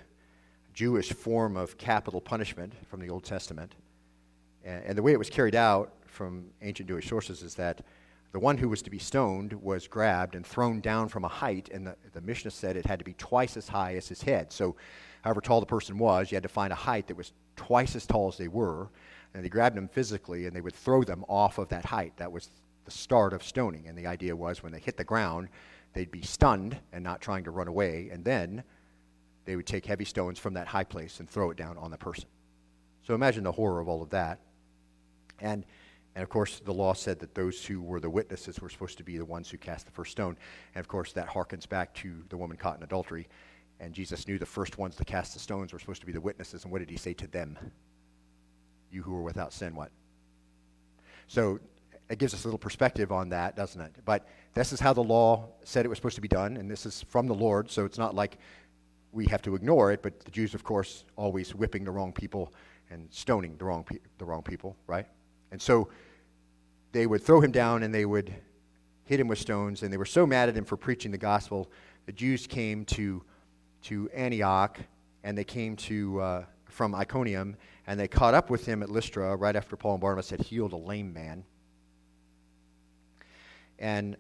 Jewish 0.75 1.13
form 1.13 1.57
of 1.57 1.77
capital 1.79 2.21
punishment 2.21 2.73
from 2.89 3.01
the 3.01 3.11
Old 3.11 3.25
Testament. 3.25 3.75
And, 4.65 4.85
and, 4.85 4.99
the 4.99 5.03
way 5.03 5.13
it 5.13 5.19
was 5.19 5.31
carried 5.31 5.55
out 5.55 5.93
from 6.07 6.47
ancient 6.63 6.89
Jewish 6.89 7.09
sources 7.09 7.43
is 7.43 7.55
that 7.55 7.83
the 8.33 8.39
one 8.39 8.59
who 8.59 8.69
was 8.69 8.83
to 8.83 8.91
be 8.91 8.99
stoned 8.99 9.53
was 9.55 9.89
grabbed 9.89 10.35
and 10.37 10.47
thrown 10.47 10.81
down 10.81 11.09
from 11.09 11.25
a 11.25 11.29
height, 11.29 11.69
and 11.73 11.87
the, 11.87 11.97
the 12.13 12.21
Mishnah 12.21 12.53
said 12.53 12.77
it 12.77 12.87
had 12.87 13.01
to 13.01 13.05
be 13.05 13.15
twice 13.15 13.57
as 13.57 13.69
high 13.69 13.97
as 13.97 14.09
his 14.09 14.23
head. 14.23 14.53
So, 14.53 14.77
however 15.23 15.41
tall 15.41 15.61
the 15.61 15.67
person 15.67 15.99
was, 15.99 16.31
you 16.31 16.37
had 16.37 16.45
to 16.45 16.49
find 16.49 16.73
a 16.73 16.77
height 16.77 17.09
that 17.09 17.17
was 17.17 17.33
twice 17.57 17.95
as 17.95 18.07
tall 18.07 18.29
as 18.29 18.39
they 18.39 18.49
were. 18.49 18.89
And 19.35 19.45
they 19.45 19.49
grabbed 19.49 19.77
them 19.77 19.89
physically 19.89 20.47
and 20.47 20.57
they 20.57 20.61
would 20.61 20.75
throw 20.75 21.05
them 21.05 21.25
off 21.29 21.59
of 21.59 21.69
that 21.69 21.85
height. 21.85 22.17
That 22.17 22.33
was 22.33 22.51
the 22.85 22.91
start 22.91 23.33
of 23.33 23.43
stoning. 23.43 23.87
And 23.87 23.97
the 23.97 24.07
idea 24.07 24.35
was 24.35 24.63
when 24.63 24.73
they 24.73 24.81
hit 24.81 24.97
the 24.97 25.05
ground, 25.05 25.49
they'd 25.93 26.11
be 26.11 26.23
stunned 26.23 26.79
and 26.93 27.05
not 27.05 27.21
trying 27.21 27.45
to 27.45 27.51
run 27.51 27.69
away. 27.69 28.09
And 28.11 28.25
then 28.25 28.65
they 29.45 29.57
would 29.57 29.67
take 29.67 29.87
heavy 29.87 30.05
stones 30.05 30.39
from 30.39 30.55
that 30.55 30.67
high 30.67 30.85
place 30.85 31.21
and 31.21 31.29
throw 31.29 31.51
it 31.51 31.57
down 31.57 31.77
on 31.79 31.91
the 31.91 31.97
person. 31.97 32.27
So 33.03 33.15
imagine 33.15 33.45
the 33.45 33.53
horror 33.53 33.81
of 33.81 33.89
all 33.89 34.03
of 34.03 34.11
that. 34.11 34.41
And, 35.41 35.65
and 36.15 36.23
of 36.23 36.29
course, 36.29 36.61
the 36.61 36.75
law 36.75 36.93
said 36.93 37.19
that 37.21 37.35
those 37.35 37.65
who 37.65 37.81
were 37.81 38.01
the 38.01 38.11
witnesses 38.11 38.61
were 38.61 38.69
supposed 38.69 38.99
to 38.99 39.05
be 39.05 39.17
the 39.17 39.25
ones 39.25 39.51
who 39.51 39.57
cast 39.57 39.87
the 39.87 39.93
first 39.93 40.13
stone. 40.13 40.37
And 40.75 40.81
of 40.81 40.89
course, 40.89 41.13
that 41.15 41.29
harkens 41.29 41.69
back 41.69 41.95
to 41.95 42.23
the 42.29 42.37
woman 42.37 42.57
caught 42.57 42.77
in 42.77 42.83
adultery. 42.83 43.29
And 43.81 43.95
Jesus 43.95 44.29
knew 44.29 44.39
the 44.39 44.47
first 44.47 44.77
ones 44.77 44.97
to 44.97 45.05
cast 45.05 45.33
the 45.33 45.41
stones 45.41 45.73
were 45.73 45.79
supposed 45.79 46.01
to 46.01 46.07
be 46.07 46.13
the 46.13 46.21
witnesses. 46.21 46.65
And 46.65 46.73
what 46.73 46.81
did 46.81 46.91
he 46.91 46.99
say 46.99 47.15
to 47.15 47.27
them? 47.27 47.59
You 48.91 49.03
who 49.03 49.15
are 49.17 49.23
without 49.23 49.53
sin, 49.53 49.75
what? 49.75 49.91
So 51.29 51.61
it 52.11 52.19
gives 52.19 52.35
us 52.35 52.45
a 52.45 52.47
little 52.47 52.59
perspective 52.59 53.13
on 53.13 53.29
that, 53.31 53.57
doesn't 53.57 53.81
it? 53.81 53.95
But 54.05 54.29
this 54.53 54.73
is 54.73 54.81
how 54.81 54.93
the 54.93 55.03
law 55.03 55.49
said 55.65 55.87
it 55.87 55.89
was 55.89 55.97
supposed 55.97 56.17
to 56.17 56.21
be 56.21 56.29
done, 56.29 56.57
and 56.57 56.69
this 56.69 56.85
is 56.85 57.05
from 57.09 57.29
the 57.29 57.35
Lord, 57.35 57.71
so 57.71 57.85
it's 57.85 57.99
not 57.99 58.15
like 58.15 58.39
we 59.13 59.27
have 59.27 59.43
to 59.43 59.55
ignore 59.55 59.93
it, 59.93 60.03
but 60.03 60.21
the 60.21 60.31
Jews, 60.31 60.55
of 60.55 60.63
course, 60.63 61.05
always 61.17 61.55
whipping 61.55 61.85
the 61.85 61.91
wrong 61.91 62.13
people 62.13 62.53
and 62.91 63.09
stoning 63.11 63.57
the 63.57 63.65
wrong, 63.65 63.85
pe- 63.85 63.99
the 64.19 64.25
wrong 64.25 64.43
people, 64.43 64.77
right? 64.87 65.07
And 65.51 65.61
so 65.61 65.89
they 66.93 67.07
would 67.07 67.23
throw 67.23 67.41
him 67.41 67.53
down 67.53 67.83
and 67.83 67.95
they 67.95 68.05
would 68.05 68.33
hit 69.05 69.19
him 69.19 69.27
with 69.27 69.39
stones, 69.41 69.83
and 69.83 69.93
they 69.93 69.97
were 69.97 70.05
so 70.05 70.25
mad 70.25 70.49
at 70.49 70.57
him 70.57 70.65
for 70.65 70.77
preaching 70.77 71.11
the 71.11 71.19
gospel. 71.19 71.69
The 72.07 72.13
Jews 72.13 72.47
came 72.47 72.85
to, 72.87 73.25
to 73.83 74.09
Antioch, 74.11 74.79
and 75.25 75.37
they 75.37 75.43
came 75.43 75.75
to, 75.77 76.21
uh, 76.21 76.45
from 76.67 76.95
Iconium, 76.95 77.57
and 77.89 77.99
they 77.99 78.07
caught 78.07 78.35
up 78.35 78.51
with 78.51 78.65
him 78.65 78.85
at 78.85 78.89
Lystra 78.89 79.35
right 79.35 79.57
after 79.57 79.75
Paul 79.75 79.95
and 79.95 80.01
Barnabas 80.01 80.31
had 80.31 80.41
healed 80.41 80.73
a 80.73 80.77
lame 80.77 81.13
man. 81.13 81.43
And 83.81 84.17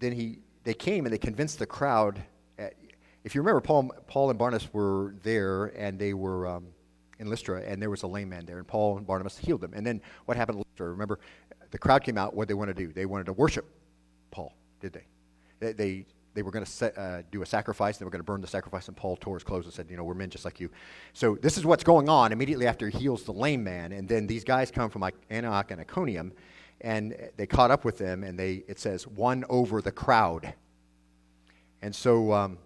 then 0.00 0.12
he, 0.12 0.38
they 0.64 0.74
came 0.74 1.06
and 1.06 1.12
they 1.12 1.18
convinced 1.18 1.60
the 1.60 1.66
crowd 1.66 2.20
if 3.28 3.34
you 3.34 3.42
remember, 3.42 3.60
Paul, 3.60 3.92
Paul 4.06 4.30
and 4.30 4.38
Barnabas 4.38 4.72
were 4.72 5.14
there, 5.22 5.66
and 5.76 5.98
they 5.98 6.14
were 6.14 6.46
um, 6.46 6.68
in 7.18 7.28
Lystra, 7.28 7.60
and 7.60 7.80
there 7.80 7.90
was 7.90 8.02
a 8.02 8.06
lame 8.06 8.30
man 8.30 8.46
there, 8.46 8.56
and 8.56 8.66
Paul 8.66 8.96
and 8.96 9.06
Barnabas 9.06 9.36
healed 9.36 9.62
him. 9.62 9.74
And 9.74 9.86
then 9.86 10.00
what 10.24 10.38
happened 10.38 10.60
Lystra? 10.60 10.88
Remember, 10.88 11.18
the 11.70 11.76
crowd 11.76 12.02
came 12.02 12.16
out. 12.16 12.32
What 12.32 12.48
they 12.48 12.54
wanted 12.54 12.78
to 12.78 12.86
do? 12.86 12.90
They 12.90 13.04
wanted 13.04 13.26
to 13.26 13.34
worship 13.34 13.66
Paul, 14.30 14.54
did 14.80 14.94
they? 14.94 15.04
They, 15.60 15.72
they, 15.74 16.06
they 16.32 16.40
were 16.40 16.50
going 16.50 16.64
to 16.64 16.98
uh, 16.98 17.22
do 17.30 17.42
a 17.42 17.46
sacrifice. 17.46 17.98
They 17.98 18.06
were 18.06 18.10
going 18.10 18.20
to 18.20 18.24
burn 18.24 18.40
the 18.40 18.46
sacrifice, 18.46 18.88
and 18.88 18.96
Paul 18.96 19.18
tore 19.18 19.36
his 19.36 19.44
clothes 19.44 19.66
and 19.66 19.74
said, 19.74 19.90
"You 19.90 19.98
know, 19.98 20.04
we're 20.04 20.14
men 20.14 20.30
just 20.30 20.46
like 20.46 20.58
you." 20.58 20.70
So 21.12 21.36
this 21.42 21.58
is 21.58 21.66
what's 21.66 21.84
going 21.84 22.08
on 22.08 22.32
immediately 22.32 22.66
after 22.66 22.88
he 22.88 22.98
heals 22.98 23.24
the 23.24 23.34
lame 23.34 23.62
man, 23.62 23.92
and 23.92 24.08
then 24.08 24.26
these 24.26 24.42
guys 24.42 24.70
come 24.70 24.88
from 24.88 25.04
Antioch 25.28 25.70
and 25.70 25.82
Iconium, 25.82 26.32
and 26.80 27.14
they 27.36 27.46
caught 27.46 27.70
up 27.70 27.84
with 27.84 27.98
them, 27.98 28.24
and 28.24 28.38
they 28.38 28.64
it 28.68 28.78
says 28.78 29.06
won 29.06 29.44
over 29.50 29.82
the 29.82 29.92
crowd. 29.92 30.54
And 31.82 31.94
so 31.94 32.32
um, 32.32 32.58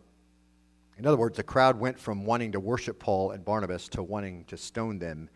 in 1.03 1.09
other 1.09 1.17
words, 1.17 1.37
the 1.37 1.43
crowd 1.43 1.81
went 1.81 1.99
from 1.99 2.25
wanting 2.25 2.53
to 2.53 2.61
worship 2.61 3.01
Paul 3.01 3.33
and 3.33 3.45
Barnabas 3.45 3.89
to 3.89 4.05
wanting 4.05 4.45
to 4.45 4.57
stone 4.57 5.01
them 5.01 5.29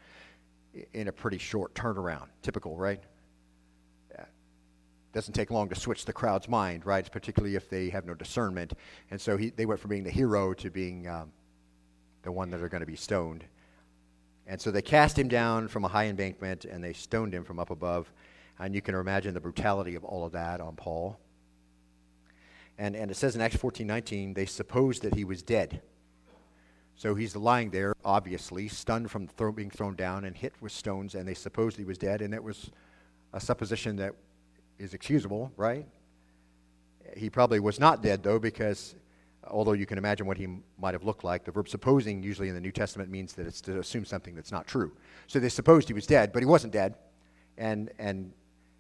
in 0.93 1.09
a 1.09 1.13
pretty 1.13 1.39
short 1.39 1.75
turnaround. 1.75 2.29
Typical, 2.41 2.77
right? 2.77 3.03
Doesn't 5.13 5.35
take 5.35 5.51
long 5.51 5.69
to 5.71 5.75
switch 5.75 6.05
the 6.05 6.13
crowd's 6.13 6.49
mind, 6.49 6.87
right? 6.87 7.11
Particularly 7.11 7.57
if 7.57 7.69
they 7.69 7.89
have 7.89 8.07
no 8.07 8.15
discernment. 8.15 8.75
And 9.11 9.21
so 9.21 9.37
he, 9.37 9.51
they 9.51 9.67
went 9.67 9.81
from 9.81 9.89
being 9.89 10.05
the 10.05 10.11
hero 10.11 10.55
to 10.55 10.71
being 10.71 11.09
um, 11.09 11.33
the 12.23 12.31
one 12.31 12.49
that 12.51 12.63
are 12.63 12.69
going 12.69 12.83
to 12.83 12.87
be 12.87 12.95
stoned. 12.95 13.43
And 14.47 14.61
so 14.61 14.71
they 14.71 14.83
cast 14.83 15.19
him 15.19 15.27
down 15.27 15.67
from 15.67 15.85
a 15.85 15.89
high 15.89 16.07
embankment 16.07 16.65
and 16.65 16.85
they 16.85 16.93
stoned 16.93 17.35
him 17.35 17.43
from 17.43 17.59
up 17.59 17.71
above. 17.71 18.13
And 18.61 18.73
you 18.73 18.83
can 18.83 18.95
imagine 18.95 19.35
the 19.35 19.41
brutality 19.41 19.97
of 19.97 20.05
all 20.05 20.25
of 20.25 20.31
that 20.31 20.61
on 20.61 20.77
Paul. 20.77 21.19
And, 22.79 22.95
and 22.95 23.11
it 23.11 23.15
says 23.15 23.35
in 23.35 23.41
Acts 23.41 23.57
14 23.57 23.87
19, 23.87 24.35
they 24.35 24.47
supposed 24.47 25.03
that 25.03 25.15
he 25.15 25.25
was 25.25 25.43
dead. 25.43 25.83
So 26.97 27.15
he's 27.15 27.37
lying 27.37 27.71
there, 27.71 27.95
obviously, 28.05 28.69
stunned 28.69 29.11
from 29.11 29.29
throw, 29.29 29.53
being 29.53 29.71
thrown 29.71 29.97
down 29.97 30.25
and 30.25 30.35
hit 30.35 30.55
with 30.61 30.73
stones, 30.73 31.15
and 31.15 31.29
they 31.29 31.35
supposed 31.35 31.77
he 31.77 31.85
was 31.85 31.99
dead, 31.99 32.23
and 32.23 32.33
it 32.33 32.43
was 32.43 32.71
a 33.35 33.41
supposition 33.41 33.97
that 33.97 34.15
is 34.79 34.95
excusable, 34.95 35.53
right? 35.57 35.87
He 37.15 37.29
probably 37.29 37.61
was 37.61 37.79
not 37.79 38.03
dead, 38.03 38.23
though, 38.23 38.39
because 38.39 38.95
although 39.47 39.73
you 39.73 39.87
can 39.87 39.99
imagine 39.99 40.27
what 40.27 40.39
he 40.39 40.49
might 40.79 40.95
have 40.95 41.05
looked 41.05 41.23
like, 41.23 41.45
the 41.45 41.53
verb 41.53 41.69
supposing 41.69 42.23
usually 42.23 42.49
in 42.49 42.55
the 42.55 42.61
New 42.61 42.73
Testament 42.73 43.11
means 43.11 43.35
that 43.35 43.47
it's 43.47 43.61
to 43.63 43.79
assume 43.79 44.05
something 44.05 44.35
that's 44.35 44.51
not 44.53 44.67
true. 44.67 44.93
So 45.27 45.39
they 45.39 45.51
supposed 45.51 45.89
he 45.89 45.95
was 45.95 46.07
dead, 46.07 46.33
but 46.33 46.41
he 46.41 46.47
wasn't 46.47 46.73
dead. 46.73 46.95
And, 47.59 47.91
and 47.99 48.33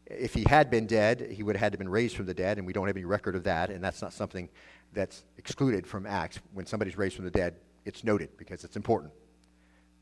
if 0.06 0.34
he 0.34 0.44
had 0.48 0.70
been 0.70 0.86
dead, 0.86 1.28
he 1.32 1.42
would 1.42 1.56
have 1.56 1.60
had 1.60 1.72
to 1.72 1.78
been 1.78 1.88
raised 1.88 2.16
from 2.16 2.26
the 2.26 2.34
dead, 2.34 2.58
and 2.58 2.66
we 2.66 2.72
don't 2.72 2.86
have 2.86 2.96
any 2.96 3.04
record 3.04 3.34
of 3.34 3.44
that, 3.44 3.70
and 3.70 3.82
that's 3.82 4.02
not 4.02 4.12
something 4.12 4.48
that's 4.92 5.24
excluded 5.38 5.86
from 5.86 6.06
Acts. 6.06 6.38
When 6.54 6.66
somebody's 6.66 6.96
raised 6.96 7.16
from 7.16 7.24
the 7.24 7.30
dead, 7.30 7.56
it's 7.84 8.04
noted 8.04 8.30
because 8.36 8.64
it's 8.64 8.76
important 8.76 9.12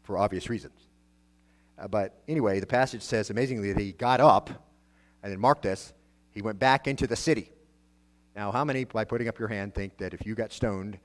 for 0.02 0.18
obvious 0.18 0.48
reasons. 0.48 0.88
Uh, 1.78 1.88
but 1.88 2.22
anyway, 2.28 2.60
the 2.60 2.66
passage 2.66 3.02
says 3.02 3.30
amazingly 3.30 3.72
that 3.72 3.80
he 3.80 3.92
got 3.92 4.20
up, 4.20 4.50
and 5.22 5.32
then 5.32 5.40
mark 5.40 5.62
this, 5.62 5.92
he 6.30 6.42
went 6.42 6.58
back 6.58 6.86
into 6.86 7.06
the 7.06 7.16
city. 7.16 7.50
Now, 8.36 8.52
how 8.52 8.64
many, 8.64 8.84
by 8.84 9.04
putting 9.04 9.28
up 9.28 9.38
your 9.38 9.48
hand, 9.48 9.74
think 9.74 9.96
that 9.98 10.12
if 10.12 10.26
you 10.26 10.34
got 10.34 10.52
stoned 10.52 10.98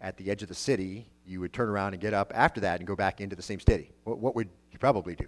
at 0.00 0.16
the 0.16 0.30
edge 0.30 0.42
of 0.42 0.48
the 0.48 0.54
city 0.54 1.06
you 1.26 1.40
would 1.40 1.52
turn 1.52 1.68
around 1.68 1.94
and 1.94 2.02
get 2.02 2.14
up 2.14 2.32
after 2.34 2.60
that 2.60 2.80
and 2.80 2.86
go 2.86 2.94
back 2.94 3.20
into 3.20 3.36
the 3.36 3.42
same 3.42 3.60
city. 3.60 3.90
What, 4.04 4.18
what 4.18 4.34
would 4.34 4.48
you 4.72 4.78
probably 4.78 5.14
do? 5.14 5.26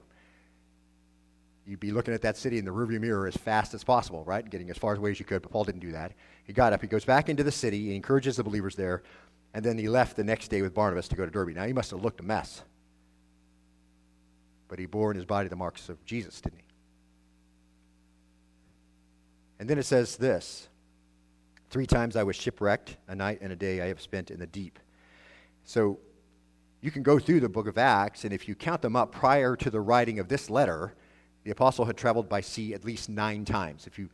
You'd 1.66 1.80
be 1.80 1.90
looking 1.90 2.14
at 2.14 2.22
that 2.22 2.36
city 2.36 2.58
in 2.58 2.64
the 2.64 2.70
rearview 2.70 3.00
mirror 3.00 3.26
as 3.26 3.36
fast 3.36 3.74
as 3.74 3.82
possible, 3.82 4.24
right? 4.24 4.48
Getting 4.48 4.70
as 4.70 4.78
far 4.78 4.94
away 4.94 5.10
as 5.10 5.18
you 5.18 5.26
could, 5.26 5.42
but 5.42 5.50
Paul 5.50 5.64
didn't 5.64 5.80
do 5.80 5.92
that. 5.92 6.12
He 6.44 6.52
got 6.52 6.72
up, 6.72 6.80
he 6.80 6.86
goes 6.86 7.04
back 7.04 7.28
into 7.28 7.42
the 7.42 7.50
city, 7.50 7.86
he 7.86 7.96
encourages 7.96 8.36
the 8.36 8.44
believers 8.44 8.76
there, 8.76 9.02
and 9.52 9.64
then 9.64 9.76
he 9.76 9.88
left 9.88 10.16
the 10.16 10.22
next 10.22 10.48
day 10.48 10.62
with 10.62 10.74
Barnabas 10.74 11.08
to 11.08 11.16
go 11.16 11.24
to 11.24 11.30
Derbe. 11.30 11.56
Now, 11.56 11.66
he 11.66 11.72
must 11.72 11.90
have 11.90 12.02
looked 12.02 12.20
a 12.20 12.22
mess. 12.22 12.62
But 14.68 14.78
he 14.78 14.86
bore 14.86 15.10
in 15.10 15.16
his 15.16 15.24
body 15.24 15.48
the 15.48 15.56
marks 15.56 15.88
of 15.88 16.04
Jesus, 16.04 16.40
didn't 16.40 16.58
he? 16.58 16.64
And 19.58 19.68
then 19.68 19.78
it 19.78 19.84
says 19.84 20.16
this 20.16 20.68
Three 21.70 21.86
times 21.86 22.14
I 22.14 22.22
was 22.22 22.36
shipwrecked, 22.36 22.96
a 23.08 23.14
night 23.14 23.38
and 23.40 23.52
a 23.52 23.56
day 23.56 23.80
I 23.80 23.86
have 23.86 24.00
spent 24.00 24.30
in 24.30 24.38
the 24.38 24.46
deep. 24.46 24.78
So 25.64 25.98
you 26.80 26.92
can 26.92 27.02
go 27.02 27.18
through 27.18 27.40
the 27.40 27.48
book 27.48 27.66
of 27.66 27.76
Acts, 27.76 28.24
and 28.24 28.32
if 28.32 28.46
you 28.46 28.54
count 28.54 28.82
them 28.82 28.94
up 28.94 29.10
prior 29.10 29.56
to 29.56 29.70
the 29.70 29.80
writing 29.80 30.20
of 30.20 30.28
this 30.28 30.48
letter, 30.48 30.94
the 31.46 31.52
apostle 31.52 31.84
had 31.84 31.96
traveled 31.96 32.28
by 32.28 32.40
sea 32.40 32.74
at 32.74 32.84
least 32.84 33.08
nine 33.08 33.44
times. 33.44 33.86
If 33.86 34.00
you, 34.00 34.10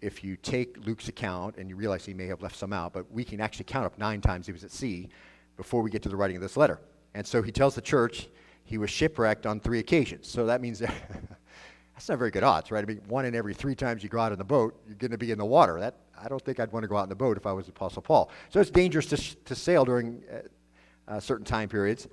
if 0.00 0.22
you 0.22 0.36
take 0.36 0.86
Luke's 0.86 1.08
account, 1.08 1.56
and 1.56 1.68
you 1.68 1.74
realize 1.74 2.06
he 2.06 2.14
may 2.14 2.26
have 2.26 2.40
left 2.40 2.54
some 2.54 2.72
out, 2.72 2.92
but 2.92 3.10
we 3.10 3.24
can 3.24 3.40
actually 3.40 3.64
count 3.64 3.84
up 3.84 3.98
nine 3.98 4.20
times 4.20 4.46
he 4.46 4.52
was 4.52 4.62
at 4.62 4.70
sea 4.70 5.08
before 5.56 5.82
we 5.82 5.90
get 5.90 6.02
to 6.04 6.08
the 6.08 6.14
writing 6.14 6.36
of 6.36 6.42
this 6.42 6.56
letter. 6.56 6.78
And 7.14 7.26
so 7.26 7.42
he 7.42 7.50
tells 7.50 7.74
the 7.74 7.80
church 7.80 8.28
he 8.62 8.78
was 8.78 8.90
shipwrecked 8.90 9.44
on 9.44 9.58
three 9.58 9.80
occasions. 9.80 10.28
So 10.28 10.46
that 10.46 10.60
means 10.60 10.78
that 10.78 10.94
that's 11.94 12.08
not 12.08 12.16
very 12.16 12.30
good 12.30 12.44
odds, 12.44 12.70
right? 12.70 12.84
I 12.84 12.86
mean, 12.86 13.00
one 13.08 13.24
in 13.24 13.34
every 13.34 13.52
three 13.52 13.74
times 13.74 14.04
you 14.04 14.08
go 14.08 14.20
out 14.20 14.30
in 14.30 14.38
the 14.38 14.44
boat, 14.44 14.80
you're 14.86 14.94
going 14.94 15.10
to 15.10 15.18
be 15.18 15.32
in 15.32 15.38
the 15.38 15.44
water. 15.44 15.80
That 15.80 15.96
I 16.16 16.28
don't 16.28 16.40
think 16.40 16.60
I'd 16.60 16.70
want 16.70 16.84
to 16.84 16.88
go 16.88 16.96
out 16.96 17.02
in 17.02 17.08
the 17.08 17.16
boat 17.16 17.36
if 17.36 17.44
I 17.44 17.52
was 17.52 17.66
Apostle 17.66 18.02
Paul. 18.02 18.30
So 18.50 18.60
it's 18.60 18.70
dangerous 18.70 19.06
to, 19.06 19.16
to 19.16 19.56
sail 19.56 19.84
during 19.84 20.22
uh, 20.30 21.14
uh, 21.14 21.18
certain 21.18 21.44
time 21.44 21.68
periods. 21.68 22.06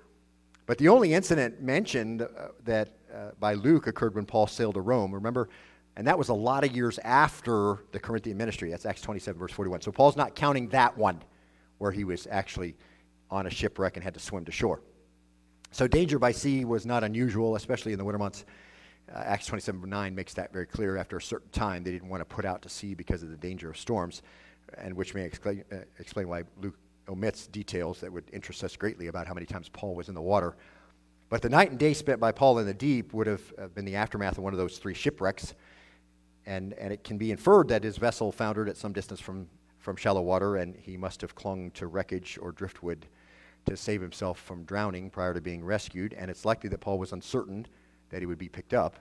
But 0.65 0.79
the 0.79 0.87
only 0.87 1.13
incident 1.13 1.61
mentioned 1.61 2.23
uh, 2.23 2.27
that 2.63 2.89
uh, 3.13 3.31
by 3.39 3.53
Luke 3.53 3.87
occurred 3.87 4.15
when 4.15 4.25
Paul 4.25 4.47
sailed 4.47 4.75
to 4.75 4.81
Rome. 4.81 5.13
Remember? 5.13 5.49
And 5.95 6.07
that 6.07 6.17
was 6.17 6.29
a 6.29 6.33
lot 6.33 6.63
of 6.63 6.75
years 6.75 6.97
after 6.99 7.79
the 7.91 7.99
Corinthian 7.99 8.37
ministry. 8.37 8.71
That's 8.71 8.85
Acts 8.85 9.01
27, 9.01 9.39
verse 9.39 9.51
41. 9.51 9.81
So 9.81 9.91
Paul's 9.91 10.15
not 10.15 10.35
counting 10.35 10.69
that 10.69 10.97
one 10.97 11.21
where 11.77 11.91
he 11.91 12.03
was 12.03 12.27
actually 12.31 12.75
on 13.29 13.45
a 13.45 13.49
shipwreck 13.49 13.95
and 13.95 14.03
had 14.03 14.13
to 14.15 14.19
swim 14.19 14.45
to 14.45 14.51
shore. 14.51 14.81
So 15.71 15.87
danger 15.87 16.19
by 16.19 16.31
sea 16.31 16.65
was 16.65 16.85
not 16.85 17.03
unusual, 17.03 17.55
especially 17.55 17.93
in 17.93 17.99
the 17.99 18.05
winter 18.05 18.19
months. 18.19 18.45
Uh, 19.13 19.19
Acts 19.19 19.47
27 19.47 19.87
9 19.87 20.15
makes 20.15 20.33
that 20.33 20.53
very 20.53 20.65
clear. 20.65 20.97
After 20.97 21.17
a 21.17 21.21
certain 21.21 21.49
time, 21.49 21.83
they 21.83 21.91
didn't 21.91 22.09
want 22.09 22.21
to 22.21 22.25
put 22.25 22.45
out 22.45 22.61
to 22.63 22.69
sea 22.69 22.93
because 22.93 23.21
of 23.21 23.29
the 23.29 23.37
danger 23.37 23.69
of 23.69 23.77
storms, 23.77 24.21
and 24.77 24.95
which 24.95 25.13
may 25.13 25.25
uh, 25.25 25.75
explain 25.99 26.27
why 26.27 26.43
Luke 26.61 26.77
omits 27.09 27.47
details 27.47 27.99
that 27.99 28.11
would 28.11 28.23
interest 28.31 28.63
us 28.63 28.75
greatly 28.75 29.07
about 29.07 29.27
how 29.27 29.33
many 29.33 29.45
times 29.45 29.67
Paul 29.69 29.95
was 29.95 30.09
in 30.09 30.15
the 30.15 30.21
water. 30.21 30.55
But 31.33 31.41
the 31.41 31.49
night 31.49 31.71
and 31.71 31.79
day 31.79 31.95
spent 31.95 32.19
by 32.19 32.31
Paul 32.31 32.59
in 32.59 32.67
the 32.67 32.75
deep 32.75 33.11
would 33.11 33.25
have 33.25 33.41
uh, 33.57 33.65
been 33.65 33.85
the 33.85 33.95
aftermath 33.95 34.37
of 34.37 34.43
one 34.43 34.53
of 34.53 34.59
those 34.59 34.77
three 34.77 34.93
shipwrecks, 34.93 35.55
and, 36.45 36.73
and 36.73 36.93
it 36.93 37.03
can 37.03 37.17
be 37.17 37.31
inferred 37.31 37.69
that 37.69 37.83
his 37.83 37.97
vessel 37.97 38.31
foundered 38.31 38.69
at 38.69 38.77
some 38.77 38.93
distance 38.93 39.19
from, 39.19 39.47
from 39.79 39.95
shallow 39.95 40.21
water, 40.21 40.57
and 40.57 40.75
he 40.75 40.95
must 40.95 41.21
have 41.21 41.33
clung 41.33 41.71
to 41.71 41.87
wreckage 41.87 42.37
or 42.39 42.51
driftwood 42.51 43.07
to 43.65 43.75
save 43.75 43.99
himself 43.99 44.37
from 44.41 44.63
drowning 44.65 45.09
prior 45.09 45.33
to 45.33 45.41
being 45.41 45.65
rescued. 45.65 46.13
And 46.13 46.29
it's 46.29 46.45
likely 46.45 46.69
that 46.69 46.81
Paul 46.81 46.99
was 46.99 47.13
uncertain 47.13 47.65
that 48.11 48.21
he 48.21 48.27
would 48.27 48.37
be 48.37 48.47
picked 48.47 48.75
up, 48.75 48.97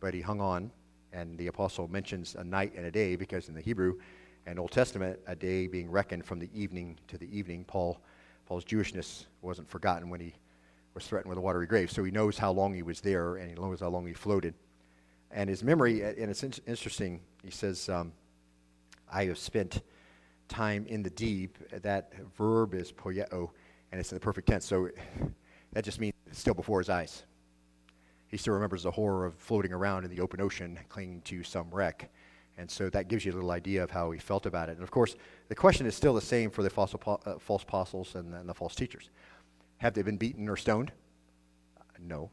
but 0.00 0.14
he 0.14 0.20
hung 0.20 0.40
on. 0.40 0.72
And 1.12 1.38
the 1.38 1.46
apostle 1.46 1.86
mentions 1.86 2.34
a 2.34 2.42
night 2.42 2.72
and 2.74 2.84
a 2.84 2.90
day 2.90 3.14
because 3.14 3.48
in 3.48 3.54
the 3.54 3.60
Hebrew 3.60 4.00
and 4.46 4.58
Old 4.58 4.72
Testament, 4.72 5.20
a 5.28 5.36
day 5.36 5.68
being 5.68 5.88
reckoned 5.88 6.24
from 6.24 6.40
the 6.40 6.50
evening 6.52 6.98
to 7.06 7.16
the 7.16 7.30
evening. 7.30 7.64
Paul, 7.64 8.00
Paul's 8.44 8.64
Jewishness 8.64 9.26
wasn't 9.40 9.70
forgotten 9.70 10.10
when 10.10 10.18
he 10.18 10.34
was 10.98 11.06
threatened 11.06 11.28
with 11.28 11.38
a 11.38 11.40
watery 11.40 11.66
grave, 11.66 11.90
so 11.90 12.04
he 12.04 12.10
knows 12.10 12.38
how 12.38 12.52
long 12.52 12.74
he 12.74 12.82
was 12.82 13.00
there 13.00 13.36
and 13.36 13.48
he 13.48 13.54
knows 13.54 13.80
how 13.80 13.88
long 13.88 14.06
he 14.06 14.12
floated. 14.12 14.54
And 15.30 15.48
his 15.48 15.62
memory, 15.62 16.02
and 16.02 16.30
it's 16.30 16.42
interesting, 16.42 17.20
he 17.42 17.50
says, 17.50 17.88
um, 17.88 18.12
I 19.12 19.24
have 19.26 19.38
spent 19.38 19.82
time 20.48 20.86
in 20.86 21.02
the 21.02 21.10
deep. 21.10 21.58
That 21.70 22.12
verb 22.36 22.74
is 22.74 22.92
poieo, 22.92 23.50
and 23.92 24.00
it's 24.00 24.10
in 24.10 24.16
the 24.16 24.20
perfect 24.20 24.48
tense, 24.48 24.66
so 24.66 24.88
that 25.72 25.84
just 25.84 26.00
means 26.00 26.14
it's 26.26 26.38
still 26.38 26.54
before 26.54 26.80
his 26.80 26.88
eyes 26.88 27.24
he 28.28 28.36
still 28.36 28.54
remembers 28.54 28.82
the 28.82 28.90
horror 28.90 29.24
of 29.24 29.34
floating 29.36 29.72
around 29.72 30.04
in 30.04 30.10
the 30.10 30.20
open 30.20 30.40
ocean, 30.40 30.78
clinging 30.88 31.22
to 31.22 31.42
some 31.42 31.68
wreck. 31.70 32.10
And 32.58 32.70
so 32.70 32.90
that 32.90 33.08
gives 33.08 33.24
you 33.24 33.32
a 33.32 33.34
little 33.34 33.50
idea 33.50 33.82
of 33.82 33.90
how 33.90 34.10
he 34.10 34.18
felt 34.18 34.44
about 34.44 34.68
it. 34.68 34.72
And 34.72 34.82
of 34.82 34.90
course, 34.90 35.16
the 35.48 35.54
question 35.54 35.86
is 35.86 35.94
still 35.94 36.12
the 36.12 36.20
same 36.20 36.50
for 36.50 36.62
the 36.62 36.70
false, 36.70 36.94
uh, 36.94 37.38
false 37.38 37.62
apostles 37.62 38.14
and, 38.14 38.34
and 38.34 38.48
the 38.48 38.54
false 38.54 38.74
teachers. 38.74 39.10
Have 39.78 39.94
they 39.94 40.02
been 40.02 40.16
beaten 40.16 40.48
or 40.48 40.56
stoned? 40.56 40.92
No. 42.00 42.30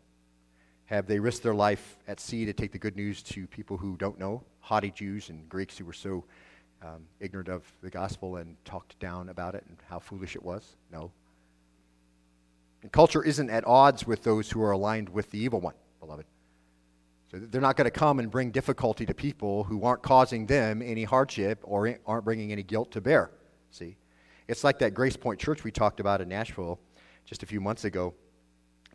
Have 0.85 1.07
they 1.07 1.19
risked 1.19 1.43
their 1.43 1.55
life 1.55 1.97
at 2.07 2.19
sea 2.19 2.45
to 2.45 2.53
take 2.53 2.71
the 2.71 2.77
good 2.77 2.95
news 2.95 3.23
to 3.23 3.47
people 3.47 3.77
who 3.77 3.97
don't 3.97 4.19
know? 4.19 4.43
Haughty 4.59 4.91
Jews 4.91 5.29
and 5.29 5.47
Greeks 5.49 5.77
who 5.77 5.85
were 5.85 5.93
so 5.93 6.23
um, 6.83 7.05
ignorant 7.19 7.49
of 7.49 7.63
the 7.81 7.89
gospel 7.89 8.37
and 8.37 8.55
talked 8.65 8.99
down 8.99 9.29
about 9.29 9.55
it 9.55 9.63
and 9.67 9.77
how 9.89 9.99
foolish 9.99 10.35
it 10.35 10.43
was? 10.43 10.75
No. 10.91 11.11
And 12.83 12.91
culture 12.91 13.23
isn't 13.23 13.49
at 13.49 13.65
odds 13.65 14.05
with 14.05 14.23
those 14.23 14.51
who 14.51 14.61
are 14.61 14.71
aligned 14.71 15.09
with 15.09 15.31
the 15.31 15.39
evil 15.39 15.59
one 15.59 15.73
beloved. 15.99 16.25
So 17.31 17.39
they're 17.39 17.61
not 17.61 17.75
going 17.75 17.85
to 17.85 17.91
come 17.91 18.19
and 18.19 18.29
bring 18.29 18.51
difficulty 18.51 19.05
to 19.07 19.13
people 19.13 19.63
who 19.63 19.83
aren't 19.83 20.03
causing 20.03 20.45
them 20.45 20.83
any 20.83 21.03
hardship 21.03 21.59
or 21.63 21.97
aren't 22.05 22.25
bringing 22.25 22.51
any 22.51 22.61
guilt 22.61 22.91
to 22.91 23.01
bear. 23.01 23.31
See? 23.71 23.97
It's 24.47 24.63
like 24.63 24.77
that 24.79 24.93
GracePointe 24.93 25.39
Church 25.39 25.63
we 25.63 25.71
talked 25.71 25.99
about 25.99 26.21
in 26.21 26.29
Nashville 26.29 26.79
just 27.25 27.43
a 27.43 27.45
few 27.45 27.59
months 27.59 27.85
ago. 27.85 28.13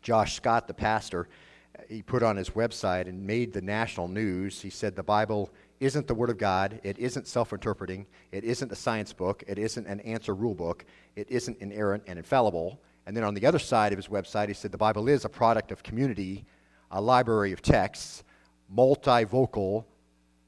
Josh 0.01 0.35
Scott, 0.35 0.67
the 0.67 0.73
pastor, 0.73 1.27
he 1.87 2.01
put 2.01 2.23
on 2.23 2.35
his 2.35 2.51
website 2.51 3.07
and 3.07 3.25
made 3.25 3.53
the 3.53 3.61
national 3.61 4.07
news. 4.07 4.61
He 4.61 4.69
said 4.69 4.95
the 4.95 5.03
Bible 5.03 5.51
isn't 5.79 6.07
the 6.07 6.13
Word 6.13 6.29
of 6.29 6.37
God. 6.37 6.79
It 6.83 6.97
isn't 6.99 7.27
self 7.27 7.53
interpreting. 7.53 8.05
It 8.31 8.43
isn't 8.43 8.71
a 8.71 8.75
science 8.75 9.13
book. 9.13 9.43
It 9.47 9.57
isn't 9.57 9.87
an 9.87 9.99
answer 10.01 10.33
rule 10.33 10.55
book. 10.55 10.85
It 11.15 11.29
isn't 11.29 11.57
inerrant 11.59 12.03
and 12.07 12.17
infallible. 12.17 12.81
And 13.05 13.15
then 13.15 13.23
on 13.23 13.33
the 13.33 13.45
other 13.45 13.59
side 13.59 13.91
of 13.91 13.97
his 13.97 14.07
website, 14.07 14.47
he 14.47 14.53
said 14.53 14.71
the 14.71 14.77
Bible 14.77 15.07
is 15.07 15.25
a 15.25 15.29
product 15.29 15.71
of 15.71 15.83
community 15.83 16.45
a 16.91 17.01
library 17.01 17.51
of 17.51 17.61
texts, 17.61 18.23
multivocal, 18.73 19.85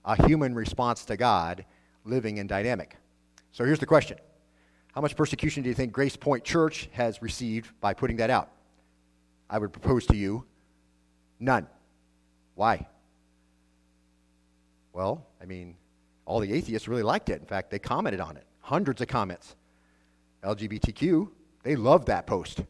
a 0.06 0.28
human 0.28 0.54
response 0.54 1.06
to 1.06 1.18
God, 1.18 1.66
living 2.04 2.40
and 2.40 2.50
dynamic. 2.50 2.98
So 3.52 3.64
here's 3.66 3.80
the 3.80 3.86
question 3.86 4.18
How 4.94 5.02
much 5.02 5.16
persecution 5.16 5.64
do 5.64 5.70
you 5.70 5.76
think 5.76 5.92
GracePointe 5.92 6.44
Church 6.44 6.88
has 6.94 7.22
received 7.22 7.70
by 7.82 7.94
putting 7.94 8.18
that 8.18 8.30
out? 8.30 8.52
I 9.50 9.58
would 9.58 9.74
propose 9.74 10.06
to 10.08 10.16
you 10.16 10.46
none. 11.40 11.68
Why? 12.56 12.88
Well, 14.94 15.26
I 15.42 15.46
mean, 15.46 15.76
all 16.26 16.40
the 16.40 16.54
atheists 16.54 16.88
really 16.88 17.02
liked 17.02 17.30
it. 17.30 17.42
In 17.42 17.48
fact, 17.48 17.72
they 17.72 17.80
commented 17.80 18.20
on 18.20 18.38
it. 18.38 18.46
Hundreds 18.62 19.02
of 19.02 19.08
comments. 19.08 19.56
LGBTQ, 20.44 21.30
they 21.64 21.76
loved 21.76 22.08
that 22.08 22.28
post. 22.28 22.62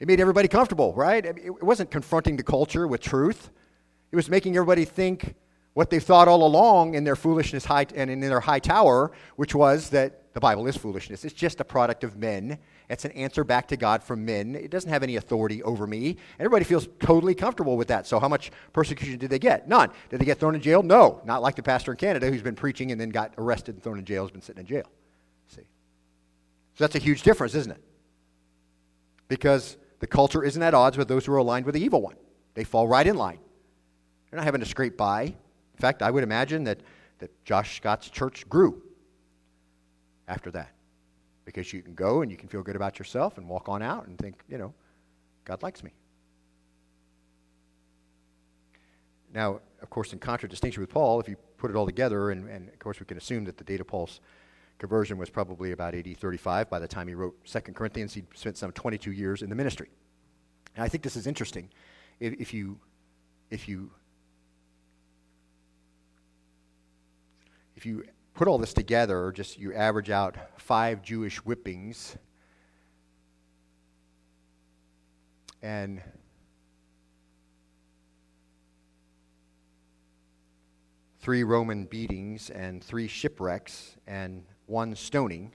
It 0.00 0.08
made 0.08 0.18
everybody 0.18 0.48
comfortable, 0.48 0.92
right? 0.94 1.24
it 1.24 1.62
wasn't 1.62 1.90
confronting 1.90 2.36
the 2.36 2.42
culture 2.42 2.88
with 2.88 3.00
truth. 3.00 3.50
It 4.10 4.16
was 4.16 4.28
making 4.28 4.56
everybody 4.56 4.84
think 4.84 5.34
what 5.74 5.90
they've 5.90 6.02
thought 6.02 6.28
all 6.28 6.44
along 6.44 6.94
in 6.94 7.04
their 7.04 7.16
foolishness 7.16 7.64
high, 7.64 7.86
and 7.94 8.10
in 8.10 8.20
their 8.20 8.40
high 8.40 8.58
tower, 8.58 9.12
which 9.36 9.54
was 9.54 9.90
that 9.90 10.20
the 10.32 10.40
Bible 10.40 10.66
is 10.66 10.76
foolishness. 10.76 11.24
It's 11.24 11.34
just 11.34 11.60
a 11.60 11.64
product 11.64 12.04
of 12.04 12.16
men. 12.16 12.58
It's 12.88 13.04
an 13.04 13.12
answer 13.12 13.44
back 13.44 13.68
to 13.68 13.76
God 13.76 14.02
from 14.02 14.24
men. 14.24 14.54
It 14.54 14.70
doesn't 14.70 14.90
have 14.90 15.02
any 15.02 15.16
authority 15.16 15.62
over 15.62 15.86
me. 15.86 16.16
Everybody 16.38 16.64
feels 16.64 16.88
totally 16.98 17.34
comfortable 17.34 17.76
with 17.76 17.88
that. 17.88 18.06
So, 18.06 18.18
how 18.18 18.28
much 18.28 18.50
persecution 18.72 19.18
did 19.18 19.30
they 19.30 19.38
get? 19.38 19.68
None. 19.68 19.90
Did 20.08 20.20
they 20.20 20.24
get 20.24 20.38
thrown 20.38 20.54
in 20.54 20.60
jail? 20.60 20.82
No. 20.82 21.20
Not 21.24 21.42
like 21.42 21.56
the 21.56 21.62
pastor 21.62 21.92
in 21.92 21.96
Canada 21.96 22.30
who's 22.30 22.42
been 22.42 22.56
preaching 22.56 22.90
and 22.92 23.00
then 23.00 23.10
got 23.10 23.34
arrested 23.38 23.74
and 23.76 23.82
thrown 23.82 23.98
in 23.98 24.04
jail, 24.04 24.24
has 24.24 24.30
been 24.30 24.42
sitting 24.42 24.60
in 24.60 24.66
jail. 24.66 24.86
See? 25.48 25.62
So, 26.74 26.84
that's 26.84 26.96
a 26.96 27.00
huge 27.00 27.22
difference, 27.22 27.54
isn't 27.54 27.72
it? 27.72 27.82
Because 29.28 29.76
the 30.00 30.06
culture 30.06 30.42
isn't 30.42 30.62
at 30.62 30.74
odds 30.74 30.96
with 30.96 31.08
those 31.08 31.26
who 31.26 31.32
are 31.32 31.38
aligned 31.38 31.66
with 31.66 31.74
the 31.74 31.82
evil 31.82 32.02
one. 32.02 32.16
They 32.54 32.64
fall 32.64 32.88
right 32.88 33.06
in 33.06 33.16
line. 33.16 33.38
They're 34.30 34.38
not 34.38 34.44
having 34.44 34.60
to 34.60 34.66
scrape 34.66 34.96
by. 34.96 35.34
In 35.80 35.82
fact, 35.82 36.02
I 36.02 36.10
would 36.10 36.22
imagine 36.22 36.64
that, 36.64 36.80
that 37.20 37.42
Josh 37.46 37.78
Scott's 37.78 38.10
church 38.10 38.46
grew 38.50 38.82
after 40.28 40.50
that. 40.50 40.74
Because 41.46 41.72
you 41.72 41.80
can 41.80 41.94
go 41.94 42.20
and 42.20 42.30
you 42.30 42.36
can 42.36 42.50
feel 42.50 42.62
good 42.62 42.76
about 42.76 42.98
yourself 42.98 43.38
and 43.38 43.48
walk 43.48 43.66
on 43.70 43.80
out 43.80 44.06
and 44.06 44.18
think, 44.18 44.42
you 44.46 44.58
know, 44.58 44.74
God 45.46 45.62
likes 45.62 45.82
me. 45.82 45.92
Now, 49.32 49.60
of 49.80 49.88
course, 49.88 50.12
in 50.12 50.18
contradistinction 50.18 50.82
with 50.82 50.90
Paul, 50.90 51.18
if 51.18 51.30
you 51.30 51.36
put 51.56 51.70
it 51.70 51.76
all 51.78 51.86
together, 51.86 52.30
and, 52.30 52.46
and 52.50 52.68
of 52.68 52.78
course 52.78 53.00
we 53.00 53.06
can 53.06 53.16
assume 53.16 53.46
that 53.46 53.56
the 53.56 53.64
date 53.64 53.80
of 53.80 53.86
Paul's 53.86 54.20
conversion 54.76 55.16
was 55.16 55.30
probably 55.30 55.72
about 55.72 55.94
AD 55.94 56.14
35. 56.14 56.68
By 56.68 56.78
the 56.78 56.88
time 56.88 57.08
he 57.08 57.14
wrote 57.14 57.42
2 57.46 57.58
Corinthians, 57.72 58.12
he'd 58.12 58.26
spent 58.34 58.58
some 58.58 58.70
22 58.72 59.12
years 59.12 59.40
in 59.40 59.48
the 59.48 59.56
ministry. 59.56 59.88
And 60.76 60.84
I 60.84 60.88
think 60.88 61.02
this 61.02 61.16
is 61.16 61.26
interesting. 61.26 61.70
If, 62.18 62.34
if 62.34 62.52
you, 62.52 62.78
if 63.50 63.66
you, 63.66 63.90
if 67.80 67.86
you 67.86 68.04
put 68.34 68.46
all 68.46 68.58
this 68.58 68.74
together, 68.74 69.32
just 69.32 69.58
you 69.58 69.72
average 69.72 70.10
out 70.10 70.36
five 70.58 71.00
Jewish 71.00 71.38
whippings 71.38 72.14
and 75.62 76.02
three 81.20 81.42
Roman 81.42 81.86
beatings 81.86 82.50
and 82.50 82.84
three 82.84 83.08
shipwrecks 83.08 83.96
and 84.06 84.44
one 84.66 84.94
stoning. 84.94 85.54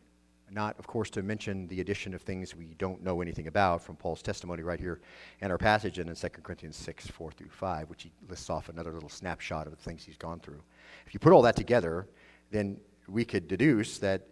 Not, 0.49 0.80
of 0.80 0.88
course, 0.88 1.11
to 1.11 1.21
mention 1.21 1.67
the 1.67 1.82
addition 1.82 2.15
of 2.15 2.23
things 2.23 2.55
we 2.55 2.73
don't 2.80 3.03
know 3.03 3.21
anything 3.21 3.45
about 3.45 3.84
from 3.84 3.97
Paul's 3.97 4.23
testimony 4.23 4.63
right 4.63 4.80
here 4.80 4.99
in 5.41 5.51
our 5.51 5.59
passage 5.59 5.99
and 5.99 6.09
in 6.09 6.15
2 6.15 6.28
Corinthians 6.41 6.76
6, 6.76 7.05
4 7.07 7.32
through 7.32 7.49
5, 7.49 7.88
which 7.88 8.01
he 8.01 8.11
lists 8.28 8.49
off 8.49 8.69
another 8.69 8.93
little 8.93 9.09
snapshot 9.09 9.67
of 9.67 9.76
the 9.76 9.84
things 9.84 10.03
he's 10.03 10.17
gone 10.17 10.39
through. 10.39 10.61
If 11.05 11.13
you 11.13 11.19
put 11.19 11.34
all 11.34 11.43
that 11.43 11.55
together, 11.55 12.07
then 12.51 12.77
we 13.07 13.25
could 13.25 13.47
deduce 13.47 13.97
that 13.99 14.27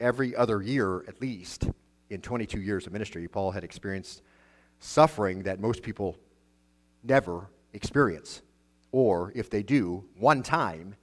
every 0.00 0.34
other 0.36 0.62
year, 0.62 1.04
at 1.08 1.20
least, 1.20 1.68
in 2.10 2.20
22 2.20 2.60
years 2.60 2.86
of 2.86 2.92
ministry, 2.92 3.26
Paul 3.28 3.50
had 3.50 3.64
experienced 3.64 4.22
suffering 4.80 5.42
that 5.42 5.60
most 5.60 5.82
people 5.82 6.16
never 7.02 7.50
experience. 7.72 8.42
Or 8.92 9.32
if 9.34 9.50
they 9.50 9.62
do, 9.62 10.04
one 10.18 10.42
time, 10.42 10.94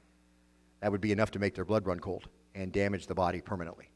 that 0.81 0.91
would 0.91 1.01
be 1.01 1.11
enough 1.11 1.31
to 1.31 1.39
make 1.39 1.55
their 1.55 1.65
blood 1.65 1.85
run 1.85 1.99
cold 1.99 2.27
and 2.53 2.71
damage 2.71 3.07
the 3.07 3.15
body 3.15 3.41
permanently. 3.41 3.89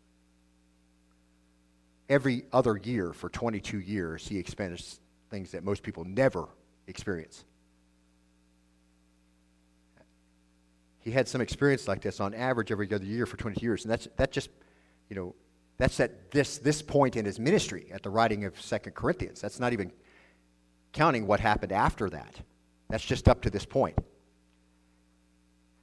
Every 2.09 2.45
other 2.51 2.78
year 2.78 3.13
for 3.13 3.30
22 3.30 3.80
years, 3.80 4.28
he 4.28 4.38
experienced 4.38 4.99
things 5.30 5.51
that 5.51 5.63
most 5.63 5.84
people 5.84 6.03
never 6.03 6.47
experience. 6.88 7.45
He 11.10 11.14
had 11.16 11.28
some 11.28 11.41
experience 11.41 11.88
like 11.88 12.01
this 12.01 12.20
on 12.20 12.36
average 12.36 12.72
every 12.72 12.93
other 12.93 13.03
year 13.03 13.26
for 13.26 13.36
20 13.36 13.60
years, 13.62 13.84
and 13.84 13.91
that's 13.91 14.07
that 14.18 14.32
just, 14.32 14.51
you 15.10 15.16
know, 15.16 15.34
that's 15.80 15.99
at 15.99 16.30
this 16.30 16.60
this 16.60 16.84
point 16.84 17.16
in 17.16 17.26
his 17.26 17.39
ministry 17.39 17.88
at 17.91 18.03
the 18.03 18.12
writing 18.12 18.45
of 18.45 18.62
Second 18.62 18.93
Corinthians. 18.93 19.41
That's 19.41 19.60
not 19.60 19.74
even 19.74 19.91
counting 20.93 21.26
what 21.26 21.39
happened 21.39 21.72
after 21.72 22.12
that. 22.12 22.36
That's 22.89 23.03
just 23.03 23.28
up 23.28 23.41
to 23.41 23.49
this 23.49 23.66
point. 23.66 23.97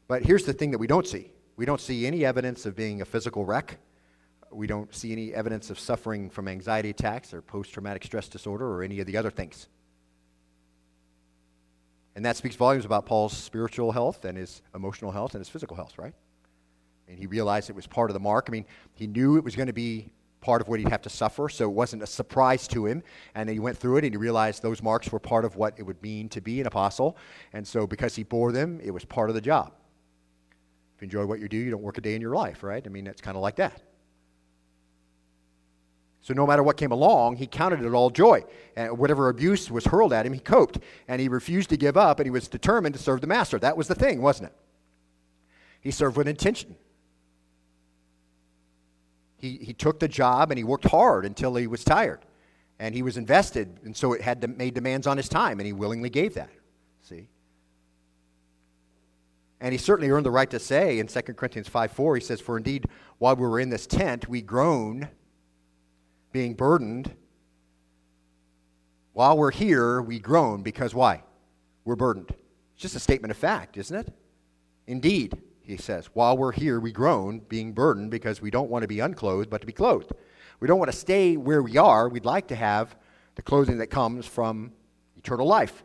But 0.07 0.22
here's 0.22 0.45
the 0.45 0.53
thing 0.53 0.70
that 0.70 0.79
we 0.79 0.87
don't 0.87 1.09
see 1.09 1.33
we 1.57 1.66
don't 1.66 1.81
see 1.81 2.07
any 2.07 2.24
evidence 2.24 2.64
of 2.64 2.77
being 2.77 3.01
a 3.01 3.05
physical 3.05 3.45
wreck. 3.45 3.81
We 4.53 4.68
don't 4.68 4.95
see 4.95 5.11
any 5.11 5.35
evidence 5.35 5.70
of 5.70 5.79
suffering 5.81 6.31
from 6.31 6.47
anxiety 6.47 6.91
attacks 6.91 7.35
or 7.35 7.43
post 7.43 7.72
traumatic 7.72 8.05
stress 8.05 8.29
disorder 8.29 8.64
or 8.64 8.85
any 8.85 9.01
of 9.01 9.09
the 9.09 9.16
other 9.16 9.33
things. 9.33 9.66
And 12.17 12.25
that 12.25 12.37
speaks 12.37 12.57
volumes 12.57 12.87
about 12.87 13.05
Paul's 13.05 13.37
spiritual 13.37 13.93
health 13.93 14.25
and 14.25 14.39
his 14.39 14.62
emotional 14.75 15.12
health 15.12 15.35
and 15.35 15.41
his 15.41 15.51
physical 15.51 15.77
health, 15.77 15.99
right? 15.99 16.14
And 17.09 17.19
he 17.19 17.27
realized 17.27 17.69
it 17.69 17.77
was 17.77 17.87
part 17.87 18.09
of 18.09 18.14
the 18.14 18.21
mark. 18.21 18.47
I 18.49 18.53
mean, 18.53 18.64
he 18.95 19.07
knew 19.07 19.37
it 19.37 19.45
was 19.45 19.55
going 19.55 19.67
to 19.67 19.75
be 19.75 20.09
part 20.41 20.62
of 20.62 20.69
what 20.69 20.79
he'd 20.81 20.89
have 20.89 21.03
to 21.03 21.11
suffer, 21.11 21.51
so 21.51 21.64
it 21.67 21.75
wasn't 21.75 22.03
a 22.03 22.07
surprise 22.07 22.67
to 22.69 22.87
him. 22.87 23.03
And 23.35 23.51
he 23.51 23.59
went 23.59 23.77
through 23.77 23.99
it 23.99 24.05
and 24.05 24.14
he 24.14 24.17
realized 24.17 24.62
those 24.62 24.83
marks 24.83 25.12
were 25.12 25.19
part 25.19 25.45
of 25.45 25.57
what 25.57 25.75
it 25.77 25.83
would 25.83 26.03
mean 26.03 26.31
to 26.31 26.41
be 26.41 26.59
an 26.59 26.67
apostle. 26.67 27.19
And 27.53 27.69
so 27.69 27.87
because 27.87 28.17
he 28.17 28.23
bore 28.23 28.51
them, 28.51 28.81
it 28.83 28.93
was 28.93 29.05
part 29.05 29.29
of 29.29 29.35
the 29.35 29.43
job. 29.43 29.75
If 30.97 31.03
you 31.03 31.07
enjoy 31.07 31.27
what 31.27 31.39
you 31.39 31.51
do, 31.51 31.59
you 31.59 31.71
don't 31.71 31.83
work 31.83 31.99
a 31.99 32.01
day 32.01 32.14
in 32.14 32.23
your 32.23 32.35
life, 32.35 32.62
right? 32.62 32.83
I 32.85 32.89
mean, 32.89 33.07
it's 33.07 33.21
kind 33.21 33.37
of 33.37 33.43
like 33.43 33.57
that. 33.57 33.83
So 36.27 36.35
no 36.35 36.45
matter 36.45 36.64
what 36.64 36.77
came 36.77 36.91
along, 36.91 37.37
he 37.37 37.47
counted 37.47 37.85
it 37.85 37.93
all 37.93 38.11
joy. 38.11 38.43
And 38.74 38.99
whatever 38.99 39.29
abuse 39.29 39.70
was 39.70 39.85
hurled 39.85 40.12
at 40.12 40.27
him, 40.27 40.33
he 40.33 40.41
coped. 40.41 40.81
And 41.07 41.20
he 41.20 41.29
refused 41.29 41.70
to 41.70 41.77
give 41.77 41.97
up, 41.97 42.18
and 42.18 42.27
he 42.27 42.33
was 42.33 42.49
determined 42.49 42.97
to 42.97 43.01
serve 43.01 43.20
the 43.20 43.29
master. 43.29 43.61
That 43.61 43.77
was 43.77 43.87
the 43.87 43.95
thing, 43.95 44.20
wasn't 44.20 44.49
it? 44.49 44.57
He 45.81 45.93
served 45.93 46.16
with 46.16 46.27
intention. 46.27 46.74
He, 49.37 49.59
he 49.59 49.72
took 49.72 50.01
the 50.01 50.09
job 50.09 50.51
and 50.51 50.59
he 50.59 50.64
worked 50.64 50.87
hard 50.87 51.24
until 51.24 51.55
he 51.55 51.68
was 51.68 51.85
tired. 51.85 52.18
And 52.81 52.93
he 52.93 53.03
was 53.03 53.16
invested, 53.16 53.79
and 53.85 53.97
so 53.97 54.12
it 54.12 54.20
had 54.20 54.41
to, 54.41 54.49
made 54.49 54.74
demands 54.74 55.07
on 55.07 55.16
his 55.18 55.29
time, 55.29 55.61
and 55.61 55.66
he 55.66 55.72
willingly 55.72 56.11
gave 56.11 56.35
that. 56.35 56.51
See? 57.03 57.29
And 59.61 59.70
he 59.70 59.79
certainly 59.79 60.11
earned 60.11 60.27
the 60.27 60.33
right 60.33 60.51
to 60.51 60.59
say 60.59 60.99
in 60.99 61.07
2 61.07 61.20
Corinthians 61.20 61.68
5 61.68 61.93
4, 61.93 62.16
he 62.16 62.20
says, 62.20 62.41
For 62.41 62.57
indeed, 62.57 62.87
while 63.18 63.37
we 63.37 63.47
were 63.47 63.61
in 63.61 63.70
this 63.70 63.87
tent, 63.87 64.29
we 64.29 64.43
groan, 64.43 65.09
being 66.33 66.55
burdened. 66.55 67.14
While 69.12 69.39
we're 69.39 69.51
here, 69.51 70.03
we 70.03 70.18
groan 70.18 70.62
because 70.62 70.95
why? 70.95 71.22
We're 71.85 71.97
burdened. 71.97 72.35
It's 72.74 72.83
just 72.83 72.97
a 72.97 73.01
statement 73.01 73.31
of 73.31 73.37
fact, 73.37 73.77
isn't 73.77 73.97
it? 73.97 74.12
Indeed, 74.87 75.39
he 75.62 75.77
says, 75.77 76.11
while 76.12 76.37
we're 76.37 76.53
here, 76.53 76.79
we 76.79 76.93
groan, 76.93 77.41
being 77.49 77.72
burdened 77.72 78.11
because 78.11 78.41
we 78.41 78.51
don't 78.51 78.70
want 78.70 78.83
to 78.83 78.89
be 78.89 79.01
unclothed, 79.01 79.51
but 79.51 79.61
to 79.62 79.66
be 79.66 79.72
clothed. 79.72 80.12
We 80.61 80.68
don't 80.68 80.79
want 80.79 80.91
to 80.91 80.97
stay 80.97 81.37
where 81.37 81.62
we 81.62 81.77
are. 81.77 82.09
We'd 82.09 82.24
like 82.24 82.49
to 82.49 82.55
have 82.55 82.97
the 83.35 83.43
clothing 83.43 83.79
that 83.79 83.89
comes 83.89 84.27
from 84.27 84.72
eternal 85.16 85.47
life. 85.47 85.83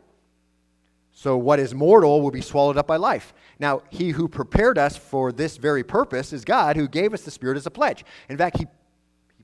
So, 1.14 1.36
what 1.36 1.58
is 1.58 1.74
mortal 1.74 2.22
will 2.22 2.30
be 2.30 2.40
swallowed 2.40 2.78
up 2.78 2.86
by 2.86 2.96
life. 2.96 3.34
Now, 3.58 3.82
he 3.90 4.10
who 4.10 4.28
prepared 4.28 4.78
us 4.78 4.96
for 4.96 5.30
this 5.30 5.58
very 5.58 5.84
purpose 5.84 6.32
is 6.32 6.44
God, 6.44 6.76
who 6.76 6.88
gave 6.88 7.12
us 7.12 7.22
the 7.22 7.30
Spirit 7.30 7.56
as 7.58 7.66
a 7.66 7.70
pledge. 7.70 8.04
In 8.30 8.38
fact, 8.38 8.56
he, 8.56 8.66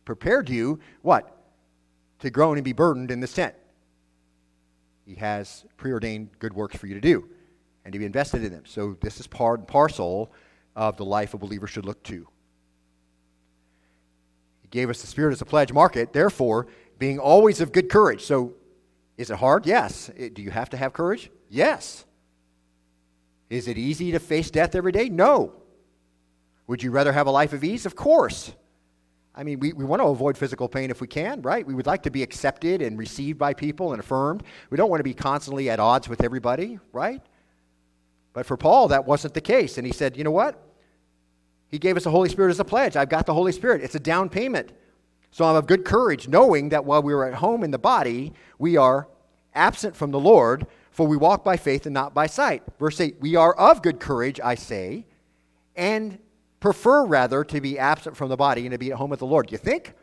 prepared 0.09 0.49
you, 0.49 0.81
what? 1.03 1.37
To 2.21 2.31
groan 2.31 2.57
and 2.57 2.65
be 2.65 2.73
burdened 2.73 3.11
in 3.11 3.21
this 3.21 3.35
tent. 3.35 3.55
He 5.05 5.17
has 5.17 5.67
preordained 5.77 6.31
good 6.39 6.55
works 6.55 6.79
for 6.79 6.87
you 6.87 6.95
to 6.95 7.01
do 7.01 7.29
and 7.85 7.93
to 7.93 7.99
be 7.99 8.07
invested 8.07 8.43
in 8.43 8.51
them. 8.51 8.63
So, 8.65 8.97
this 9.03 9.21
is 9.21 9.27
part 9.27 9.59
and 9.59 9.69
parcel 9.69 10.33
of 10.75 10.97
the 10.97 11.05
life 11.05 11.35
a 11.35 11.37
believer 11.37 11.67
should 11.67 11.85
look 11.85 12.03
to. 12.05 12.27
He 14.63 14.69
gave 14.71 14.89
us 14.89 15.03
the 15.03 15.07
Spirit 15.07 15.33
as 15.33 15.43
a 15.43 15.45
pledge. 15.45 15.75
market, 15.75 16.15
therefore, 16.15 16.69
being 16.99 17.19
always 17.19 17.61
of 17.61 17.71
good 17.71 17.91
courage. 17.91 18.23
So, 18.23 18.55
is 19.19 19.29
it 19.29 19.37
hard? 19.37 19.67
Yes. 19.67 20.11
Do 20.17 20.41
you 20.41 20.51
have 20.51 20.71
to 20.71 20.79
have 20.79 20.95
courage? 20.95 21.31
Yes. 21.51 22.07
Is 23.51 23.69
it 23.69 23.77
easy 23.77 24.13
to 24.13 24.19
face 24.19 24.51
death 24.51 24.75
every 24.75 24.93
day? 24.93 25.11
No. 25.11 25.53
Would 26.67 26.83
you 26.83 26.93
rather 26.93 27.13
have 27.13 27.27
a 27.27 27.31
life 27.31 27.53
of 27.53 27.63
ease? 27.63 27.85
Of 27.85 27.95
course. 27.95 28.55
I 29.39 29.45
mean, 29.45 29.61
we, 29.61 29.73
we 29.73 29.85
want 29.85 30.03
to 30.03 30.09
avoid 30.09 30.37
physical 30.37 30.69
pain 30.69 30.91
if 30.91 31.01
we 31.01 31.07
can, 31.07 31.43
right? 31.43 31.65
We 31.65 31.73
would 31.73 31.87
like 31.87 32.03
to 32.03 32.11
be 32.11 32.25
accepted 32.25 32.83
and 32.83 32.99
received 32.99 33.39
by 33.39 33.55
people 33.55 33.93
and 33.93 34.01
affirmed. 34.01 34.43
We 34.69 34.77
don't 34.77 34.91
want 34.91 34.99
to 34.99 35.05
be 35.05 35.15
constantly 35.15 35.71
at 35.71 35.79
odds 35.79 36.09
with 36.09 36.25
everybody, 36.25 36.81
right? 36.93 37.23
But 38.33 38.47
for 38.47 38.57
Paul, 38.57 38.89
that 38.89 39.07
wasn't 39.07 39.35
the 39.35 39.41
case. 39.41 39.79
And 39.79 39.87
he 39.87 39.93
said, 39.93 40.17
you 40.17 40.25
know 40.25 40.33
what? 40.33 40.61
He 41.69 41.79
gave 41.79 41.97
us 41.97 42.03
the 42.03 42.11
Holy 42.11 42.29
Spirit 42.29 42.51
as 42.51 42.59
a 42.59 42.65
pledge. 42.65 42.97
I've 42.97 43.11
got 43.11 43.27
the 43.27 43.35
Holy 43.35 43.53
Spirit. 43.53 43.81
It's 43.81 43.95
a 43.95 44.01
down 44.01 44.29
payment. 44.29 44.73
So 45.31 45.45
I'm 45.45 45.55
of 45.55 45.69
good 45.69 45.85
courage, 45.85 46.27
knowing 46.27 46.71
that 46.71 46.85
while 46.85 47.03
we 47.03 47.13
are 47.13 47.25
at 47.25 47.35
home 47.35 47.63
in 47.63 47.71
the 47.71 47.79
body, 47.79 48.33
we 48.59 48.77
are 48.77 49.07
absent 49.55 49.95
from 49.95 50.11
the 50.11 50.19
Lord, 50.19 50.67
for 50.91 51.07
we 51.07 51.17
walk 51.17 51.45
by 51.45 51.57
faith 51.57 51.87
and 51.87 51.95
not 51.95 52.13
by 52.13 52.27
sight. 52.27 52.65
Verse 52.81 53.01
8 53.01 53.21
We 53.21 53.37
are 53.37 53.55
of 53.55 53.83
good 53.83 54.01
courage, 54.01 54.41
I 54.43 54.57
say, 54.57 55.07
and 55.77 56.19
prefer 56.61 57.05
rather 57.05 57.45
to 57.45 57.61
be 57.61 57.79
absent 57.79 58.17
from 58.17 58.29
the 58.29 58.37
body 58.37 58.63
and 58.63 58.73
to 58.73 58.79
be 58.79 58.91
at 58.91 58.99
home 58.99 59.11
with 59.11 59.21
the 59.21 59.27
Lord. 59.27 59.53
You 59.53 59.59
think? 59.59 59.95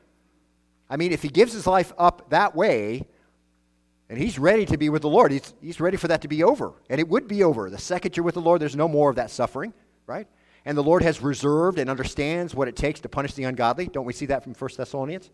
I 0.89 0.97
mean, 0.97 1.11
if 1.11 1.21
he 1.21 1.29
gives 1.29 1.53
his 1.53 1.67
life 1.67 1.91
up 1.97 2.29
that 2.29 2.55
way, 2.55 3.07
and 4.07 4.19
he's 4.19 4.37
ready 4.37 4.65
to 4.65 4.77
be 4.77 4.89
with 4.89 5.01
the 5.01 5.09
Lord, 5.09 5.31
he's, 5.31 5.53
he's 5.61 5.79
ready 5.79 5.97
for 5.97 6.07
that 6.09 6.21
to 6.21 6.27
be 6.27 6.43
over. 6.43 6.73
And 6.89 6.99
it 6.99 7.07
would 7.07 7.27
be 7.27 7.43
over. 7.43 7.69
The 7.69 7.77
second 7.77 8.15
you're 8.15 8.23
with 8.23 8.35
the 8.35 8.41
Lord, 8.41 8.61
there's 8.61 8.75
no 8.75 8.87
more 8.87 9.09
of 9.09 9.15
that 9.15 9.31
suffering, 9.31 9.73
right? 10.05 10.27
And 10.63 10.77
the 10.77 10.83
Lord 10.83 11.01
has 11.01 11.21
reserved 11.21 11.79
and 11.79 11.89
understands 11.89 12.53
what 12.53 12.67
it 12.67 12.75
takes 12.75 12.99
to 13.01 13.09
punish 13.09 13.33
the 13.33 13.43
ungodly. 13.43 13.87
Don't 13.87 14.05
we 14.05 14.13
see 14.13 14.27
that 14.27 14.43
from 14.43 14.53
1 14.53 14.69
Thessalonians? 14.77 15.31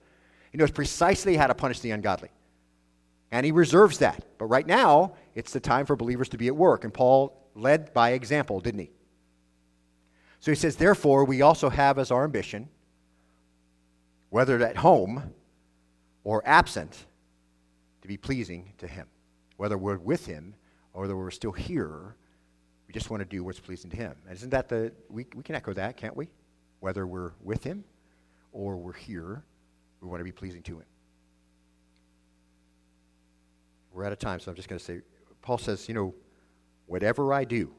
He 0.51 0.57
knows 0.57 0.72
precisely 0.72 1.36
how 1.36 1.47
to 1.47 1.53
punish 1.53 1.80
the 1.80 1.91
ungodly. 1.91 2.30
And 3.32 3.45
he 3.45 3.51
reserves 3.51 3.97
that. 3.99 4.26
But 4.38 4.45
right 4.45 4.67
now, 4.67 5.13
it's 5.36 5.53
the 5.53 5.59
time 5.59 5.86
for 5.86 5.95
believers 5.95 6.30
to 6.30 6.38
be 6.38 6.47
at 6.47 6.55
work. 6.55 6.84
And 6.84 6.93
Paul 6.93 7.49
led 7.55 7.93
by 7.93 8.11
example, 8.11 8.59
didn't 8.59 8.82
he? 8.82 8.91
So 10.42 10.52
he 10.52 10.56
says, 10.56 10.76
Therefore, 10.76 11.24
we 11.24 11.42
also 11.42 11.70
have 11.70 11.98
as 11.98 12.12
our 12.12 12.24
ambition, 12.24 12.68
whether 14.30 14.62
at 14.62 14.78
home 14.78 15.34
or 16.24 16.42
absent, 16.46 17.06
to 18.02 18.08
be 18.08 18.18
pleasing 18.18 18.74
to 18.80 18.88
him. 18.88 19.08
Whether 19.58 19.78
we're 19.78 19.98
with 19.98 20.26
him 20.26 20.56
or 20.94 21.02
whether 21.02 21.16
we're 21.16 21.30
still 21.32 21.52
here, 21.52 22.16
we 22.88 22.94
just 22.94 23.12
want 23.12 23.22
to 23.22 23.26
do 23.26 23.44
what's 23.44 23.60
pleasing 23.60 23.92
to 23.92 23.98
him. 23.98 24.16
And 24.28 24.36
isn't 24.36 24.50
that 24.50 24.68
the, 24.68 24.92
we, 25.10 25.28
we 25.36 25.44
can 25.44 25.54
echo 25.54 25.74
that, 25.74 25.96
can't 25.96 26.18
we? 26.18 26.30
Whether 26.80 27.06
we're 27.06 27.34
with 27.44 27.64
him 27.64 27.84
or 28.52 28.78
we're 28.78 28.94
here, 28.94 29.44
we 30.02 30.08
want 30.08 30.20
to 30.20 30.26
be 30.26 30.32
pleasing 30.32 30.64
to 30.64 30.80
him. 30.80 30.86
We're 33.94 34.06
out 34.06 34.12
of 34.12 34.20
time, 34.20 34.39
so 34.39 34.50
I'm 34.50 34.56
just 34.56 34.68
going 34.68 34.80
to 34.80 34.84
say 34.84 35.02
Paul 35.44 35.60
says, 35.60 35.88
you 35.88 35.94
know, 35.94 36.16
whatever 36.88 37.32
I 37.32 37.44
do, 37.44 37.72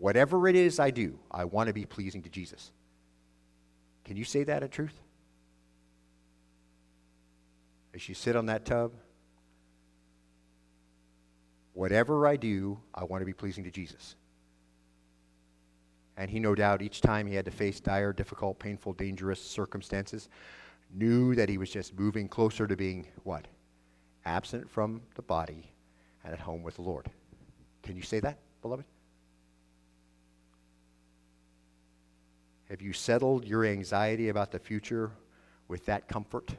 whatever 0.00 0.48
it 0.48 0.56
is 0.56 0.80
I 0.80 0.90
do, 0.90 1.18
I 1.30 1.44
want 1.44 1.68
to 1.68 1.74
be 1.74 1.84
pleasing 1.84 2.22
to 2.22 2.28
Jesus. 2.28 2.72
Can 4.04 4.16
you 4.16 4.24
say 4.24 4.44
that 4.44 4.62
in 4.62 4.68
truth? 4.70 4.98
As 7.94 8.08
you 8.08 8.14
sit 8.14 8.34
on 8.34 8.46
that 8.46 8.64
tub, 8.64 8.92
whatever 11.74 12.26
I 12.26 12.36
do, 12.36 12.78
I 12.94 13.04
want 13.04 13.20
to 13.20 13.26
be 13.26 13.32
pleasing 13.32 13.64
to 13.64 13.70
Jesus. 13.70 14.16
And 16.16 16.30
he, 16.30 16.38
no 16.38 16.54
doubt, 16.54 16.82
each 16.82 17.00
time 17.00 17.26
he 17.26 17.34
had 17.34 17.44
to 17.44 17.50
face 17.50 17.80
dire, 17.80 18.12
difficult, 18.12 18.58
painful, 18.58 18.94
dangerous 18.94 19.40
circumstances, 19.40 20.28
knew 20.92 21.34
that 21.34 21.48
he 21.48 21.58
was 21.58 21.70
just 21.70 21.98
moving 21.98 22.28
closer 22.28 22.66
to 22.66 22.76
being 22.76 23.06
what? 23.22 23.46
absent 24.24 24.70
from 24.70 25.00
the 25.14 25.22
body 25.22 25.70
and 26.24 26.32
at 26.32 26.40
home 26.40 26.62
with 26.62 26.76
the 26.76 26.82
Lord. 26.82 27.10
Can 27.82 27.96
you 27.96 28.02
say 28.02 28.20
that, 28.20 28.38
beloved? 28.62 28.84
Have 32.70 32.80
you 32.80 32.92
settled 32.92 33.44
your 33.44 33.64
anxiety 33.64 34.28
about 34.28 34.52
the 34.52 34.60
future 34.60 35.10
with 35.66 35.84
that 35.86 36.06
comfort? 36.06 36.54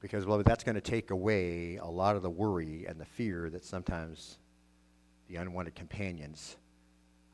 Because, 0.00 0.24
beloved, 0.24 0.44
that's 0.44 0.64
going 0.64 0.74
to 0.74 0.80
take 0.80 1.12
away 1.12 1.76
a 1.76 1.86
lot 1.86 2.16
of 2.16 2.22
the 2.22 2.30
worry 2.30 2.84
and 2.88 3.00
the 3.00 3.04
fear 3.04 3.48
that 3.50 3.64
sometimes 3.64 4.38
the 5.28 5.36
unwanted 5.36 5.76
companions 5.76 6.56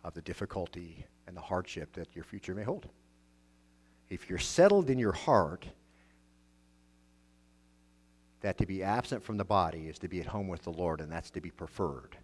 of 0.04 0.12
the 0.12 0.20
difficulty 0.20 1.06
and 1.26 1.34
the 1.34 1.40
hardship 1.40 1.94
that 1.94 2.14
your 2.14 2.24
future 2.24 2.54
may 2.54 2.62
hold. 2.62 2.86
If 4.10 4.28
you're 4.28 4.38
settled 4.38 4.90
in 4.90 4.98
your 4.98 5.12
heart 5.12 5.66
that 8.42 8.58
to 8.58 8.66
be 8.66 8.82
absent 8.82 9.24
from 9.24 9.38
the 9.38 9.44
body 9.44 9.88
is 9.88 9.98
to 10.00 10.08
be 10.08 10.20
at 10.20 10.26
home 10.26 10.48
with 10.48 10.64
the 10.64 10.72
Lord, 10.72 11.00
and 11.00 11.10
that's 11.10 11.30
to 11.30 11.40
be 11.40 11.50
preferred, 11.50 12.18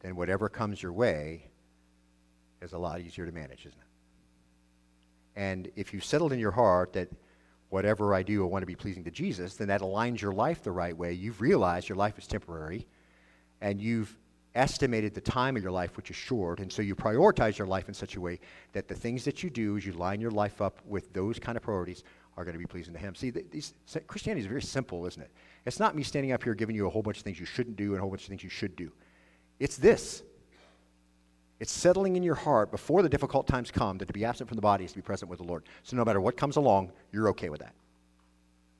then 0.00 0.16
whatever 0.16 0.48
comes 0.48 0.82
your 0.82 0.92
way 0.92 1.49
is 2.62 2.72
a 2.72 2.78
lot 2.78 3.00
easier 3.00 3.26
to 3.26 3.32
manage, 3.32 3.60
isn't 3.60 3.78
it? 3.78 3.86
And 5.36 5.70
if 5.76 5.94
you've 5.94 6.04
settled 6.04 6.32
in 6.32 6.38
your 6.38 6.50
heart 6.50 6.92
that 6.94 7.08
whatever 7.70 8.14
I 8.14 8.22
do, 8.22 8.42
I 8.42 8.46
want 8.46 8.62
to 8.62 8.66
be 8.66 8.74
pleasing 8.74 9.04
to 9.04 9.10
Jesus, 9.10 9.56
then 9.56 9.68
that 9.68 9.80
aligns 9.80 10.20
your 10.20 10.32
life 10.32 10.62
the 10.62 10.72
right 10.72 10.96
way. 10.96 11.12
You've 11.12 11.40
realized 11.40 11.88
your 11.88 11.96
life 11.96 12.18
is 12.18 12.26
temporary, 12.26 12.86
and 13.60 13.80
you've 13.80 14.14
estimated 14.54 15.14
the 15.14 15.20
time 15.20 15.56
of 15.56 15.62
your 15.62 15.70
life, 15.70 15.96
which 15.96 16.10
is 16.10 16.16
short, 16.16 16.58
and 16.58 16.72
so 16.72 16.82
you 16.82 16.96
prioritize 16.96 17.56
your 17.56 17.68
life 17.68 17.86
in 17.88 17.94
such 17.94 18.16
a 18.16 18.20
way 18.20 18.40
that 18.72 18.88
the 18.88 18.94
things 18.94 19.24
that 19.24 19.42
you 19.44 19.50
do 19.50 19.76
as 19.76 19.86
you 19.86 19.92
line 19.92 20.20
your 20.20 20.32
life 20.32 20.60
up 20.60 20.80
with 20.84 21.12
those 21.12 21.38
kind 21.38 21.56
of 21.56 21.62
priorities 21.62 22.02
are 22.36 22.44
going 22.44 22.54
to 22.54 22.58
be 22.58 22.66
pleasing 22.66 22.92
to 22.92 22.98
Him. 22.98 23.14
See, 23.14 23.30
these, 23.30 23.74
Christianity 24.08 24.40
is 24.40 24.46
very 24.46 24.62
simple, 24.62 25.06
isn't 25.06 25.22
it? 25.22 25.30
It's 25.66 25.78
not 25.78 25.94
me 25.94 26.02
standing 26.02 26.32
up 26.32 26.42
here 26.42 26.54
giving 26.54 26.74
you 26.74 26.86
a 26.86 26.90
whole 26.90 27.02
bunch 27.02 27.18
of 27.18 27.22
things 27.22 27.38
you 27.38 27.46
shouldn't 27.46 27.76
do 27.76 27.90
and 27.90 27.98
a 27.98 28.00
whole 28.00 28.10
bunch 28.10 28.22
of 28.22 28.28
things 28.28 28.42
you 28.42 28.50
should 28.50 28.74
do. 28.74 28.90
It's 29.60 29.76
this 29.76 30.22
it's 31.60 31.70
settling 31.70 32.16
in 32.16 32.22
your 32.22 32.34
heart 32.34 32.70
before 32.70 33.02
the 33.02 33.08
difficult 33.08 33.46
times 33.46 33.70
come 33.70 33.98
that 33.98 34.06
to 34.06 34.14
be 34.14 34.24
absent 34.24 34.48
from 34.48 34.56
the 34.56 34.62
body 34.62 34.86
is 34.86 34.92
to 34.92 34.96
be 34.96 35.02
present 35.02 35.30
with 35.30 35.38
the 35.38 35.44
Lord. 35.44 35.64
So 35.82 35.94
no 35.94 36.04
matter 36.06 36.20
what 36.20 36.36
comes 36.36 36.56
along, 36.56 36.90
you're 37.12 37.28
okay 37.28 37.50
with 37.50 37.60
that. 37.60 37.74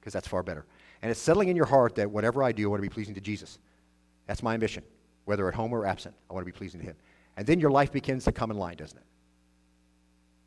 Because 0.01 0.15
that's 0.15 0.27
far 0.27 0.43
better. 0.43 0.65
And 1.03 1.11
it's 1.11 1.21
settling 1.21 1.49
in 1.49 1.57
your 1.57 1.67
heart 1.67 1.95
that 1.97 2.11
whatever 2.11 2.43
I 2.43 2.53
do, 2.53 2.65
I 2.65 2.71
want 2.71 2.83
to 2.83 2.89
be 2.89 2.93
pleasing 2.93 3.15
to 3.15 3.21
Jesus. 3.21 3.59
That's 4.27 4.43
my 4.43 4.55
ambition, 4.55 4.83
whether 5.27 5.47
at 5.47 5.55
home 5.55 5.75
or 5.75 5.85
absent. 5.85 6.15
I 6.31 6.33
want 6.33 6.47
to 6.47 6.51
be 6.53 6.57
pleasing 6.57 6.81
to 6.81 6.87
Him. 6.87 6.97
And 7.37 7.47
then 7.47 7.61
your 7.61 7.71
life 7.71 7.93
begins 7.93 8.25
to 8.25 8.33
come 8.33 8.51
in 8.51 8.57
line, 8.57 8.77
doesn't 8.77 8.97
it? 8.97 9.05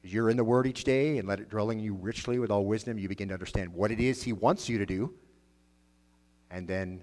As 0.03 0.11
you're 0.11 0.31
in 0.31 0.37
the 0.37 0.43
Word 0.43 0.65
each 0.65 0.83
day 0.83 1.19
and 1.19 1.27
let 1.27 1.39
it 1.39 1.49
dwell 1.49 1.69
in 1.69 1.79
you 1.79 1.93
richly 1.93 2.39
with 2.39 2.49
all 2.49 2.65
wisdom, 2.65 2.97
you 2.97 3.07
begin 3.07 3.27
to 3.27 3.33
understand 3.35 3.71
what 3.71 3.91
it 3.91 3.99
is 3.99 4.23
He 4.23 4.33
wants 4.33 4.67
you 4.67 4.79
to 4.79 4.85
do. 4.87 5.13
And 6.49 6.67
then, 6.67 7.01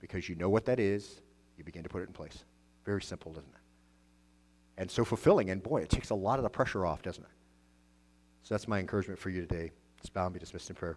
because 0.00 0.28
you 0.28 0.34
know 0.34 0.50
what 0.50 0.66
that 0.66 0.78
is, 0.78 1.22
you 1.56 1.64
begin 1.64 1.82
to 1.84 1.88
put 1.88 2.02
it 2.02 2.08
in 2.08 2.12
place. 2.12 2.44
Very 2.84 3.02
simple, 3.02 3.32
doesn't 3.32 3.50
it? 3.50 3.57
And 4.78 4.90
so 4.90 5.04
fulfilling. 5.04 5.50
And 5.50 5.62
boy, 5.62 5.82
it 5.82 5.90
takes 5.90 6.10
a 6.10 6.14
lot 6.14 6.38
of 6.38 6.44
the 6.44 6.48
pressure 6.48 6.86
off, 6.86 7.02
doesn't 7.02 7.22
it? 7.22 7.30
So 8.44 8.54
that's 8.54 8.66
my 8.66 8.78
encouragement 8.78 9.18
for 9.18 9.28
you 9.28 9.42
today. 9.42 9.72
Let's 9.98 10.08
bow 10.08 10.24
and 10.24 10.32
be 10.32 10.40
dismissed 10.40 10.70
in 10.70 10.76
prayer. 10.76 10.96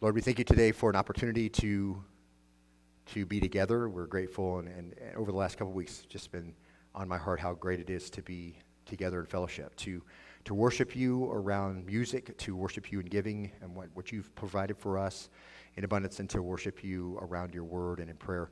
Lord, 0.00 0.14
we 0.14 0.22
thank 0.22 0.38
you 0.38 0.44
today 0.44 0.72
for 0.72 0.88
an 0.88 0.96
opportunity 0.96 1.50
to, 1.50 2.02
to 3.12 3.26
be 3.26 3.40
together. 3.40 3.88
We're 3.90 4.06
grateful, 4.06 4.60
and, 4.60 4.68
and, 4.68 4.94
and 4.98 5.16
over 5.16 5.30
the 5.30 5.36
last 5.36 5.58
couple 5.58 5.74
weeks, 5.74 6.04
just 6.08 6.32
been 6.32 6.54
on 6.94 7.06
my 7.06 7.18
heart 7.18 7.38
how 7.38 7.52
great 7.52 7.80
it 7.80 7.90
is 7.90 8.08
to 8.10 8.22
be 8.22 8.56
together 8.86 9.20
in 9.20 9.26
fellowship, 9.26 9.76
to, 9.76 10.02
to 10.44 10.54
worship 10.54 10.96
you 10.96 11.30
around 11.30 11.84
music, 11.84 12.36
to 12.38 12.56
worship 12.56 12.90
you 12.90 13.00
in 13.00 13.06
giving 13.06 13.50
and 13.60 13.74
what, 13.74 13.88
what 13.94 14.10
you've 14.10 14.34
provided 14.36 14.78
for 14.78 14.96
us 14.96 15.28
in 15.76 15.84
abundance, 15.84 16.18
and 16.18 16.30
to 16.30 16.40
worship 16.40 16.82
you 16.82 17.18
around 17.20 17.52
your 17.52 17.64
word 17.64 18.00
and 18.00 18.08
in 18.08 18.16
prayer. 18.16 18.50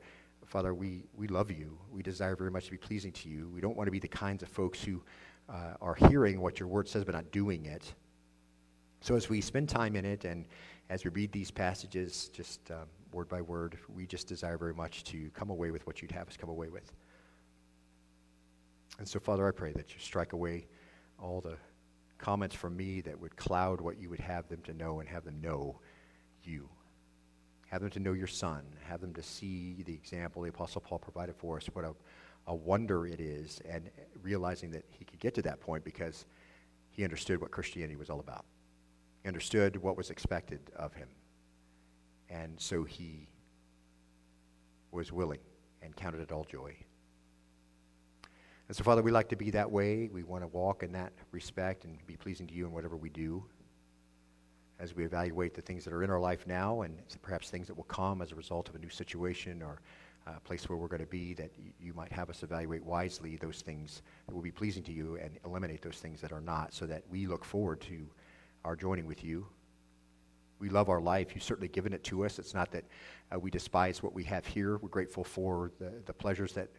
Father, 0.49 0.73
we, 0.73 1.03
we 1.15 1.27
love 1.27 1.51
you. 1.51 1.77
We 1.91 2.01
desire 2.01 2.35
very 2.35 2.49
much 2.49 2.65
to 2.65 2.71
be 2.71 2.77
pleasing 2.77 3.11
to 3.11 3.29
you. 3.29 3.51
We 3.53 3.61
don't 3.61 3.77
want 3.77 3.85
to 3.85 3.91
be 3.91 3.99
the 3.99 4.07
kinds 4.07 4.41
of 4.41 4.49
folks 4.49 4.83
who 4.83 4.99
uh, 5.47 5.75
are 5.79 5.93
hearing 5.93 6.41
what 6.41 6.59
your 6.59 6.67
word 6.67 6.89
says 6.89 7.03
but 7.03 7.13
not 7.13 7.31
doing 7.31 7.67
it. 7.67 7.93
So 9.01 9.15
as 9.15 9.29
we 9.29 9.41
spend 9.41 9.69
time 9.69 9.95
in 9.95 10.05
it 10.05 10.25
and 10.25 10.45
as 10.89 11.05
we 11.05 11.11
read 11.11 11.31
these 11.31 11.51
passages, 11.51 12.31
just 12.33 12.71
um, 12.71 12.87
word 13.13 13.29
by 13.29 13.41
word, 13.41 13.77
we 13.93 14.07
just 14.07 14.27
desire 14.27 14.57
very 14.57 14.73
much 14.73 15.03
to 15.05 15.29
come 15.35 15.51
away 15.51 15.69
with 15.69 15.85
what 15.85 16.01
you'd 16.01 16.11
have 16.11 16.27
us 16.27 16.35
come 16.35 16.49
away 16.49 16.69
with. 16.69 16.91
And 18.97 19.07
so, 19.07 19.19
Father, 19.19 19.47
I 19.47 19.51
pray 19.51 19.71
that 19.73 19.93
you 19.93 19.99
strike 19.99 20.33
away 20.33 20.65
all 21.19 21.41
the 21.41 21.57
comments 22.17 22.55
from 22.55 22.75
me 22.75 23.01
that 23.01 23.19
would 23.19 23.35
cloud 23.37 23.81
what 23.81 24.01
you 24.01 24.09
would 24.09 24.19
have 24.19 24.47
them 24.47 24.61
to 24.63 24.73
know 24.73 24.99
and 24.99 25.07
have 25.07 25.23
them 25.25 25.39
know 25.41 25.79
you. 26.43 26.67
Have 27.69 27.81
them 27.81 27.91
to 27.91 27.99
know 27.99 28.13
your 28.13 28.27
Son. 28.27 28.63
Have 28.87 28.99
them 28.99 29.13
to 29.13 29.21
see 29.21 29.83
the 29.85 29.93
example 29.93 30.41
the 30.41 30.49
Apostle 30.49 30.81
Paul 30.81 30.97
provided 30.97 31.35
for 31.35 31.57
us. 31.57 31.67
What 31.73 31.85
a, 31.85 31.93
a 32.47 32.55
wonder 32.55 33.05
it 33.05 33.19
is, 33.19 33.61
and 33.69 33.89
realizing 34.23 34.71
that 34.71 34.85
he 34.89 35.05
could 35.05 35.19
get 35.19 35.35
to 35.35 35.41
that 35.43 35.59
point 35.59 35.83
because 35.83 36.25
he 36.89 37.03
understood 37.03 37.39
what 37.39 37.51
Christianity 37.51 37.95
was 37.95 38.09
all 38.09 38.19
about. 38.19 38.45
He 39.21 39.27
understood 39.27 39.77
what 39.77 39.97
was 39.97 40.09
expected 40.09 40.59
of 40.75 40.93
him. 40.93 41.09
And 42.29 42.59
so 42.59 42.83
he 42.83 43.27
was 44.91 45.11
willing 45.11 45.39
and 45.83 45.95
counted 45.95 46.21
it 46.21 46.31
all 46.31 46.45
joy. 46.45 46.75
And 48.67 48.75
so, 48.75 48.83
Father, 48.83 49.01
we 49.01 49.11
like 49.11 49.29
to 49.29 49.35
be 49.35 49.51
that 49.51 49.69
way. 49.69 50.09
We 50.11 50.23
want 50.23 50.43
to 50.43 50.47
walk 50.47 50.83
in 50.83 50.91
that 50.93 51.13
respect 51.31 51.85
and 51.85 51.97
be 52.07 52.15
pleasing 52.15 52.47
to 52.47 52.53
you 52.53 52.65
in 52.65 52.71
whatever 52.71 52.97
we 52.97 53.09
do 53.09 53.43
as 54.79 54.95
we 54.95 55.03
evaluate 55.03 55.53
the 55.53 55.61
things 55.61 55.83
that 55.83 55.93
are 55.93 56.03
in 56.03 56.09
our 56.09 56.19
life 56.19 56.47
now 56.47 56.81
and 56.81 56.97
perhaps 57.21 57.49
things 57.49 57.67
that 57.67 57.75
will 57.75 57.83
come 57.85 58.21
as 58.21 58.31
a 58.31 58.35
result 58.35 58.69
of 58.69 58.75
a 58.75 58.79
new 58.79 58.89
situation 58.89 59.61
or 59.61 59.81
a 60.27 60.39
place 60.39 60.69
where 60.69 60.77
we're 60.77 60.87
going 60.87 61.01
to 61.01 61.07
be, 61.07 61.33
that 61.33 61.51
you 61.81 61.93
might 61.93 62.11
have 62.11 62.29
us 62.29 62.43
evaluate 62.43 62.83
wisely 62.83 63.35
those 63.37 63.61
things 63.61 64.01
that 64.27 64.35
will 64.35 64.41
be 64.41 64.51
pleasing 64.51 64.83
to 64.83 64.91
you 64.91 65.17
and 65.17 65.37
eliminate 65.45 65.81
those 65.81 65.97
things 65.97 66.21
that 66.21 66.31
are 66.31 66.41
not 66.41 66.73
so 66.73 66.85
that 66.85 67.03
we 67.09 67.25
look 67.25 67.43
forward 67.43 67.81
to 67.81 68.07
our 68.63 68.75
joining 68.75 69.05
with 69.05 69.23
you. 69.23 69.45
We 70.59 70.69
love 70.69 70.89
our 70.89 70.99
life. 70.99 71.33
You've 71.33 71.43
certainly 71.43 71.69
given 71.69 71.93
it 71.93 72.03
to 72.05 72.25
us. 72.25 72.37
It's 72.37 72.53
not 72.53 72.71
that 72.71 72.83
uh, 73.33 73.39
we 73.39 73.49
despise 73.49 74.03
what 74.03 74.13
we 74.13 74.23
have 74.25 74.45
here. 74.45 74.77
We're 74.77 74.89
grateful 74.89 75.23
for 75.23 75.71
the, 75.79 75.93
the 76.05 76.13
pleasures 76.13 76.53
that 76.53 76.69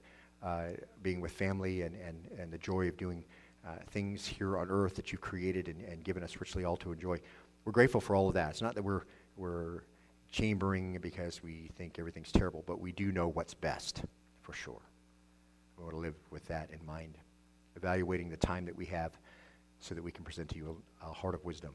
uh, 0.42 0.64
being 1.02 1.20
with 1.20 1.32
family 1.32 1.82
and, 1.82 1.96
and, 1.96 2.28
and 2.38 2.52
the 2.52 2.58
joy 2.58 2.88
of 2.88 2.96
doing 2.96 3.24
uh, 3.66 3.72
things 3.90 4.26
here 4.26 4.58
on 4.58 4.68
earth 4.70 4.94
that 4.94 5.12
you've 5.12 5.20
created 5.20 5.68
and, 5.68 5.82
and 5.82 6.04
given 6.04 6.22
us 6.22 6.36
richly 6.40 6.64
all 6.64 6.76
to 6.78 6.92
enjoy 6.92 7.18
we're 7.64 7.72
grateful 7.72 8.00
for 8.00 8.16
all 8.16 8.28
of 8.28 8.34
that. 8.34 8.50
It's 8.50 8.62
not 8.62 8.74
that 8.74 8.82
we're, 8.82 9.02
we're 9.36 9.82
chambering 10.30 10.98
because 11.00 11.42
we 11.42 11.70
think 11.76 11.98
everything's 11.98 12.32
terrible, 12.32 12.64
but 12.66 12.80
we 12.80 12.92
do 12.92 13.12
know 13.12 13.28
what's 13.28 13.54
best 13.54 14.02
for 14.42 14.52
sure. 14.52 14.80
We 15.76 15.84
want 15.84 15.94
to 15.94 16.00
live 16.00 16.16
with 16.30 16.46
that 16.46 16.70
in 16.70 16.84
mind, 16.86 17.16
evaluating 17.76 18.28
the 18.28 18.36
time 18.36 18.64
that 18.66 18.76
we 18.76 18.86
have 18.86 19.18
so 19.78 19.94
that 19.94 20.02
we 20.02 20.12
can 20.12 20.24
present 20.24 20.48
to 20.50 20.56
you 20.56 20.82
a, 21.02 21.08
a 21.08 21.12
heart 21.12 21.34
of 21.34 21.44
wisdom. 21.44 21.74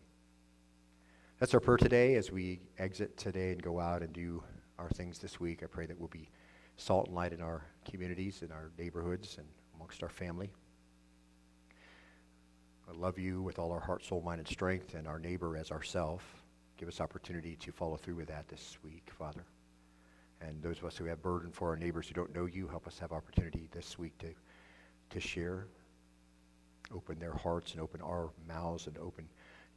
That's 1.40 1.54
our 1.54 1.60
prayer 1.60 1.78
today 1.78 2.16
as 2.16 2.32
we 2.32 2.62
exit 2.80 3.18
today 3.18 3.52
and 3.52 3.62
go 3.62 3.80
out 3.80 4.02
and 4.02 4.14
do 4.14 4.42
our 4.80 4.90
things 4.90 5.20
this 5.20 5.40
week. 5.40 5.64
I 5.64 5.66
pray 5.66 5.86
that 5.86 6.00
we'll 6.00 6.08
be 6.08 6.30
salt 6.78 7.08
and 7.08 7.16
light 7.16 7.34
in 7.34 7.42
our 7.42 7.66
communities, 7.90 8.42
in 8.42 8.52
our 8.52 8.72
neighborhoods, 8.78 9.38
and 9.38 9.48
amongst 9.76 10.02
our 10.04 10.10
family. 10.10 10.52
I 12.88 12.96
love 12.96 13.18
you 13.18 13.42
with 13.42 13.58
all 13.58 13.72
our 13.72 13.80
heart, 13.80 14.04
soul, 14.04 14.22
mind, 14.22 14.40
and 14.40 14.48
strength, 14.48 14.94
and 14.94 15.08
our 15.08 15.20
neighbor 15.20 15.58
as 15.58 15.72
ourself. 15.72 16.24
Give 16.78 16.88
us 16.88 17.02
opportunity 17.02 17.56
to 17.58 17.72
follow 17.72 17.98
through 17.98 18.16
with 18.16 18.28
that 18.28 18.48
this 18.48 18.78
week, 18.84 19.10
Father. 19.18 19.44
And 20.42 20.62
those 20.62 20.78
of 20.78 20.86
us 20.86 20.98
who 20.98 21.06
have 21.06 21.22
burden 21.22 21.52
for 21.52 21.70
our 21.70 21.78
neighbors 21.78 22.08
who 22.08 22.14
don't 22.14 22.36
know 22.36 22.46
you, 22.46 22.68
help 22.68 22.86
us 22.86 23.00
have 23.00 23.12
opportunity 23.12 23.70
this 23.72 23.98
week 23.98 24.18
to, 24.20 24.28
to 25.10 25.20
share. 25.20 25.66
Open 26.94 27.18
their 27.18 27.34
hearts 27.34 27.72
and 27.72 27.82
open 27.82 28.02
our 28.02 28.30
mouths 28.48 28.86
and 28.88 28.98
open 28.98 29.28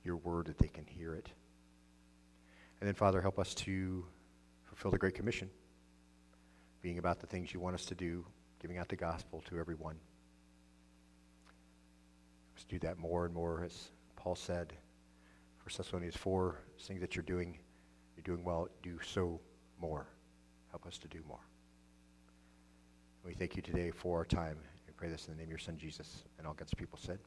your 0.04 0.16
word 0.16 0.46
that 0.46 0.58
they 0.58 0.68
can 0.68 0.84
hear 0.84 1.14
it. 1.14 1.28
And 2.80 2.86
then, 2.86 2.94
Father, 2.94 3.22
help 3.22 3.38
us 3.38 3.54
to 3.54 4.04
fulfill 4.64 4.90
the 4.90 4.98
Great 4.98 5.14
Commission, 5.14 5.48
being 6.82 6.98
about 6.98 7.20
the 7.20 7.26
things 7.26 7.54
you 7.54 7.60
want 7.60 7.74
us 7.74 7.86
to 7.86 7.94
do, 7.94 8.24
giving 8.60 8.76
out 8.78 8.88
the 8.88 8.96
gospel 8.96 9.42
to 9.48 9.58
everyone. 9.58 9.96
Let's 12.58 12.64
do 12.64 12.80
that 12.80 12.98
more 12.98 13.24
and 13.24 13.32
more, 13.32 13.62
as 13.62 13.92
Paul 14.16 14.34
said. 14.34 14.72
1 15.62 15.76
Thessalonians 15.76 16.16
4, 16.16 16.58
things 16.80 17.00
that 17.00 17.14
you're 17.14 17.22
doing, 17.22 17.56
you're 18.16 18.24
doing 18.24 18.42
well, 18.42 18.66
do 18.82 18.98
so 19.00 19.38
more. 19.80 20.08
Help 20.70 20.84
us 20.84 20.98
to 20.98 21.06
do 21.06 21.20
more. 21.28 21.38
We 23.24 23.32
thank 23.32 23.54
you 23.54 23.62
today 23.62 23.92
for 23.92 24.18
our 24.18 24.24
time. 24.24 24.56
We 24.88 24.92
pray 24.96 25.08
this 25.08 25.28
in 25.28 25.34
the 25.34 25.38
name 25.38 25.46
of 25.46 25.50
your 25.50 25.58
son, 25.60 25.78
Jesus, 25.78 26.24
and 26.36 26.48
all 26.48 26.52
God's 26.52 26.74
people 26.74 26.98
said. 27.00 27.20